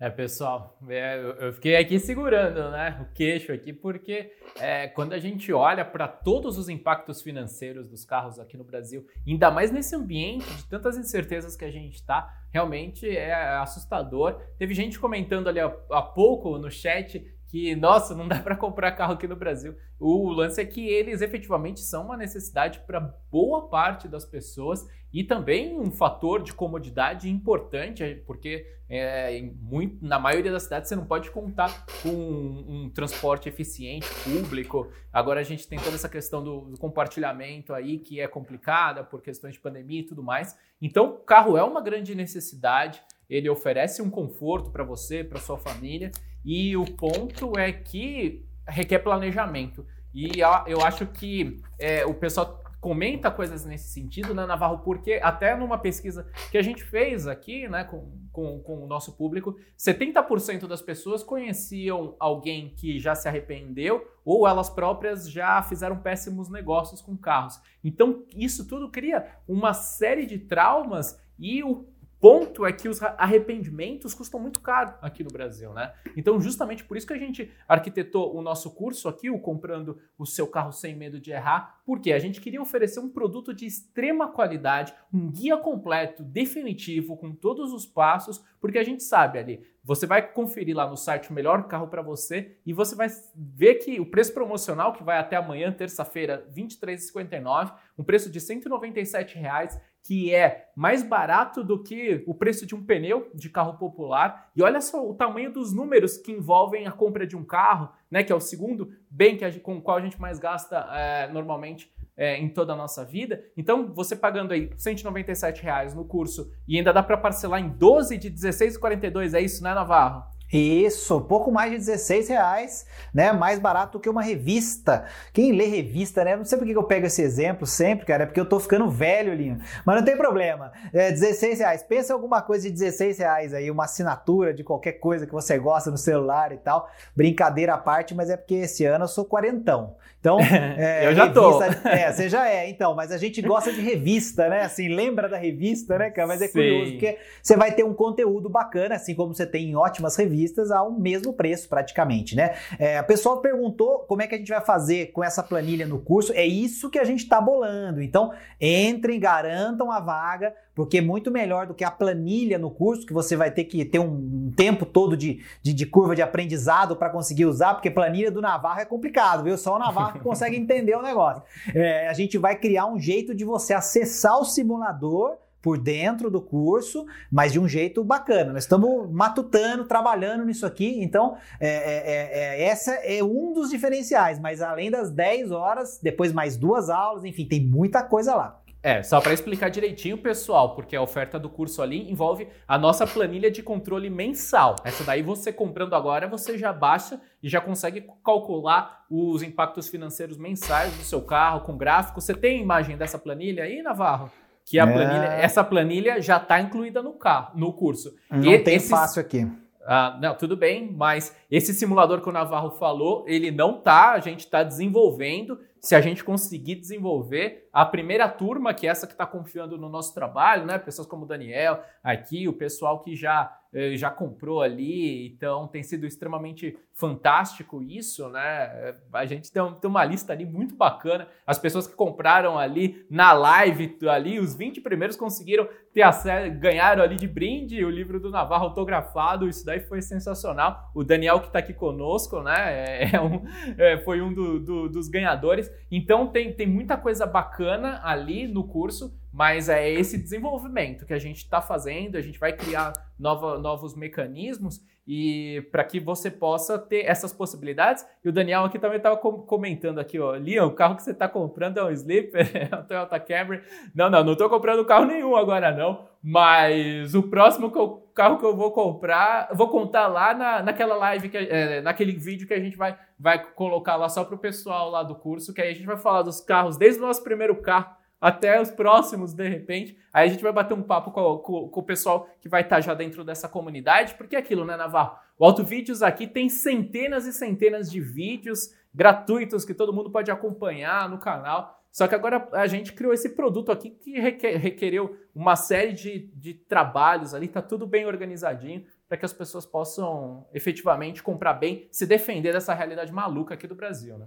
É, 0.00 0.10
pessoal, 0.10 0.76
é, 0.88 1.34
eu 1.38 1.52
fiquei 1.52 1.76
aqui 1.76 2.00
segurando 2.00 2.68
né, 2.72 2.98
o 3.00 3.14
queixo 3.14 3.52
aqui, 3.52 3.72
porque 3.72 4.32
é, 4.58 4.88
quando 4.88 5.12
a 5.12 5.20
gente 5.20 5.52
olha 5.52 5.84
para 5.84 6.08
todos 6.08 6.58
os 6.58 6.68
impactos 6.68 7.22
financeiros 7.22 7.88
dos 7.88 8.04
carros 8.04 8.40
aqui 8.40 8.56
no 8.56 8.64
Brasil, 8.64 9.06
ainda 9.24 9.52
mais 9.52 9.70
nesse 9.70 9.94
ambiente 9.94 10.52
de 10.52 10.68
tantas 10.68 10.98
incertezas 10.98 11.56
que 11.56 11.64
a 11.64 11.70
gente 11.70 11.94
está, 11.94 12.28
realmente 12.50 13.08
é 13.08 13.32
assustador. 13.58 14.42
Teve 14.58 14.74
gente 14.74 14.98
comentando 14.98 15.48
ali 15.48 15.60
há, 15.60 15.72
há 15.92 16.02
pouco 16.02 16.58
no 16.58 16.70
chat 16.70 17.24
que, 17.54 17.76
nossa, 17.76 18.16
não 18.16 18.26
dá 18.26 18.40
para 18.42 18.56
comprar 18.56 18.90
carro 18.90 19.12
aqui 19.12 19.28
no 19.28 19.36
Brasil. 19.36 19.76
O 20.00 20.28
lance 20.32 20.60
é 20.60 20.64
que 20.64 20.88
eles 20.88 21.22
efetivamente 21.22 21.78
são 21.78 22.06
uma 22.06 22.16
necessidade 22.16 22.80
para 22.80 22.98
boa 23.30 23.68
parte 23.68 24.08
das 24.08 24.24
pessoas 24.24 24.84
e 25.12 25.22
também 25.22 25.78
um 25.78 25.88
fator 25.92 26.42
de 26.42 26.52
comodidade 26.52 27.30
importante, 27.30 28.20
porque 28.26 28.66
é, 28.90 29.40
muito, 29.60 30.04
na 30.04 30.18
maioria 30.18 30.50
das 30.50 30.64
cidades 30.64 30.88
você 30.88 30.96
não 30.96 31.06
pode 31.06 31.30
contar 31.30 31.86
com 32.02 32.08
um, 32.08 32.86
um, 32.86 32.90
transporte 32.90 33.48
eficiente, 33.48 34.08
público. 34.24 34.90
Agora 35.12 35.38
a 35.38 35.44
gente 35.44 35.68
tem 35.68 35.78
toda 35.78 35.94
essa 35.94 36.08
questão 36.08 36.42
do, 36.42 36.62
do 36.62 36.76
compartilhamento 36.76 37.72
aí 37.72 38.00
que 38.00 38.20
é 38.20 38.26
complicada 38.26 39.04
por 39.04 39.22
questões 39.22 39.54
de 39.54 39.60
pandemia 39.60 40.00
e 40.00 40.06
tudo 40.06 40.24
mais. 40.24 40.58
Então, 40.82 41.06
o 41.06 41.18
carro 41.18 41.56
é 41.56 41.62
uma 41.62 41.80
grande 41.80 42.16
necessidade, 42.16 43.00
ele 43.28 43.48
oferece 43.48 44.02
um 44.02 44.10
conforto 44.10 44.70
para 44.70 44.84
você, 44.84 45.24
para 45.24 45.40
sua 45.40 45.58
família 45.58 46.10
e 46.44 46.76
o 46.76 46.84
ponto 46.84 47.58
é 47.58 47.72
que 47.72 48.44
requer 48.68 48.98
planejamento. 49.00 49.86
E 50.14 50.40
eu 50.66 50.80
acho 50.82 51.06
que 51.06 51.60
é, 51.78 52.06
o 52.06 52.14
pessoal 52.14 52.62
comenta 52.84 53.30
coisas 53.30 53.64
nesse 53.64 53.94
sentido, 53.94 54.34
né, 54.34 54.44
Navarro? 54.44 54.80
Porque 54.80 55.18
até 55.22 55.56
numa 55.56 55.78
pesquisa 55.78 56.28
que 56.50 56.58
a 56.58 56.62
gente 56.62 56.84
fez 56.84 57.26
aqui, 57.26 57.66
né, 57.66 57.82
com, 57.82 58.12
com, 58.30 58.60
com 58.60 58.84
o 58.84 58.86
nosso 58.86 59.16
público, 59.16 59.56
70% 59.78 60.66
das 60.66 60.82
pessoas 60.82 61.22
conheciam 61.22 62.14
alguém 62.20 62.74
que 62.76 62.98
já 62.98 63.14
se 63.14 63.26
arrependeu 63.26 64.06
ou 64.22 64.46
elas 64.46 64.68
próprias 64.68 65.30
já 65.30 65.62
fizeram 65.62 65.96
péssimos 65.96 66.50
negócios 66.50 67.00
com 67.00 67.16
carros. 67.16 67.58
Então, 67.82 68.26
isso 68.36 68.68
tudo 68.68 68.90
cria 68.90 69.34
uma 69.48 69.72
série 69.72 70.26
de 70.26 70.38
traumas 70.38 71.18
e 71.38 71.64
o 71.64 71.88
ponto 72.24 72.64
é 72.64 72.72
que 72.72 72.88
os 72.88 73.02
arrependimentos 73.02 74.14
custam 74.14 74.40
muito 74.40 74.58
caro 74.58 74.94
aqui 75.02 75.22
no 75.22 75.28
Brasil, 75.28 75.74
né? 75.74 75.92
Então, 76.16 76.40
justamente 76.40 76.82
por 76.82 76.96
isso 76.96 77.06
que 77.06 77.12
a 77.12 77.18
gente 77.18 77.52
arquitetou 77.68 78.34
o 78.34 78.40
nosso 78.40 78.70
curso 78.70 79.10
aqui, 79.10 79.28
o 79.28 79.38
Comprando 79.38 79.98
o 80.16 80.24
Seu 80.24 80.46
Carro 80.46 80.72
Sem 80.72 80.96
Medo 80.96 81.20
de 81.20 81.32
Errar, 81.32 81.82
porque 81.84 82.14
a 82.14 82.18
gente 82.18 82.40
queria 82.40 82.62
oferecer 82.62 82.98
um 82.98 83.10
produto 83.10 83.52
de 83.52 83.66
extrema 83.66 84.26
qualidade, 84.26 84.94
um 85.12 85.30
guia 85.30 85.58
completo, 85.58 86.22
definitivo, 86.22 87.14
com 87.14 87.30
todos 87.30 87.74
os 87.74 87.84
passos, 87.84 88.42
porque 88.58 88.78
a 88.78 88.84
gente 88.84 89.02
sabe 89.02 89.38
ali, 89.38 89.62
você 89.84 90.06
vai 90.06 90.26
conferir 90.26 90.74
lá 90.74 90.88
no 90.88 90.96
site 90.96 91.30
o 91.30 91.34
melhor 91.34 91.68
carro 91.68 91.88
para 91.88 92.00
você 92.00 92.56
e 92.64 92.72
você 92.72 92.96
vai 92.96 93.08
ver 93.36 93.74
que 93.74 94.00
o 94.00 94.10
preço 94.10 94.32
promocional, 94.32 94.94
que 94.94 95.04
vai 95.04 95.18
até 95.18 95.36
amanhã, 95.36 95.70
terça-feira, 95.70 96.48
R$ 96.56 96.62
23,59, 96.62 97.74
um 97.98 98.02
preço 98.02 98.30
de 98.30 98.40
197 98.40 99.36
reais, 99.36 99.78
que 100.04 100.34
é 100.34 100.68
mais 100.76 101.02
barato 101.02 101.64
do 101.64 101.82
que 101.82 102.22
o 102.26 102.34
preço 102.34 102.66
de 102.66 102.74
um 102.74 102.84
pneu 102.84 103.30
de 103.34 103.48
carro 103.48 103.78
popular. 103.78 104.50
E 104.54 104.62
olha 104.62 104.80
só 104.82 105.08
o 105.08 105.14
tamanho 105.14 105.50
dos 105.50 105.72
números 105.72 106.18
que 106.18 106.30
envolvem 106.30 106.86
a 106.86 106.92
compra 106.92 107.26
de 107.26 107.34
um 107.34 107.42
carro, 107.42 107.88
né, 108.10 108.22
que 108.22 108.30
é 108.30 108.34
o 108.34 108.40
segundo 108.40 108.92
bem 109.10 109.36
que 109.38 109.44
a, 109.44 109.60
com 109.60 109.78
o 109.78 109.82
qual 109.82 109.96
a 109.96 110.02
gente 110.02 110.20
mais 110.20 110.38
gasta 110.38 110.76
é, 110.92 111.26
normalmente 111.32 111.90
é, 112.16 112.36
em 112.36 112.50
toda 112.50 112.74
a 112.74 112.76
nossa 112.76 113.02
vida. 113.02 113.42
Então, 113.56 113.92
você 113.94 114.14
pagando 114.14 114.52
aí 114.52 114.70
197 114.76 115.62
reais 115.62 115.94
no 115.94 116.04
curso 116.04 116.52
e 116.68 116.76
ainda 116.76 116.92
dá 116.92 117.02
para 117.02 117.16
parcelar 117.16 117.60
em 117.60 117.70
12 117.70 118.18
de 118.18 118.30
16,42, 118.30 119.32
é 119.32 119.40
isso, 119.40 119.64
né, 119.64 119.72
Navarro? 119.72 120.22
Isso, 120.56 121.20
pouco 121.22 121.50
mais 121.50 121.72
de 121.72 121.78
16 121.78 122.28
reais, 122.28 122.86
né? 123.12 123.32
Mais 123.32 123.58
barato 123.58 123.98
que 123.98 124.08
uma 124.08 124.22
revista. 124.22 125.04
Quem 125.32 125.50
lê 125.50 125.66
revista, 125.66 126.22
né? 126.22 126.36
Não 126.36 126.44
sei 126.44 126.56
por 126.56 126.64
que 126.64 126.76
eu 126.76 126.84
pego 126.84 127.06
esse 127.06 127.22
exemplo 127.22 127.66
sempre, 127.66 128.06
cara, 128.06 128.22
é 128.22 128.26
porque 128.26 128.38
eu 128.38 128.48
tô 128.48 128.60
ficando 128.60 128.88
velho, 128.88 129.34
Linho. 129.34 129.58
Mas 129.84 129.96
não 129.96 130.04
tem 130.04 130.16
problema. 130.16 130.70
É 130.92 131.10
16 131.10 131.58
reais. 131.58 131.82
Pensa 131.82 132.12
em 132.12 132.14
alguma 132.14 132.40
coisa 132.40 132.68
de 132.68 132.70
16 132.70 133.18
reais 133.18 133.52
aí, 133.52 133.68
uma 133.68 133.84
assinatura 133.84 134.54
de 134.54 134.62
qualquer 134.62 134.92
coisa 134.92 135.26
que 135.26 135.32
você 135.32 135.58
gosta 135.58 135.90
no 135.90 135.98
celular 135.98 136.52
e 136.52 136.58
tal. 136.58 136.88
Brincadeira 137.16 137.74
à 137.74 137.78
parte, 137.78 138.14
mas 138.14 138.30
é 138.30 138.36
porque 138.36 138.54
esse 138.54 138.84
ano 138.84 139.04
eu 139.04 139.08
sou 139.08 139.24
quarentão. 139.24 139.96
Então, 140.24 140.38
é, 140.78 141.06
eu 141.06 141.14
já 141.14 141.24
revista, 141.24 141.80
tô. 141.82 141.88
É, 141.88 142.10
você 142.10 142.28
já 142.28 142.48
é, 142.48 142.70
então, 142.70 142.94
mas 142.94 143.12
a 143.12 143.18
gente 143.18 143.42
gosta 143.42 143.70
de 143.70 143.80
revista, 143.80 144.48
né? 144.48 144.62
Assim, 144.62 144.88
lembra 144.88 145.28
da 145.28 145.36
revista, 145.36 145.98
né, 145.98 146.10
cara? 146.10 146.28
Mas 146.28 146.40
é 146.40 146.46
Sim. 146.46 146.52
curioso, 146.52 146.92
porque 146.92 147.18
você 147.42 147.56
vai 147.56 147.72
ter 147.72 147.84
um 147.84 147.92
conteúdo 147.92 148.48
bacana, 148.48 148.94
assim 148.94 149.14
como 149.14 149.34
você 149.34 149.46
tem 149.46 149.70
em 149.70 149.76
ótimas 149.76 150.16
revistas 150.16 150.34
revistas 150.34 150.70
ao 150.70 150.90
mesmo 150.90 151.32
preço 151.32 151.68
praticamente, 151.68 152.36
né? 152.36 152.54
É, 152.78 152.98
a 152.98 153.02
pessoa 153.02 153.40
perguntou 153.40 154.00
como 154.00 154.22
é 154.22 154.26
que 154.26 154.34
a 154.34 154.38
gente 154.38 154.48
vai 154.48 154.60
fazer 154.60 155.12
com 155.12 155.22
essa 155.22 155.42
planilha 155.42 155.86
no 155.86 156.00
curso. 156.00 156.32
É 156.32 156.44
isso 156.44 156.90
que 156.90 156.98
a 156.98 157.04
gente 157.04 157.22
está 157.22 157.40
bolando. 157.40 158.02
Então, 158.02 158.32
entrem, 158.60 159.18
garantam 159.18 159.90
a 159.90 160.00
vaga, 160.00 160.54
porque 160.74 160.98
é 160.98 161.00
muito 161.00 161.30
melhor 161.30 161.66
do 161.66 161.74
que 161.74 161.84
a 161.84 161.90
planilha 161.90 162.58
no 162.58 162.70
curso, 162.70 163.06
que 163.06 163.12
você 163.12 163.36
vai 163.36 163.50
ter 163.50 163.64
que 163.64 163.84
ter 163.84 163.98
um 163.98 164.52
tempo 164.56 164.84
todo 164.84 165.16
de, 165.16 165.40
de, 165.62 165.72
de 165.72 165.86
curva 165.86 166.16
de 166.16 166.22
aprendizado 166.22 166.96
para 166.96 167.10
conseguir 167.10 167.46
usar, 167.46 167.74
porque 167.74 167.90
planilha 167.90 168.30
do 168.30 168.40
Navarro 168.40 168.80
é 168.80 168.84
complicado, 168.84 169.44
viu? 169.44 169.56
Só 169.56 169.76
o 169.76 169.78
Navarro 169.78 170.20
consegue 170.24 170.56
entender 170.56 170.96
o 170.96 171.02
negócio. 171.02 171.42
É, 171.74 172.08
a 172.08 172.12
gente 172.12 172.36
vai 172.36 172.56
criar 172.56 172.86
um 172.86 172.98
jeito 172.98 173.34
de 173.34 173.44
você 173.44 173.72
acessar 173.72 174.38
o 174.38 174.44
simulador 174.44 175.36
por 175.62 175.78
dentro 175.78 176.30
do 176.30 176.42
curso, 176.42 177.06
mas 177.32 177.52
de 177.52 177.58
um 177.58 177.66
jeito 177.66 178.04
bacana. 178.04 178.52
Nós 178.52 178.64
estamos 178.64 179.10
matutando, 179.10 179.86
trabalhando 179.86 180.44
nisso 180.44 180.66
aqui, 180.66 181.02
então 181.02 181.38
é, 181.58 181.68
é, 181.68 182.12
é, 182.12 182.60
é 182.60 182.64
essa 182.64 182.92
é 182.96 183.24
um 183.24 183.54
dos 183.54 183.70
diferenciais, 183.70 184.38
mas 184.38 184.60
além 184.60 184.90
das 184.90 185.10
10 185.10 185.52
horas, 185.52 185.98
depois 186.02 186.34
mais 186.34 186.58
duas 186.58 186.90
aulas, 186.90 187.24
enfim, 187.24 187.46
tem 187.46 187.64
muita 187.64 188.02
coisa 188.02 188.34
lá. 188.34 188.60
É, 188.84 189.02
só 189.02 189.18
para 189.18 189.32
explicar 189.32 189.70
direitinho, 189.70 190.18
pessoal, 190.18 190.74
porque 190.74 190.94
a 190.94 191.00
oferta 191.00 191.38
do 191.38 191.48
curso 191.48 191.80
ali 191.80 192.10
envolve 192.10 192.46
a 192.68 192.76
nossa 192.76 193.06
planilha 193.06 193.50
de 193.50 193.62
controle 193.62 194.10
mensal. 194.10 194.76
Essa 194.84 195.02
daí 195.02 195.22
você 195.22 195.50
comprando 195.50 195.94
agora, 195.94 196.28
você 196.28 196.58
já 196.58 196.70
baixa 196.70 197.18
e 197.42 197.48
já 197.48 197.62
consegue 197.62 198.06
calcular 198.22 199.06
os 199.10 199.42
impactos 199.42 199.88
financeiros 199.88 200.36
mensais 200.36 200.94
do 200.98 201.02
seu 201.02 201.22
carro 201.22 201.62
com 201.62 201.78
gráfico. 201.78 202.20
Você 202.20 202.34
tem 202.34 202.60
imagem 202.60 202.98
dessa 202.98 203.18
planilha 203.18 203.64
aí, 203.64 203.80
Navarro? 203.80 204.30
que 204.66 204.78
a 204.78 204.84
é. 204.84 204.92
planilha, 204.92 205.26
essa 205.26 205.62
planilha 205.62 206.20
já 206.20 206.36
está 206.38 206.60
incluída 206.60 207.02
no 207.02 207.12
carro, 207.14 207.58
no 207.58 207.72
curso. 207.72 208.14
Não 208.30 208.52
e 208.52 208.58
tem 208.58 208.76
esses, 208.76 208.90
fácil 208.90 209.20
aqui. 209.20 209.46
Ah, 209.86 210.18
não, 210.20 210.34
tudo 210.34 210.56
bem, 210.56 210.90
mas 210.90 211.36
esse 211.50 211.74
simulador 211.74 212.22
que 212.22 212.28
o 212.28 212.32
Navarro 212.32 212.70
falou, 212.70 213.24
ele 213.26 213.50
não 213.50 213.80
tá, 213.80 214.12
a 214.12 214.20
gente 214.20 214.40
está 214.40 214.62
desenvolvendo. 214.62 215.58
Se 215.84 215.94
a 215.94 216.00
gente 216.00 216.24
conseguir 216.24 216.76
desenvolver, 216.76 217.68
a 217.70 217.84
primeira 217.84 218.26
turma, 218.26 218.72
que 218.72 218.86
é 218.86 218.90
essa 218.90 219.06
que 219.06 219.12
está 219.12 219.26
confiando 219.26 219.76
no 219.76 219.86
nosso 219.86 220.14
trabalho, 220.14 220.64
né? 220.64 220.78
Pessoas 220.78 221.06
como 221.06 221.24
o 221.24 221.28
Daniel, 221.28 221.82
aqui, 222.02 222.48
o 222.48 222.54
pessoal 222.54 223.02
que 223.02 223.14
já 223.14 223.54
eh, 223.70 223.94
já 223.94 224.10
comprou 224.10 224.62
ali, 224.62 225.26
então 225.26 225.68
tem 225.68 225.82
sido 225.82 226.06
extremamente 226.06 226.74
fantástico 226.94 227.82
isso, 227.82 228.28
né? 228.28 228.94
A 229.12 229.26
gente 229.26 229.50
tem, 229.50 229.60
uma 229.84 230.04
lista 230.04 230.32
ali 230.32 230.46
muito 230.46 230.76
bacana. 230.76 231.26
As 231.44 231.58
pessoas 231.58 231.88
que 231.88 231.94
compraram 231.94 232.56
ali 232.56 233.04
na 233.10 233.32
live, 233.32 233.98
ali, 234.08 234.38
os 234.38 234.54
20 234.54 234.80
primeiros 234.80 235.16
conseguiram 235.16 235.68
ter 235.92 236.02
acesso, 236.02 236.56
ganharam 236.56 237.02
ali 237.02 237.16
de 237.16 237.26
brinde 237.26 237.84
o 237.84 237.90
livro 237.90 238.20
do 238.20 238.30
Navarro 238.30 238.66
autografado, 238.66 239.48
isso 239.48 239.66
daí 239.66 239.80
foi 239.80 240.00
sensacional. 240.02 240.90
O 240.94 241.02
Daniel 241.02 241.40
que 241.40 241.48
está 241.48 241.58
aqui 241.58 241.74
conosco, 241.74 242.40
né, 242.42 242.54
é, 242.56 243.16
é 243.16 243.20
um, 243.20 243.42
é, 243.76 243.98
foi 243.98 244.22
um 244.22 244.32
do, 244.32 244.60
do, 244.60 244.88
dos 244.88 245.08
ganhadores. 245.08 245.68
Então 245.90 246.28
tem, 246.28 246.52
tem 246.52 246.66
muita 246.66 246.96
coisa 246.96 247.26
bacana 247.26 248.00
ali 248.04 248.46
no 248.46 248.68
curso, 248.68 249.18
mas 249.32 249.68
é 249.68 249.90
esse 249.90 250.16
desenvolvimento 250.16 251.04
que 251.04 251.12
a 251.12 251.18
gente 251.18 251.38
está 251.38 251.60
fazendo, 251.60 252.16
a 252.16 252.20
gente 252.20 252.38
vai 252.38 252.52
criar 252.52 252.92
nova, 253.18 253.58
novos 253.58 253.96
mecanismos 253.96 254.80
e 255.06 255.66
para 255.70 255.84
que 255.84 256.00
você 256.00 256.30
possa 256.30 256.78
ter 256.78 257.04
essas 257.04 257.32
possibilidades. 257.32 258.06
E 258.24 258.28
o 258.28 258.32
Daniel 258.32 258.64
aqui 258.64 258.78
também 258.78 258.96
estava 258.96 259.16
comentando 259.16 259.98
aqui, 259.98 260.18
ó, 260.18 260.34
Liam, 260.34 260.66
o 260.66 260.72
carro 260.72 260.96
que 260.96 261.02
você 261.02 261.10
está 261.10 261.28
comprando 261.28 261.78
é 261.78 261.84
um 261.84 261.90
Sleeper, 261.90 262.50
é 262.72 262.76
um 262.76 262.82
Toyota 262.82 263.20
Camry. 263.20 263.62
Não, 263.94 264.08
não, 264.08 264.24
não 264.24 264.32
estou 264.32 264.48
comprando 264.48 264.84
carro 264.84 265.04
nenhum 265.04 265.36
agora 265.36 265.72
não, 265.72 266.06
mas 266.22 267.14
o 267.14 267.22
próximo 267.24 267.70
carro 268.14 268.38
que 268.38 268.46
eu 268.46 268.56
vou 268.56 268.72
comprar, 268.72 269.50
vou 269.52 269.68
contar 269.68 270.06
lá 270.06 270.32
na, 270.32 270.62
naquela 270.62 270.94
live, 270.96 271.28
que, 271.28 271.36
é, 271.36 271.80
naquele 271.82 272.12
vídeo 272.12 272.48
que 272.48 272.54
a 272.54 272.60
gente 272.60 272.76
vai, 272.76 272.96
vai 273.18 273.44
colocar 273.52 273.96
lá 273.96 274.08
só 274.08 274.24
para 274.24 274.34
o 274.34 274.38
pessoal 274.38 274.90
lá 274.90 275.02
do 275.02 275.14
curso, 275.14 275.52
que 275.52 275.60
aí 275.60 275.70
a 275.70 275.74
gente 275.74 275.86
vai 275.86 275.98
falar 275.98 276.22
dos 276.22 276.40
carros, 276.40 276.78
desde 276.78 277.00
o 277.00 277.06
nosso 277.06 277.22
primeiro 277.22 277.56
carro 277.56 278.03
até 278.20 278.60
os 278.60 278.70
próximos, 278.70 279.34
de 279.34 279.48
repente. 279.48 279.96
Aí 280.12 280.28
a 280.28 280.32
gente 280.32 280.42
vai 280.42 280.52
bater 280.52 280.74
um 280.74 280.82
papo 280.82 281.10
com, 281.10 281.38
com, 281.38 281.68
com 281.68 281.80
o 281.80 281.84
pessoal 281.84 282.28
que 282.40 282.48
vai 282.48 282.62
estar 282.62 282.80
já 282.80 282.94
dentro 282.94 283.24
dessa 283.24 283.48
comunidade, 283.48 284.14
porque 284.14 284.36
é 284.36 284.38
aquilo, 284.38 284.64
né, 284.64 284.76
Navarro? 284.76 285.18
O 285.38 285.44
Auto 285.44 285.64
Vídeos 285.64 286.02
aqui 286.02 286.26
tem 286.26 286.48
centenas 286.48 287.26
e 287.26 287.32
centenas 287.32 287.90
de 287.90 288.00
vídeos 288.00 288.74
gratuitos 288.94 289.64
que 289.64 289.74
todo 289.74 289.92
mundo 289.92 290.10
pode 290.10 290.30
acompanhar 290.30 291.08
no 291.08 291.18
canal. 291.18 291.80
Só 291.90 292.08
que 292.08 292.14
agora 292.14 292.48
a 292.52 292.66
gente 292.66 292.92
criou 292.92 293.12
esse 293.12 293.30
produto 293.30 293.70
aqui 293.70 293.90
que 293.90 294.18
requer, 294.18 294.56
requereu 294.56 295.16
uma 295.34 295.54
série 295.54 295.92
de, 295.92 296.30
de 296.34 296.54
trabalhos 296.54 297.34
ali, 297.34 297.46
tá 297.46 297.62
tudo 297.62 297.86
bem 297.86 298.06
organizadinho 298.06 298.84
para 299.08 299.16
que 299.16 299.24
as 299.24 299.32
pessoas 299.32 299.64
possam 299.64 300.46
efetivamente 300.52 301.22
comprar 301.22 301.54
bem, 301.54 301.86
se 301.92 302.06
defender 302.06 302.52
dessa 302.52 302.74
realidade 302.74 303.12
maluca 303.12 303.54
aqui 303.54 303.66
do 303.66 303.74
Brasil, 303.74 304.18
né? 304.18 304.26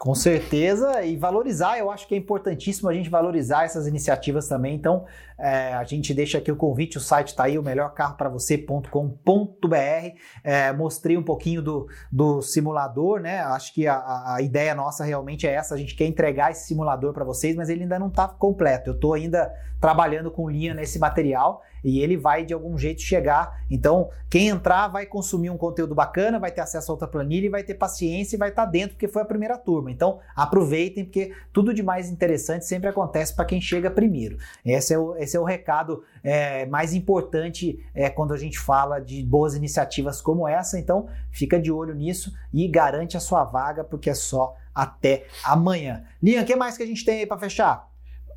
Com 0.00 0.14
certeza, 0.14 1.02
e 1.02 1.14
valorizar, 1.14 1.78
eu 1.78 1.90
acho 1.90 2.08
que 2.08 2.14
é 2.14 2.18
importantíssimo 2.18 2.88
a 2.88 2.94
gente 2.94 3.10
valorizar 3.10 3.64
essas 3.64 3.86
iniciativas 3.86 4.48
também. 4.48 4.74
Então, 4.74 5.04
é, 5.38 5.74
a 5.74 5.84
gente 5.84 6.14
deixa 6.14 6.38
aqui 6.38 6.50
o 6.50 6.56
convite, 6.56 6.96
o 6.96 7.00
site 7.00 7.28
está 7.28 7.44
aí, 7.44 7.58
o 7.58 7.62
melhorcarroparavocê.com.br. 7.62 10.16
É, 10.42 10.72
mostrei 10.72 11.18
um 11.18 11.22
pouquinho 11.22 11.60
do, 11.60 11.86
do 12.10 12.40
simulador, 12.40 13.20
né? 13.20 13.40
Acho 13.40 13.74
que 13.74 13.86
a, 13.86 14.36
a 14.36 14.40
ideia 14.40 14.74
nossa 14.74 15.04
realmente 15.04 15.46
é 15.46 15.52
essa, 15.52 15.74
a 15.74 15.78
gente 15.78 15.94
quer 15.94 16.06
entregar 16.06 16.50
esse 16.50 16.66
simulador 16.66 17.12
para 17.12 17.24
vocês, 17.24 17.54
mas 17.54 17.68
ele 17.68 17.82
ainda 17.82 17.98
não 17.98 18.08
está 18.08 18.26
completo. 18.26 18.88
Eu 18.88 18.94
estou 18.94 19.12
ainda 19.12 19.52
trabalhando 19.78 20.30
com 20.30 20.48
linha 20.48 20.72
nesse 20.72 20.98
material 20.98 21.62
e 21.84 22.00
ele 22.00 22.16
vai 22.16 22.44
de 22.44 22.54
algum 22.54 22.76
jeito 22.76 23.02
chegar. 23.02 23.64
Então, 23.70 24.10
quem 24.28 24.48
entrar 24.48 24.88
vai 24.88 25.06
consumir 25.06 25.50
um 25.50 25.56
conteúdo 25.56 25.94
bacana, 25.94 26.38
vai 26.38 26.50
ter 26.50 26.60
acesso 26.60 26.90
a 26.90 26.94
outra 26.94 27.08
planilha 27.08 27.46
e 27.46 27.50
vai 27.50 27.62
ter 27.62 27.74
paciência 27.74 28.36
e 28.36 28.38
vai 28.38 28.50
estar 28.50 28.64
tá 28.64 28.70
dentro, 28.70 28.90
porque 28.90 29.08
foi 29.08 29.22
a 29.22 29.24
primeira 29.24 29.56
turma. 29.56 29.90
Então, 29.90 30.20
aproveitem, 30.34 31.04
porque 31.04 31.32
tudo 31.52 31.74
de 31.74 31.82
mais 31.82 32.10
interessante 32.10 32.64
sempre 32.64 32.88
acontece 32.88 33.34
para 33.34 33.44
quem 33.44 33.60
chega 33.60 33.90
primeiro. 33.90 34.38
Esse 34.64 34.94
é 34.94 34.98
o, 34.98 35.16
esse 35.16 35.36
é 35.36 35.40
o 35.40 35.44
recado 35.44 36.02
é, 36.22 36.66
mais 36.66 36.94
importante 36.94 37.84
é, 37.94 38.08
quando 38.08 38.34
a 38.34 38.38
gente 38.38 38.58
fala 38.58 39.00
de 39.00 39.22
boas 39.24 39.54
iniciativas 39.54 40.20
como 40.20 40.46
essa. 40.46 40.78
Então, 40.78 41.08
fica 41.30 41.60
de 41.60 41.72
olho 41.72 41.94
nisso 41.94 42.32
e 42.52 42.66
garante 42.68 43.16
a 43.16 43.20
sua 43.20 43.44
vaga, 43.44 43.82
porque 43.82 44.10
é 44.10 44.14
só 44.14 44.56
até 44.74 45.26
amanhã. 45.44 46.04
Lian, 46.22 46.42
o 46.42 46.44
que 46.44 46.56
mais 46.56 46.76
que 46.76 46.82
a 46.82 46.86
gente 46.86 47.04
tem 47.04 47.20
aí 47.20 47.26
para 47.26 47.38
fechar? 47.38 47.89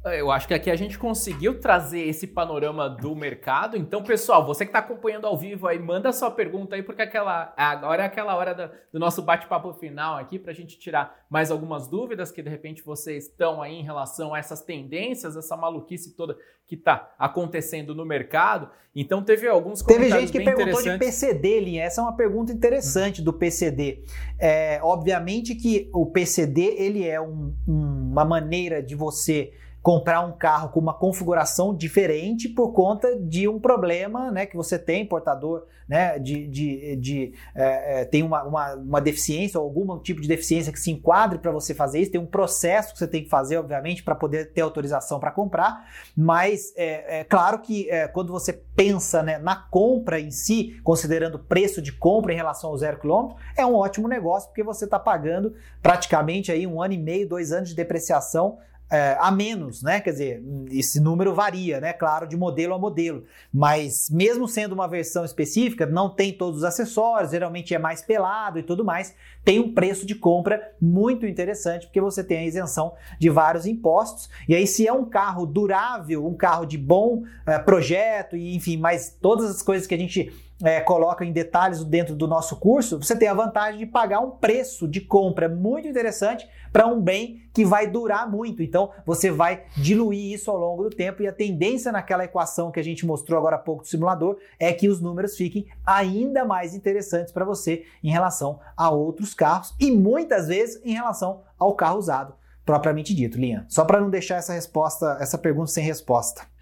Eu 0.05 0.29
acho 0.31 0.49
que 0.49 0.53
aqui 0.53 0.69
a 0.69 0.75
gente 0.75 0.99
conseguiu 0.99 1.61
trazer 1.61 2.01
esse 2.01 2.27
panorama 2.27 2.89
do 2.89 3.15
mercado. 3.15 3.77
Então, 3.77 4.03
pessoal, 4.03 4.45
você 4.45 4.65
que 4.65 4.69
está 4.69 4.79
acompanhando 4.79 5.25
ao 5.25 5.37
vivo 5.37 5.65
aí, 5.65 5.79
manda 5.79 6.11
sua 6.11 6.29
pergunta 6.29 6.75
aí, 6.75 6.83
porque 6.83 7.01
aquela, 7.01 7.53
agora 7.55 8.03
é 8.03 8.05
aquela 8.05 8.35
hora 8.35 8.53
do, 8.53 8.69
do 8.91 8.99
nosso 8.99 9.21
bate-papo 9.21 9.71
final 9.73 10.17
aqui 10.17 10.37
para 10.37 10.51
a 10.51 10.53
gente 10.53 10.77
tirar 10.77 11.23
mais 11.29 11.49
algumas 11.49 11.87
dúvidas 11.87 12.33
que 12.33 12.43
de 12.43 12.49
repente 12.49 12.83
vocês 12.83 13.27
estão 13.27 13.61
aí 13.61 13.75
em 13.75 13.83
relação 13.83 14.33
a 14.33 14.39
essas 14.39 14.61
tendências, 14.61 15.37
essa 15.37 15.55
maluquice 15.55 16.17
toda 16.17 16.37
que 16.67 16.75
está 16.75 17.13
acontecendo 17.17 17.95
no 17.95 18.05
mercado. 18.05 18.69
Então, 18.93 19.23
teve 19.23 19.47
alguns 19.47 19.81
comentários 19.81 20.13
Teve 20.13 20.27
gente 20.27 20.31
que 20.37 20.43
perguntou 20.43 20.81
de 20.81 20.97
PCD, 20.97 21.59
Linha. 21.61 21.83
Essa 21.83 22.01
é 22.01 22.03
uma 22.03 22.15
pergunta 22.15 22.51
interessante 22.51 23.21
do 23.21 23.31
PCD. 23.31 24.03
É, 24.37 24.81
obviamente 24.83 25.55
que 25.55 25.89
o 25.93 26.05
PCD 26.07 26.75
ele 26.77 27.07
é 27.07 27.21
um, 27.21 27.55
uma 27.65 28.25
maneira 28.25 28.83
de 28.83 28.95
você 28.95 29.53
comprar 29.83 30.21
um 30.21 30.31
carro 30.31 30.69
com 30.69 30.79
uma 30.79 30.93
configuração 30.93 31.75
diferente 31.75 32.47
por 32.47 32.71
conta 32.71 33.19
de 33.19 33.49
um 33.49 33.59
problema 33.59 34.31
né, 34.31 34.45
que 34.45 34.55
você 34.55 34.79
tem, 34.79 35.05
portador 35.05 35.67
né, 35.85 36.17
de, 36.17 36.47
de, 36.47 36.95
de 36.95 37.33
é, 37.53 38.01
é, 38.01 38.05
tem 38.05 38.23
uma, 38.23 38.43
uma, 38.43 38.75
uma, 38.75 39.01
deficiência 39.01 39.59
ou 39.59 39.65
algum 39.65 39.99
tipo 39.99 40.21
de 40.21 40.27
deficiência 40.29 40.71
que 40.71 40.79
se 40.79 40.89
enquadre 40.89 41.37
para 41.37 41.51
você 41.51 41.73
fazer 41.73 41.99
isso, 41.99 42.11
tem 42.11 42.21
um 42.21 42.25
processo 42.25 42.93
que 42.93 42.99
você 42.99 43.07
tem 43.07 43.25
que 43.25 43.29
fazer, 43.29 43.57
obviamente, 43.57 44.01
para 44.01 44.15
poder 44.15 44.53
ter 44.53 44.61
autorização 44.61 45.19
para 45.19 45.31
comprar, 45.31 45.85
mas 46.15 46.73
é, 46.77 47.19
é 47.19 47.23
claro 47.25 47.59
que 47.59 47.89
é, 47.89 48.07
quando 48.07 48.31
você 48.31 48.53
pensa 48.53 49.21
né, 49.21 49.37
na 49.37 49.57
compra 49.57 50.17
em 50.17 50.31
si, 50.31 50.79
considerando 50.81 51.35
o 51.35 51.39
preço 51.39 51.81
de 51.81 51.91
compra 51.91 52.31
em 52.31 52.37
relação 52.37 52.69
ao 52.69 52.77
zero 52.77 53.01
quilômetro, 53.01 53.35
é 53.57 53.65
um 53.65 53.75
ótimo 53.75 54.07
negócio 54.07 54.47
porque 54.47 54.63
você 54.63 54.85
está 54.85 54.97
pagando 54.97 55.53
praticamente 55.81 56.53
aí 56.53 56.65
um 56.65 56.81
ano 56.81 56.93
e 56.93 56.97
meio, 56.97 57.27
dois 57.27 57.51
anos 57.51 57.67
de 57.67 57.75
depreciação 57.75 58.59
é, 58.93 59.17
a 59.19 59.31
menos, 59.31 59.81
né? 59.81 59.99
Quer 59.99 60.11
dizer, 60.11 60.43
esse 60.69 60.99
número 60.99 61.33
varia, 61.33 61.81
né? 61.81 61.93
Claro, 61.93 62.27
de 62.27 62.37
modelo 62.37 62.75
a 62.75 62.79
modelo. 62.79 63.23
Mas 63.51 64.07
mesmo 64.11 64.47
sendo 64.47 64.73
uma 64.73 64.87
versão 64.87 65.25
específica, 65.25 65.87
não 65.87 66.11
tem 66.11 66.31
todos 66.31 66.59
os 66.59 66.63
acessórios, 66.63 67.31
geralmente 67.31 67.73
é 67.73 67.79
mais 67.79 68.03
pelado 68.03 68.59
e 68.59 68.63
tudo 68.63 68.85
mais, 68.85 69.15
tem 69.43 69.59
um 69.59 69.73
preço 69.73 70.05
de 70.05 70.13
compra 70.13 70.75
muito 70.79 71.25
interessante, 71.25 71.87
porque 71.87 71.99
você 71.99 72.23
tem 72.23 72.37
a 72.37 72.45
isenção 72.45 72.93
de 73.19 73.31
vários 73.31 73.65
impostos. 73.65 74.29
E 74.47 74.53
aí, 74.53 74.67
se 74.67 74.87
é 74.87 74.93
um 74.93 75.05
carro 75.05 75.47
durável, 75.47 76.27
um 76.27 76.35
carro 76.35 76.63
de 76.63 76.77
bom 76.77 77.23
é, 77.47 77.57
projeto, 77.57 78.37
e 78.37 78.55
enfim, 78.55 78.77
mais 78.77 79.17
todas 79.19 79.49
as 79.49 79.63
coisas 79.63 79.87
que 79.87 79.95
a 79.95 79.97
gente 79.97 80.31
é, 80.63 80.79
coloca 80.79 81.25
em 81.25 81.31
detalhes 81.31 81.83
dentro 81.83 82.15
do 82.15 82.27
nosso 82.27 82.55
curso, 82.55 82.97
você 82.97 83.15
tem 83.15 83.27
a 83.27 83.33
vantagem 83.33 83.79
de 83.79 83.85
pagar 83.85 84.21
um 84.21 84.31
preço 84.31 84.87
de 84.87 85.01
compra 85.01 85.49
muito 85.49 85.87
interessante 85.87 86.47
para 86.71 86.87
um 86.87 87.01
bem 87.01 87.43
que 87.53 87.65
vai 87.65 87.85
durar 87.85 88.29
muito. 88.29 88.63
Então, 88.63 88.89
você 89.05 89.29
vai 89.29 89.65
diluir 89.75 90.33
isso 90.33 90.49
ao 90.49 90.57
longo 90.57 90.83
do 90.83 90.89
tempo 90.89 91.21
e 91.21 91.27
a 91.27 91.33
tendência 91.33 91.91
naquela 91.91 92.23
equação 92.23 92.71
que 92.71 92.79
a 92.79 92.83
gente 92.83 93.05
mostrou 93.05 93.37
agora 93.37 93.57
há 93.57 93.59
pouco 93.59 93.83
do 93.83 93.87
simulador 93.87 94.37
é 94.57 94.71
que 94.71 94.87
os 94.87 95.01
números 95.01 95.35
fiquem 95.35 95.67
ainda 95.85 96.45
mais 96.45 96.73
interessantes 96.73 97.33
para 97.33 97.45
você 97.45 97.83
em 98.03 98.09
relação 98.09 98.59
a 98.75 98.89
outros 98.89 99.33
carros 99.33 99.75
e 99.79 99.91
muitas 99.91 100.47
vezes 100.47 100.81
em 100.83 100.93
relação 100.93 101.41
ao 101.59 101.75
carro 101.75 101.99
usado 101.99 102.33
propriamente 102.65 103.13
dito, 103.13 103.37
Linha. 103.37 103.65
Só 103.67 103.83
para 103.83 103.99
não 103.99 104.09
deixar 104.09 104.37
essa 104.37 104.53
resposta, 104.53 105.17
essa 105.19 105.37
pergunta 105.37 105.69
sem 105.69 105.83
resposta. 105.83 106.52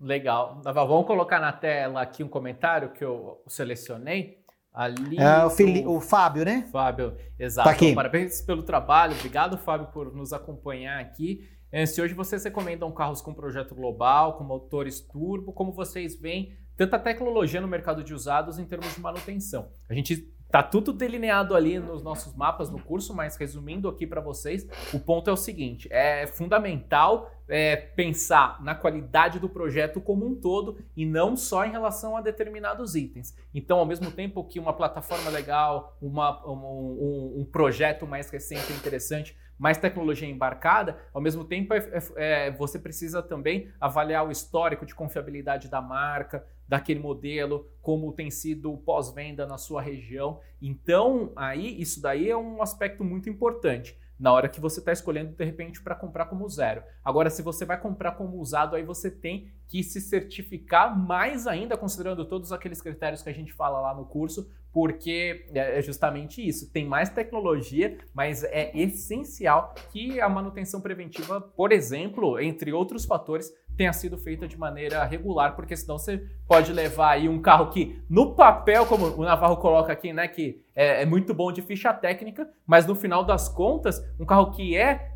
Legal. 0.00 0.62
Vamos 0.64 1.06
colocar 1.06 1.38
na 1.38 1.52
tela 1.52 2.00
aqui 2.00 2.24
um 2.24 2.28
comentário 2.28 2.90
que 2.92 3.04
eu 3.04 3.42
selecionei. 3.46 4.40
Ali 4.72 5.18
é 5.18 5.44
o, 5.44 5.50
Fili 5.50 5.84
o 5.86 6.00
Fábio, 6.00 6.44
né? 6.44 6.68
Fábio, 6.70 7.16
exato. 7.38 7.68
Tá 7.68 7.74
aqui. 7.74 7.94
Parabéns 7.94 8.40
pelo 8.40 8.62
trabalho. 8.62 9.14
Obrigado, 9.16 9.58
Fábio, 9.58 9.88
por 9.88 10.14
nos 10.14 10.32
acompanhar 10.32 11.00
aqui. 11.00 11.40
É, 11.72 11.84
se 11.86 12.00
hoje 12.00 12.14
vocês 12.14 12.44
recomendam 12.44 12.90
carros 12.92 13.20
com 13.20 13.34
projeto 13.34 13.74
global, 13.74 14.38
com 14.38 14.44
motores 14.44 15.00
turbo, 15.00 15.52
como 15.52 15.72
vocês 15.72 16.18
veem 16.18 16.56
tanta 16.76 16.98
tecnologia 16.98 17.60
no 17.60 17.68
mercado 17.68 18.02
de 18.02 18.14
usados 18.14 18.58
em 18.58 18.64
termos 18.64 18.94
de 18.94 19.00
manutenção. 19.00 19.70
A 19.88 19.94
gente 19.94 20.32
Tá 20.50 20.64
tudo 20.64 20.92
delineado 20.92 21.54
ali 21.54 21.78
nos 21.78 22.02
nossos 22.02 22.34
mapas 22.34 22.68
no 22.70 22.82
curso, 22.82 23.14
mas 23.14 23.36
resumindo 23.36 23.88
aqui 23.88 24.04
para 24.04 24.20
vocês, 24.20 24.66
o 24.92 24.98
ponto 24.98 25.30
é 25.30 25.32
o 25.32 25.36
seguinte: 25.36 25.88
é 25.92 26.26
fundamental 26.26 27.30
é, 27.50 27.76
pensar 27.76 28.62
na 28.62 28.74
qualidade 28.74 29.38
do 29.38 29.48
projeto 29.48 30.00
como 30.00 30.26
um 30.26 30.34
todo 30.34 30.78
e 30.96 31.04
não 31.04 31.36
só 31.36 31.64
em 31.64 31.70
relação 31.70 32.16
a 32.16 32.20
determinados 32.20 32.94
itens. 32.94 33.36
Então, 33.52 33.78
ao 33.78 33.86
mesmo 33.86 34.10
tempo 34.10 34.44
que 34.44 34.60
uma 34.60 34.72
plataforma 34.72 35.28
legal, 35.30 35.96
uma, 36.00 36.46
um, 36.48 37.40
um, 37.40 37.44
projeto 37.44 38.06
mais 38.06 38.30
recente 38.30 38.72
interessante 38.72 39.36
mais 39.60 39.76
tecnologia 39.76 40.26
embarcada, 40.26 40.98
ao 41.12 41.20
mesmo 41.20 41.44
tempo 41.44 41.74
é, 41.74 41.78
é, 42.16 42.46
é, 42.46 42.50
você 42.50 42.78
precisa 42.78 43.22
também 43.22 43.70
avaliar 43.78 44.26
o 44.26 44.30
histórico 44.30 44.86
de 44.86 44.94
confiabilidade 44.94 45.68
da 45.68 45.82
marca, 45.82 46.46
daquele 46.66 46.98
modelo, 46.98 47.68
como 47.82 48.10
tem 48.14 48.30
sido 48.30 48.72
o 48.72 48.78
pós-venda 48.78 49.46
na 49.46 49.58
sua 49.58 49.82
região. 49.82 50.40
Então, 50.62 51.30
aí 51.36 51.78
isso 51.78 52.00
daí 52.00 52.30
é 52.30 52.36
um 52.36 52.62
aspecto 52.62 53.04
muito 53.04 53.28
importante 53.28 53.99
na 54.20 54.30
hora 54.32 54.48
que 54.48 54.60
você 54.60 54.80
está 54.80 54.92
escolhendo 54.92 55.34
de 55.34 55.44
repente 55.44 55.82
para 55.82 55.94
comprar 55.94 56.26
como 56.26 56.46
zero. 56.48 56.82
Agora, 57.02 57.30
se 57.30 57.40
você 57.40 57.64
vai 57.64 57.80
comprar 57.80 58.12
como 58.12 58.36
usado, 58.38 58.76
aí 58.76 58.84
você 58.84 59.10
tem 59.10 59.50
que 59.66 59.82
se 59.82 60.00
certificar 60.00 60.96
mais 60.96 61.46
ainda, 61.46 61.76
considerando 61.76 62.26
todos 62.26 62.52
aqueles 62.52 62.82
critérios 62.82 63.22
que 63.22 63.30
a 63.30 63.34
gente 63.34 63.52
fala 63.52 63.80
lá 63.80 63.94
no 63.94 64.04
curso, 64.04 64.50
porque 64.72 65.46
é, 65.54 65.78
é 65.78 65.82
justamente 65.82 66.46
isso. 66.46 66.70
Tem 66.70 66.86
mais 66.86 67.08
tecnologia, 67.08 67.96
mas 68.12 68.44
é 68.44 68.70
essencial 68.76 69.74
que 69.90 70.20
a 70.20 70.28
manutenção 70.28 70.80
preventiva, 70.80 71.40
por 71.40 71.72
exemplo, 71.72 72.38
entre 72.38 72.72
outros 72.72 73.06
fatores, 73.06 73.50
tenha 73.80 73.94
sido 73.94 74.18
feita 74.18 74.46
de 74.46 74.58
maneira 74.58 75.02
regular, 75.04 75.56
porque 75.56 75.74
senão 75.74 75.96
você 75.96 76.22
pode 76.46 76.70
levar 76.70 77.12
aí 77.12 77.30
um 77.30 77.40
carro 77.40 77.70
que, 77.70 77.98
no 78.10 78.34
papel, 78.34 78.84
como 78.84 79.06
o 79.06 79.24
Navarro 79.24 79.56
coloca 79.56 79.90
aqui, 79.90 80.12
né, 80.12 80.28
que 80.28 80.62
é, 80.76 81.00
é 81.00 81.06
muito 81.06 81.32
bom 81.32 81.50
de 81.50 81.62
ficha 81.62 81.90
técnica, 81.94 82.46
mas 82.66 82.84
no 82.84 82.94
final 82.94 83.24
das 83.24 83.48
contas, 83.48 83.98
um 84.20 84.26
carro 84.26 84.50
que 84.50 84.76
é 84.76 85.12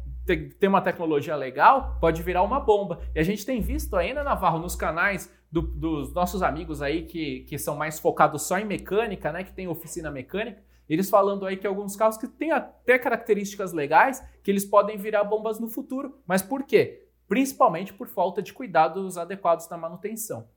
tem 0.58 0.70
uma 0.70 0.80
tecnologia 0.80 1.36
legal, 1.36 1.98
pode 2.00 2.22
virar 2.22 2.42
uma 2.42 2.58
bomba. 2.58 3.00
E 3.14 3.20
a 3.20 3.22
gente 3.22 3.44
tem 3.44 3.60
visto 3.60 3.94
ainda, 3.96 4.24
Navarro, 4.24 4.58
nos 4.58 4.74
canais 4.74 5.30
do, 5.52 5.60
dos 5.60 6.14
nossos 6.14 6.42
amigos 6.42 6.80
aí 6.80 7.02
que, 7.02 7.40
que 7.40 7.58
são 7.58 7.76
mais 7.76 7.98
focados 7.98 8.44
só 8.44 8.58
em 8.58 8.64
mecânica, 8.64 9.30
né? 9.30 9.44
Que 9.44 9.52
tem 9.52 9.68
oficina 9.68 10.10
mecânica, 10.10 10.62
eles 10.88 11.10
falando 11.10 11.44
aí 11.44 11.58
que 11.58 11.66
alguns 11.66 11.96
carros 11.96 12.16
que 12.16 12.26
têm 12.26 12.52
até 12.52 12.98
características 12.98 13.74
legais, 13.74 14.26
que 14.42 14.50
eles 14.50 14.64
podem 14.64 14.96
virar 14.96 15.24
bombas 15.24 15.60
no 15.60 15.68
futuro. 15.68 16.18
Mas 16.26 16.40
por 16.40 16.62
quê? 16.62 17.03
Principalmente 17.26 17.92
por 17.92 18.08
falta 18.08 18.42
de 18.42 18.52
cuidados 18.52 19.16
adequados 19.16 19.68
na 19.68 19.76
manutenção. 19.76 20.48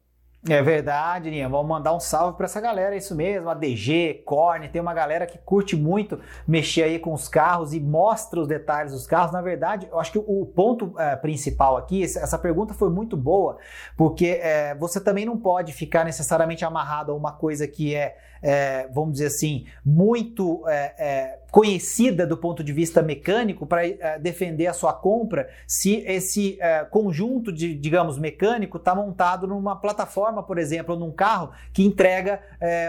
É 0.45 0.61
verdade, 0.61 1.31
Ninha. 1.31 1.49
Vamos 1.49 1.67
mandar 1.67 1.93
um 1.93 1.99
salve 1.99 2.38
para 2.38 2.45
essa 2.45 2.61
galera, 2.61 2.93
é 2.93 2.97
isso 2.97 3.15
mesmo. 3.15 3.49
A 3.49 3.53
DG, 3.53 4.21
Corne, 4.25 4.69
tem 4.69 4.81
uma 4.81 4.93
galera 4.93 5.25
que 5.25 5.38
curte 5.39 5.75
muito 5.75 6.19
mexer 6.47 6.83
aí 6.83 6.99
com 6.99 7.11
os 7.11 7.27
carros 7.27 7.73
e 7.73 7.79
mostra 7.79 8.39
os 8.39 8.47
detalhes 8.47 8.93
dos 8.93 9.07
carros. 9.07 9.31
Na 9.31 9.41
verdade, 9.41 9.88
eu 9.91 9.99
acho 9.99 10.11
que 10.11 10.19
o 10.19 10.45
ponto 10.45 10.93
é, 10.97 11.15
principal 11.15 11.75
aqui, 11.75 12.03
essa 12.03 12.38
pergunta 12.38 12.73
foi 12.73 12.89
muito 12.89 13.17
boa, 13.17 13.57
porque 13.97 14.39
é, 14.41 14.75
você 14.75 15.01
também 15.01 15.25
não 15.25 15.38
pode 15.38 15.73
ficar 15.73 16.05
necessariamente 16.05 16.63
amarrado 16.63 17.11
a 17.11 17.15
uma 17.15 17.31
coisa 17.31 17.67
que 17.67 17.95
é, 17.95 18.15
é 18.41 18.88
vamos 18.93 19.13
dizer 19.13 19.27
assim, 19.27 19.65
muito 19.83 20.63
é, 20.67 20.93
é, 20.97 21.39
conhecida 21.51 22.27
do 22.27 22.38
ponto 22.38 22.63
de 22.63 22.71
vista 22.71 23.01
mecânico 23.01 23.65
para 23.65 23.85
é, 23.85 24.19
defender 24.19 24.67
a 24.67 24.73
sua 24.73 24.93
compra 24.93 25.49
se 25.65 25.95
esse 26.05 26.59
conjunto 26.91 27.51
de, 27.51 27.73
digamos, 27.73 28.17
mecânico 28.17 28.77
está 28.77 28.93
montado 28.93 29.47
numa 29.47 29.75
plataforma, 29.75 30.26
por 30.43 30.57
exemplo, 30.57 30.93
ou 30.93 30.99
num 30.99 31.11
carro 31.11 31.51
que 31.73 31.84
entrega 31.84 32.41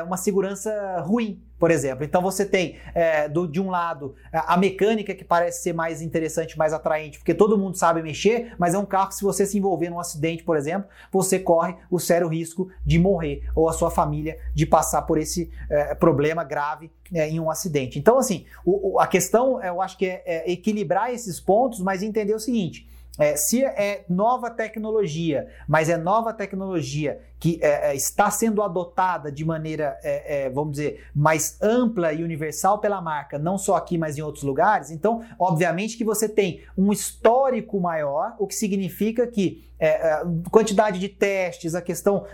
uma 0.05 0.17
segurança 0.17 1.01
ruim 1.01 1.43
por 1.59 1.71
exemplo. 1.71 2.05
Então 2.05 2.23
você 2.23 2.47
tem 2.47 2.77
é, 2.95 3.29
do, 3.29 3.47
de 3.47 3.61
um 3.61 3.69
lado 3.69 4.15
a 4.33 4.57
mecânica 4.57 5.15
que 5.15 5.25
parece 5.25 5.63
ser 5.63 5.73
mais 5.73 6.01
interessante, 6.01 6.57
mais 6.57 6.73
atraente, 6.73 7.19
porque 7.19 7.35
todo 7.35 7.59
mundo 7.59 7.77
sabe 7.77 8.01
mexer, 8.01 8.55
mas 8.59 8.75
é 8.75 8.79
um 8.79 8.87
carro 8.87 9.09
que 9.09 9.17
se 9.17 9.25
você 9.25 9.45
se 9.45 9.59
envolver 9.59 9.91
num 9.91 9.99
acidente, 9.99 10.45
por 10.45 10.57
exemplo, 10.57 10.89
você 11.11 11.39
corre 11.39 11.75
o 11.91 11.99
sério 11.99 12.29
risco 12.29 12.71
de 12.85 12.99
morrer 12.99 13.43
ou 13.55 13.69
a 13.69 13.73
sua 13.73 13.91
família 13.91 14.39
de 14.55 14.65
passar 14.65 15.03
por 15.03 15.19
esse 15.19 15.51
é, 15.69 15.95
problema 15.95 16.45
grave 16.45 16.91
é, 17.13 17.29
em 17.29 17.41
um 17.41 17.51
acidente. 17.51 17.99
Então 17.99 18.19
assim, 18.19 18.47
o, 18.65 18.95
o, 18.95 19.01
a 19.01 19.07
questão 19.07 19.63
eu 19.63 19.83
acho 19.83 19.99
que 19.99 20.07
é, 20.07 20.23
é 20.25 20.51
equilibrar 20.51 21.13
esses 21.13 21.41
pontos, 21.41 21.81
mas 21.81 22.03
entender 22.03 22.35
o 22.35 22.39
seguinte. 22.39 22.89
É, 23.19 23.37
se 23.37 23.65
é 23.65 24.05
nova 24.09 24.51
tecnologia, 24.51 25.49
mas 25.67 25.89
é 25.89 25.97
nova 25.97 26.33
tecnologia 26.33 27.21
que 27.39 27.59
é, 27.63 27.91
é, 27.91 27.95
está 27.95 28.31
sendo 28.31 28.63
adotada 28.63 29.31
de 29.31 29.45
maneira, 29.45 29.99
é, 30.03 30.47
é, 30.47 30.51
vamos 30.51 30.73
dizer, 30.73 31.07
mais 31.15 31.57
ampla 31.63 32.13
e 32.13 32.23
universal 32.23 32.79
pela 32.79 33.01
marca, 33.01 33.39
não 33.39 33.57
só 33.57 33.77
aqui, 33.77 33.97
mas 33.97 34.19
em 34.19 34.23
outros 34.23 34.45
lugares, 34.45 34.91
então, 34.91 35.23
obviamente 35.39 35.97
que 35.97 36.05
você 36.05 36.29
tem 36.29 36.63
um 36.77 36.93
histórico 36.93 37.79
maior, 37.81 38.35
o 38.39 38.47
que 38.47 38.55
significa 38.55 39.27
que 39.27 39.69
é, 39.81 39.89
é 39.89 40.23
quantidade 40.51 40.99
de 40.99 41.09
testes, 41.09 41.77
a 41.77 41.81
questão 41.81 42.25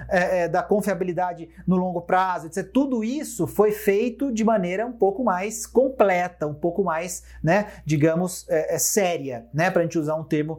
da 0.51 0.62
confiabilidade 0.62 1.47
no 1.66 1.76
longo 1.76 2.01
prazo, 2.01 2.47
etc. 2.47 2.66
Tudo 2.72 3.05
isso 3.05 3.47
foi 3.47 3.70
feito 3.70 4.32
de 4.32 4.43
maneira 4.43 4.87
um 4.87 4.93
pouco 4.93 5.22
mais 5.22 5.66
completa, 5.66 6.47
um 6.47 6.55
pouco 6.55 6.82
mais, 6.82 7.22
né, 7.43 7.66
digamos, 7.85 8.47
séria, 8.78 9.45
né, 9.53 9.70
para 9.70 9.80
a 9.80 9.82
gente 9.82 9.99
usar 9.99 10.14
um 10.14 10.24
termo 10.24 10.59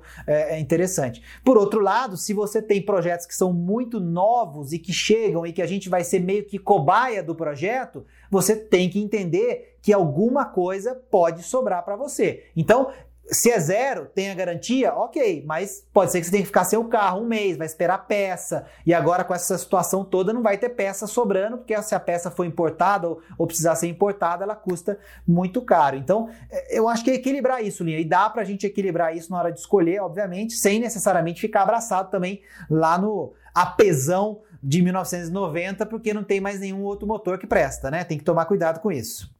interessante. 0.57 1.21
Por 1.43 1.57
outro 1.57 1.79
lado, 1.79 2.17
se 2.17 2.33
você 2.33 2.61
tem 2.61 2.81
projetos 2.81 3.25
que 3.25 3.35
são 3.35 3.53
muito 3.53 3.99
novos 3.99 4.73
e 4.73 4.79
que 4.79 4.93
chegam 4.93 5.45
e 5.45 5.53
que 5.53 5.61
a 5.61 5.67
gente 5.67 5.89
vai 5.89 6.03
ser 6.03 6.19
meio 6.19 6.45
que 6.45 6.57
cobaia 6.57 7.21
do 7.21 7.35
projeto, 7.35 8.05
você 8.29 8.55
tem 8.55 8.89
que 8.89 8.99
entender 8.99 9.77
que 9.81 9.93
alguma 9.93 10.45
coisa 10.45 10.95
pode 10.95 11.43
sobrar 11.43 11.83
para 11.83 11.95
você. 11.95 12.45
Então, 12.55 12.91
se 13.27 13.49
é 13.49 13.59
zero, 13.59 14.05
tem 14.05 14.29
a 14.29 14.35
garantia, 14.35 14.93
ok, 14.93 15.43
mas 15.45 15.85
pode 15.91 16.11
ser 16.11 16.19
que 16.19 16.25
você 16.25 16.31
tenha 16.31 16.43
que 16.43 16.47
ficar 16.47 16.63
sem 16.63 16.77
o 16.77 16.85
carro 16.85 17.21
um 17.21 17.25
mês, 17.25 17.57
vai 17.57 17.65
esperar 17.65 18.05
peça, 18.07 18.65
e 18.85 18.93
agora 18.93 19.23
com 19.23 19.33
essa 19.33 19.57
situação 19.57 20.05
toda 20.05 20.31
não 20.31 20.43
vai 20.43 20.57
ter 20.57 20.69
peça 20.69 21.07
sobrando, 21.07 21.57
porque 21.57 21.81
se 21.81 21.95
a 21.95 21.99
peça 21.99 22.29
for 22.29 22.45
importada 22.45 23.07
ou, 23.07 23.21
ou 23.37 23.47
precisar 23.47 23.75
ser 23.75 23.87
importada, 23.87 24.43
ela 24.43 24.55
custa 24.55 24.99
muito 25.27 25.61
caro. 25.61 25.95
Então, 25.95 26.29
é, 26.51 26.77
eu 26.77 26.87
acho 26.87 27.03
que 27.03 27.11
é 27.11 27.15
equilibrar 27.15 27.63
isso, 27.63 27.83
Linha, 27.83 27.99
e 27.99 28.05
dá 28.05 28.29
pra 28.29 28.43
gente 28.43 28.65
equilibrar 28.65 29.15
isso 29.15 29.31
na 29.31 29.39
hora 29.39 29.51
de 29.51 29.59
escolher, 29.59 30.01
obviamente, 30.01 30.53
sem 30.53 30.79
necessariamente 30.79 31.41
ficar 31.41 31.63
abraçado 31.63 32.11
também 32.11 32.41
lá 32.69 32.97
no 32.97 33.33
apesão 33.53 34.41
de 34.61 34.81
1990, 34.81 35.85
porque 35.85 36.13
não 36.13 36.23
tem 36.23 36.39
mais 36.39 36.59
nenhum 36.59 36.83
outro 36.83 37.07
motor 37.07 37.37
que 37.37 37.47
presta, 37.47 37.89
né? 37.89 38.03
Tem 38.03 38.17
que 38.17 38.23
tomar 38.23 38.45
cuidado 38.45 38.79
com 38.79 38.91
isso. 38.91 39.34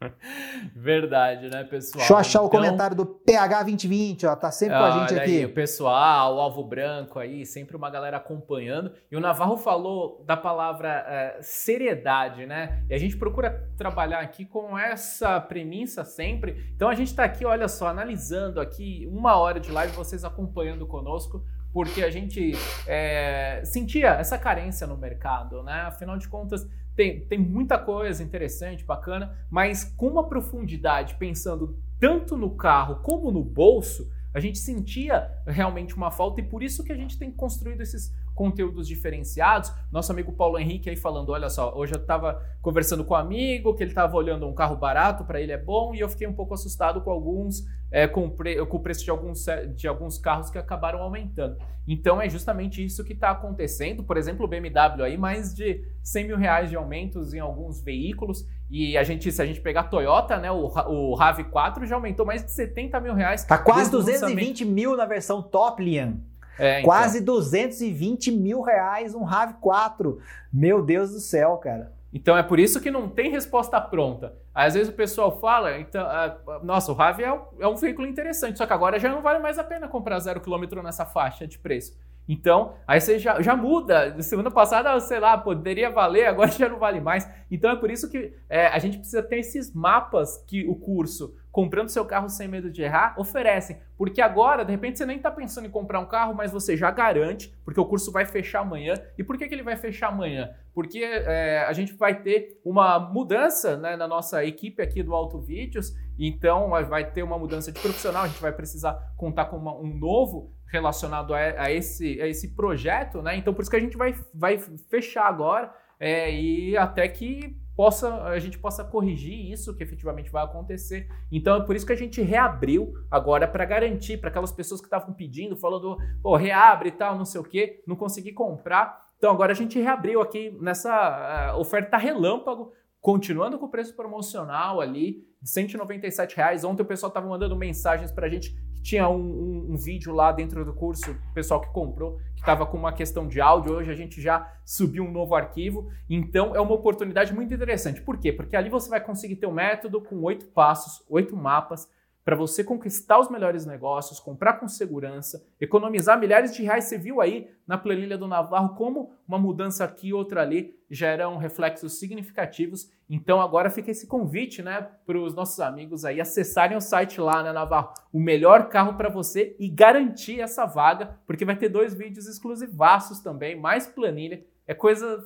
Verdade, 0.74 1.50
né, 1.50 1.64
pessoal? 1.64 1.98
Deixa 1.98 2.12
eu 2.12 2.16
achar 2.16 2.38
então... 2.38 2.46
o 2.46 2.50
comentário 2.50 2.96
do 2.96 3.04
PH 3.04 3.62
2020, 3.64 4.26
ó, 4.26 4.36
tá 4.36 4.50
sempre 4.50 4.76
com 4.76 4.84
a 4.84 5.00
gente 5.00 5.18
aqui. 5.18 5.38
Aí, 5.38 5.44
o 5.44 5.52
pessoal, 5.52 6.36
o 6.36 6.40
Alvo 6.40 6.62
Branco 6.64 7.18
aí, 7.18 7.44
sempre 7.44 7.76
uma 7.76 7.90
galera 7.90 8.16
acompanhando. 8.16 8.92
E 9.10 9.16
o 9.16 9.20
Navarro 9.20 9.56
falou 9.56 10.22
da 10.24 10.36
palavra 10.36 11.38
uh, 11.38 11.42
seriedade, 11.42 12.46
né? 12.46 12.84
E 12.88 12.94
a 12.94 12.98
gente 12.98 13.16
procura 13.16 13.68
trabalhar 13.76 14.20
aqui 14.20 14.44
com 14.44 14.78
essa 14.78 15.40
premissa 15.40 16.04
sempre. 16.04 16.72
Então 16.74 16.88
a 16.88 16.94
gente 16.94 17.14
tá 17.14 17.24
aqui, 17.24 17.44
olha 17.44 17.68
só, 17.68 17.88
analisando 17.88 18.60
aqui 18.60 19.08
uma 19.10 19.36
hora 19.36 19.58
de 19.58 19.70
live, 19.70 19.92
vocês 19.94 20.24
acompanhando 20.24 20.86
conosco 20.86 21.42
porque 21.72 22.02
a 22.02 22.10
gente 22.10 22.52
é, 22.86 23.60
sentia 23.64 24.08
essa 24.10 24.38
carência 24.38 24.86
no 24.86 24.96
mercado, 24.96 25.62
né? 25.62 25.82
Afinal 25.82 26.16
de 26.16 26.26
contas, 26.26 26.66
tem, 26.98 27.20
tem 27.20 27.38
muita 27.38 27.78
coisa 27.78 28.24
interessante, 28.24 28.84
bacana, 28.84 29.32
mas 29.48 29.84
com 29.84 30.08
uma 30.08 30.28
profundidade, 30.28 31.14
pensando 31.14 31.78
tanto 32.00 32.36
no 32.36 32.56
carro 32.56 32.96
como 33.04 33.30
no 33.30 33.44
bolso, 33.44 34.10
a 34.38 34.40
gente 34.40 34.58
sentia 34.58 35.28
realmente 35.44 35.96
uma 35.96 36.12
falta 36.12 36.40
e 36.40 36.44
por 36.44 36.62
isso 36.62 36.84
que 36.84 36.92
a 36.92 36.96
gente 36.96 37.18
tem 37.18 37.28
construído 37.28 37.80
esses 37.80 38.14
conteúdos 38.32 38.86
diferenciados. 38.86 39.72
Nosso 39.90 40.12
amigo 40.12 40.32
Paulo 40.32 40.56
Henrique 40.60 40.88
aí 40.88 40.94
falando, 40.94 41.30
olha 41.30 41.50
só, 41.50 41.76
hoje 41.76 41.92
eu 41.92 42.00
estava 42.00 42.40
conversando 42.62 43.04
com 43.04 43.14
um 43.14 43.16
amigo 43.16 43.74
que 43.74 43.82
ele 43.82 43.90
estava 43.90 44.16
olhando 44.16 44.46
um 44.46 44.54
carro 44.54 44.76
barato, 44.76 45.24
para 45.24 45.40
ele 45.40 45.50
é 45.50 45.58
bom, 45.58 45.92
e 45.92 45.98
eu 45.98 46.08
fiquei 46.08 46.28
um 46.28 46.32
pouco 46.32 46.54
assustado 46.54 47.00
com 47.00 47.10
alguns, 47.10 47.64
é, 47.90 48.06
com, 48.06 48.30
pre, 48.30 48.64
com 48.64 48.76
o 48.76 48.80
preço 48.80 49.02
de 49.02 49.10
alguns, 49.10 49.44
de 49.74 49.88
alguns 49.88 50.18
carros 50.18 50.50
que 50.50 50.58
acabaram 50.58 51.02
aumentando. 51.02 51.56
Então 51.84 52.22
é 52.22 52.28
justamente 52.28 52.84
isso 52.84 53.02
que 53.02 53.14
está 53.14 53.30
acontecendo. 53.30 54.04
Por 54.04 54.16
exemplo, 54.16 54.44
o 54.44 54.48
BMW 54.48 55.02
aí, 55.02 55.18
mais 55.18 55.52
de 55.52 55.84
100 56.04 56.26
mil 56.28 56.36
reais 56.36 56.70
de 56.70 56.76
aumentos 56.76 57.34
em 57.34 57.40
alguns 57.40 57.82
veículos. 57.82 58.46
E 58.70 58.98
a 58.98 59.02
gente, 59.02 59.32
se 59.32 59.40
a 59.40 59.46
gente 59.46 59.60
pegar 59.60 59.80
a 59.80 59.84
Toyota, 59.84 60.36
né, 60.38 60.50
o, 60.50 60.66
o 60.66 61.16
RAV4 61.16 61.86
já 61.86 61.94
aumentou 61.94 62.26
mais 62.26 62.44
de 62.44 62.50
70 62.50 63.00
mil 63.00 63.14
reais. 63.14 63.44
Tá 63.44 63.56
quase 63.56 63.90
220 63.90 64.64
mil 64.64 64.96
na 64.96 65.06
versão 65.06 65.42
top, 65.42 65.82
Liam. 65.82 66.20
É, 66.58 66.80
então. 66.80 66.84
Quase 66.84 67.20
220 67.20 68.32
mil 68.32 68.60
reais 68.60 69.14
um 69.14 69.24
RAV4. 69.24 70.18
Meu 70.52 70.82
Deus 70.82 71.12
do 71.12 71.20
céu, 71.20 71.56
cara. 71.56 71.92
Então 72.12 72.36
é 72.36 72.42
por 72.42 72.58
isso 72.58 72.80
que 72.80 72.90
não 72.90 73.08
tem 73.08 73.30
resposta 73.30 73.80
pronta. 73.80 74.34
Às 74.54 74.74
vezes 74.74 74.88
o 74.88 74.96
pessoal 74.96 75.38
fala, 75.38 75.78
então, 75.78 76.04
uh, 76.04 76.64
nossa, 76.64 76.90
o 76.90 76.94
RAV 76.94 77.20
é, 77.20 77.40
é, 77.60 77.68
um 77.68 77.76
veículo 77.76 78.08
interessante, 78.08 78.58
só 78.58 78.66
que 78.66 78.72
agora 78.72 78.98
já 78.98 79.08
não 79.08 79.22
vale 79.22 79.38
mais 79.38 79.58
a 79.58 79.64
pena 79.64 79.86
comprar 79.86 80.18
zero 80.18 80.40
quilômetro 80.40 80.82
nessa 80.82 81.04
faixa 81.04 81.46
de 81.46 81.58
preço. 81.58 81.96
Então, 82.28 82.74
aí 82.86 83.00
você 83.00 83.18
já, 83.18 83.40
já 83.40 83.56
muda. 83.56 84.20
Semana 84.22 84.50
passada, 84.50 85.00
sei 85.00 85.18
lá, 85.18 85.38
poderia 85.38 85.88
valer, 85.88 86.26
agora 86.26 86.50
já 86.52 86.68
não 86.68 86.78
vale 86.78 87.00
mais. 87.00 87.28
Então 87.50 87.70
é 87.70 87.76
por 87.76 87.90
isso 87.90 88.10
que 88.10 88.34
é, 88.48 88.66
a 88.66 88.78
gente 88.78 88.98
precisa 88.98 89.22
ter 89.22 89.38
esses 89.38 89.74
mapas 89.74 90.44
que 90.46 90.68
o 90.68 90.76
curso 90.76 91.34
comprando 91.50 91.88
seu 91.88 92.04
carro 92.04 92.28
sem 92.28 92.46
medo 92.46 92.70
de 92.70 92.82
errar, 92.82 93.14
oferecem. 93.18 93.80
Porque 93.96 94.20
agora, 94.20 94.64
de 94.64 94.70
repente, 94.70 94.96
você 94.98 95.04
nem 95.04 95.16
está 95.16 95.28
pensando 95.28 95.66
em 95.66 95.70
comprar 95.70 95.98
um 95.98 96.06
carro, 96.06 96.32
mas 96.32 96.52
você 96.52 96.76
já 96.76 96.88
garante, 96.90 97.52
porque 97.64 97.80
o 97.80 97.84
curso 97.84 98.12
vai 98.12 98.24
fechar 98.24 98.60
amanhã. 98.60 98.94
E 99.18 99.24
por 99.24 99.36
que, 99.36 99.48
que 99.48 99.54
ele 99.54 99.64
vai 99.64 99.74
fechar 99.74 100.10
amanhã? 100.10 100.50
Porque 100.72 101.00
é, 101.02 101.64
a 101.66 101.72
gente 101.72 101.94
vai 101.94 102.22
ter 102.22 102.60
uma 102.64 103.00
mudança 103.00 103.76
né, 103.76 103.96
na 103.96 104.06
nossa 104.06 104.44
equipe 104.44 104.80
aqui 104.80 105.02
do 105.02 105.12
Auto 105.12 105.40
Vídeos, 105.40 105.96
então 106.16 106.70
vai 106.88 107.10
ter 107.10 107.24
uma 107.24 107.36
mudança 107.36 107.72
de 107.72 107.80
profissional, 107.80 108.22
a 108.22 108.28
gente 108.28 108.40
vai 108.40 108.52
precisar 108.52 108.94
contar 109.16 109.46
com 109.46 109.56
uma, 109.56 109.74
um 109.74 109.92
novo 109.92 110.52
relacionado 110.70 111.34
a, 111.34 111.38
a, 111.38 111.72
esse, 111.72 112.20
a 112.20 112.26
esse 112.26 112.54
projeto, 112.54 113.22
né? 113.22 113.36
Então 113.36 113.54
por 113.54 113.62
isso 113.62 113.70
que 113.70 113.76
a 113.76 113.80
gente 113.80 113.96
vai, 113.96 114.14
vai 114.34 114.58
fechar 114.58 115.26
agora 115.26 115.72
é, 115.98 116.32
e 116.32 116.76
até 116.76 117.08
que 117.08 117.56
possa, 117.78 118.24
a 118.24 118.38
gente 118.40 118.58
possa 118.58 118.82
corrigir 118.82 119.52
isso 119.52 119.72
que 119.76 119.84
efetivamente 119.84 120.32
vai 120.32 120.44
acontecer. 120.44 121.08
Então 121.30 121.56
é 121.56 121.64
por 121.64 121.76
isso 121.76 121.86
que 121.86 121.92
a 121.92 121.96
gente 121.96 122.20
reabriu 122.20 122.92
agora 123.08 123.46
para 123.46 123.64
garantir 123.64 124.16
para 124.18 124.30
aquelas 124.30 124.50
pessoas 124.50 124.80
que 124.80 124.88
estavam 124.88 125.14
pedindo, 125.14 125.56
falando, 125.56 125.96
pô, 126.20 126.34
reabre 126.34 126.88
e 126.88 126.92
tal, 126.92 127.16
não 127.16 127.24
sei 127.24 127.40
o 127.40 127.44
que, 127.44 127.80
não 127.86 127.94
consegui 127.94 128.32
comprar. 128.32 129.08
Então 129.16 129.30
agora 129.30 129.52
a 129.52 129.54
gente 129.54 129.78
reabriu 129.80 130.20
aqui 130.20 130.56
nessa 130.60 131.54
uh, 131.54 131.60
oferta 131.60 131.96
relâmpago, 131.96 132.72
continuando 133.00 133.58
com 133.58 133.66
o 133.66 133.70
preço 133.70 133.94
promocional 133.94 134.80
ali, 134.80 135.24
de 135.40 135.48
197 135.48 136.36
reais. 136.36 136.64
Ontem 136.64 136.82
o 136.82 136.86
pessoal 136.86 137.08
estava 137.08 137.28
mandando 137.28 137.54
mensagens 137.54 138.10
para 138.10 138.26
a 138.26 138.30
gente 138.30 138.56
tinha 138.82 139.08
um, 139.08 139.20
um, 139.20 139.72
um, 139.72 139.76
vídeo 139.76 140.12
lá 140.14 140.32
dentro 140.32 140.64
do 140.64 140.72
curso, 140.72 141.10
o 141.10 141.34
pessoal 141.34 141.60
que 141.60 141.72
comprou, 141.72 142.18
que 142.34 142.40
estava 142.40 142.66
com 142.66 142.76
uma 142.76 142.92
questão 142.92 143.26
de 143.28 143.40
áudio. 143.40 143.74
Hoje 143.74 143.90
a 143.90 143.94
gente 143.94 144.20
já 144.20 144.50
subiu 144.64 145.04
um 145.04 145.10
novo 145.10 145.34
arquivo. 145.34 145.90
Então 146.08 146.54
é 146.54 146.60
uma 146.60 146.74
oportunidade 146.74 147.34
muito 147.34 147.52
interessante. 147.52 148.00
Por 148.00 148.18
quê? 148.18 148.32
Porque 148.32 148.56
ali 148.56 148.68
você 148.70 148.88
vai 148.88 149.00
conseguir 149.00 149.36
ter 149.36 149.46
um 149.46 149.52
método 149.52 150.00
com 150.00 150.22
oito 150.22 150.46
passos, 150.46 151.04
oito 151.08 151.36
mapas 151.36 151.88
para 152.28 152.36
você 152.36 152.62
conquistar 152.62 153.18
os 153.18 153.30
melhores 153.30 153.64
negócios, 153.64 154.20
comprar 154.20 154.60
com 154.60 154.68
segurança, 154.68 155.42
economizar 155.58 156.20
milhares 156.20 156.54
de 156.54 156.62
reais. 156.62 156.84
Você 156.84 156.98
viu 156.98 157.22
aí 157.22 157.48
na 157.66 157.78
planilha 157.78 158.18
do 158.18 158.28
Navarro 158.28 158.74
como 158.74 159.14
uma 159.26 159.38
mudança 159.38 159.82
aqui 159.82 160.08
e 160.08 160.12
outra 160.12 160.42
ali 160.42 160.78
geram 160.90 161.38
reflexos 161.38 161.98
significativos. 161.98 162.92
Então 163.08 163.40
agora 163.40 163.70
fica 163.70 163.90
esse 163.90 164.06
convite, 164.06 164.62
né, 164.62 164.90
para 165.06 165.18
os 165.18 165.34
nossos 165.34 165.58
amigos 165.58 166.04
aí 166.04 166.20
acessarem 166.20 166.76
o 166.76 166.82
site 166.82 167.18
lá, 167.18 167.42
né, 167.42 167.50
Navarro, 167.50 167.94
o 168.12 168.20
melhor 168.20 168.68
carro 168.68 168.92
para 168.98 169.08
você 169.08 169.56
e 169.58 169.66
garantir 169.66 170.38
essa 170.38 170.66
vaga, 170.66 171.18
porque 171.26 171.46
vai 171.46 171.56
ter 171.56 171.70
dois 171.70 171.94
vídeos 171.94 172.26
exclusivaços 172.26 173.20
também, 173.20 173.58
mais 173.58 173.86
planilha. 173.86 174.44
É 174.66 174.74
coisa 174.74 175.24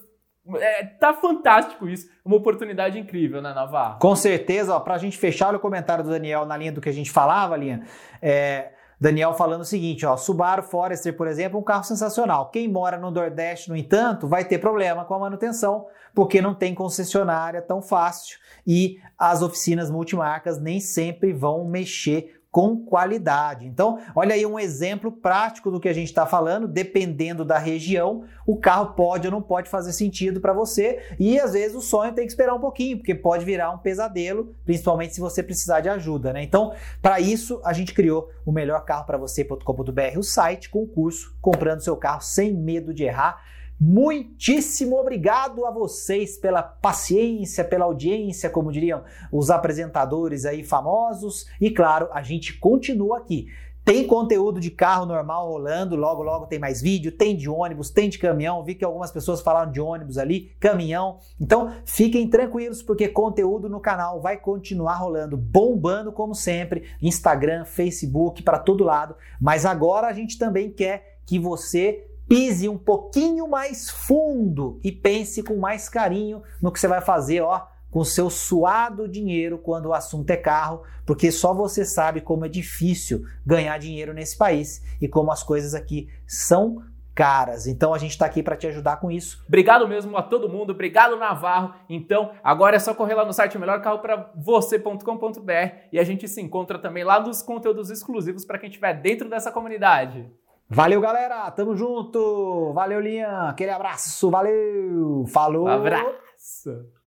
é, 0.56 0.84
tá 0.84 1.14
fantástico 1.14 1.88
isso. 1.88 2.08
Uma 2.24 2.36
oportunidade 2.36 2.98
incrível, 2.98 3.40
né, 3.40 3.52
Navarro? 3.54 3.98
Com 3.98 4.16
certeza, 4.16 4.74
ó, 4.74 4.80
pra 4.80 4.98
gente 4.98 5.16
fechar 5.16 5.54
o 5.54 5.60
comentário 5.60 6.02
do 6.02 6.10
Daniel 6.10 6.44
na 6.44 6.56
linha 6.56 6.72
do 6.72 6.80
que 6.80 6.88
a 6.88 6.92
gente 6.92 7.10
falava, 7.10 7.56
linha. 7.56 7.82
É, 8.20 8.72
Daniel 9.02 9.34
falando 9.34 9.62
o 9.62 9.64
seguinte, 9.64 10.06
ó, 10.06 10.16
Subaru 10.16 10.62
Forester, 10.62 11.16
por 11.16 11.26
exemplo, 11.26 11.58
um 11.58 11.62
carro 11.62 11.82
sensacional. 11.82 12.50
Quem 12.50 12.68
mora 12.68 12.96
no 12.96 13.10
Nordeste, 13.10 13.68
no 13.68 13.76
entanto, 13.76 14.28
vai 14.28 14.44
ter 14.44 14.58
problema 14.58 15.04
com 15.04 15.14
a 15.14 15.18
manutenção, 15.18 15.86
porque 16.14 16.40
não 16.40 16.54
tem 16.54 16.72
concessionária 16.72 17.60
tão 17.60 17.82
fácil 17.82 18.38
e 18.64 18.98
as 19.18 19.42
oficinas 19.42 19.90
multimarcas 19.90 20.60
nem 20.60 20.78
sempre 20.78 21.32
vão 21.32 21.64
mexer 21.64 22.41
com 22.52 22.76
qualidade. 22.84 23.66
Então, 23.66 23.98
olha 24.14 24.34
aí 24.34 24.44
um 24.44 24.58
exemplo 24.58 25.10
prático 25.10 25.70
do 25.70 25.80
que 25.80 25.88
a 25.88 25.92
gente 25.94 26.08
está 26.08 26.26
falando. 26.26 26.68
Dependendo 26.68 27.46
da 27.46 27.56
região, 27.56 28.24
o 28.46 28.58
carro 28.58 28.92
pode 28.92 29.26
ou 29.26 29.32
não 29.32 29.40
pode 29.40 29.70
fazer 29.70 29.94
sentido 29.94 30.38
para 30.38 30.52
você. 30.52 31.00
E 31.18 31.40
às 31.40 31.54
vezes 31.54 31.74
o 31.74 31.80
sonho 31.80 32.12
tem 32.12 32.26
que 32.26 32.30
esperar 32.30 32.54
um 32.54 32.60
pouquinho, 32.60 32.98
porque 32.98 33.14
pode 33.14 33.42
virar 33.42 33.70
um 33.70 33.78
pesadelo, 33.78 34.54
principalmente 34.66 35.14
se 35.14 35.20
você 35.20 35.42
precisar 35.42 35.80
de 35.80 35.88
ajuda. 35.88 36.30
Né? 36.34 36.42
Então, 36.42 36.74
para 37.00 37.18
isso, 37.18 37.58
a 37.64 37.72
gente 37.72 37.94
criou 37.94 38.28
o 38.44 38.52
melhor 38.52 38.84
carro 38.84 39.06
para 39.06 39.16
você.com.br, 39.16 40.18
o 40.18 40.22
site 40.22 40.68
com 40.68 40.82
o 40.82 40.86
curso 40.86 41.34
Comprando 41.40 41.80
seu 41.80 41.96
carro 41.96 42.20
sem 42.20 42.52
medo 42.52 42.92
de 42.92 43.04
errar. 43.04 43.42
Muitíssimo 43.84 44.96
obrigado 44.96 45.66
a 45.66 45.70
vocês 45.72 46.38
pela 46.38 46.62
paciência, 46.62 47.64
pela 47.64 47.84
audiência, 47.84 48.48
como 48.48 48.70
diriam 48.70 49.02
os 49.32 49.50
apresentadores 49.50 50.44
aí 50.44 50.62
famosos. 50.62 51.46
E 51.60 51.68
claro, 51.68 52.08
a 52.12 52.22
gente 52.22 52.56
continua 52.60 53.18
aqui. 53.18 53.48
Tem 53.84 54.06
conteúdo 54.06 54.60
de 54.60 54.70
carro 54.70 55.04
normal 55.04 55.48
rolando, 55.48 55.96
logo 55.96 56.22
logo 56.22 56.46
tem 56.46 56.60
mais 56.60 56.80
vídeo, 56.80 57.10
tem 57.10 57.36
de 57.36 57.48
ônibus, 57.48 57.90
tem 57.90 58.08
de 58.08 58.20
caminhão. 58.20 58.62
Vi 58.62 58.76
que 58.76 58.84
algumas 58.84 59.10
pessoas 59.10 59.40
falaram 59.40 59.72
de 59.72 59.80
ônibus 59.80 60.16
ali, 60.16 60.52
caminhão. 60.60 61.18
Então, 61.40 61.74
fiquem 61.84 62.30
tranquilos 62.30 62.84
porque 62.84 63.08
conteúdo 63.08 63.68
no 63.68 63.80
canal 63.80 64.20
vai 64.20 64.36
continuar 64.36 64.94
rolando, 64.94 65.36
bombando 65.36 66.12
como 66.12 66.36
sempre, 66.36 66.84
Instagram, 67.02 67.64
Facebook, 67.64 68.44
para 68.44 68.60
todo 68.60 68.84
lado. 68.84 69.16
Mas 69.40 69.66
agora 69.66 70.06
a 70.06 70.12
gente 70.12 70.38
também 70.38 70.70
quer 70.70 71.18
que 71.26 71.36
você 71.36 72.11
pise 72.28 72.68
um 72.68 72.78
pouquinho 72.78 73.48
mais 73.48 73.90
fundo 73.90 74.80
e 74.82 74.90
pense 74.90 75.42
com 75.42 75.56
mais 75.56 75.88
carinho 75.88 76.42
no 76.60 76.72
que 76.72 76.80
você 76.80 76.88
vai 76.88 77.00
fazer, 77.00 77.42
ó, 77.42 77.66
com 77.90 78.04
seu 78.04 78.30
suado 78.30 79.06
dinheiro 79.06 79.58
quando 79.58 79.86
o 79.86 79.94
assunto 79.94 80.30
é 80.30 80.36
carro, 80.36 80.82
porque 81.04 81.30
só 81.30 81.52
você 81.52 81.84
sabe 81.84 82.22
como 82.22 82.46
é 82.46 82.48
difícil 82.48 83.22
ganhar 83.44 83.78
dinheiro 83.78 84.14
nesse 84.14 84.36
país 84.36 84.82
e 85.00 85.06
como 85.06 85.30
as 85.30 85.42
coisas 85.42 85.74
aqui 85.74 86.08
são 86.26 86.82
caras. 87.14 87.66
Então 87.66 87.92
a 87.92 87.98
gente 87.98 88.12
está 88.12 88.24
aqui 88.24 88.42
para 88.42 88.56
te 88.56 88.66
ajudar 88.66 88.96
com 88.96 89.10
isso. 89.10 89.44
Obrigado 89.46 89.86
mesmo 89.86 90.16
a 90.16 90.22
todo 90.22 90.48
mundo, 90.48 90.70
obrigado 90.70 91.14
Navarro. 91.16 91.74
Então 91.88 92.32
agora 92.42 92.76
é 92.76 92.78
só 92.78 92.94
correr 92.94 93.12
lá 93.14 93.26
no 93.26 93.34
site 93.34 93.58
melhorcarropravocê.com.br 93.58 95.76
e 95.92 95.98
a 95.98 96.04
gente 96.04 96.26
se 96.26 96.40
encontra 96.40 96.78
também 96.78 97.04
lá 97.04 97.20
nos 97.20 97.42
conteúdos 97.42 97.90
exclusivos 97.90 98.46
para 98.46 98.58
quem 98.58 98.70
estiver 98.70 98.94
dentro 98.94 99.28
dessa 99.28 99.52
comunidade. 99.52 100.26
Valeu, 100.74 101.00
galera. 101.00 101.50
Tamo 101.50 101.76
junto. 101.76 102.72
Valeu, 102.72 102.98
Lian. 102.98 103.48
Aquele 103.50 103.70
abraço. 103.70 104.30
Valeu. 104.30 105.24
Falou. 105.26 105.64
Um 105.64 105.68
abraço. 105.68 106.86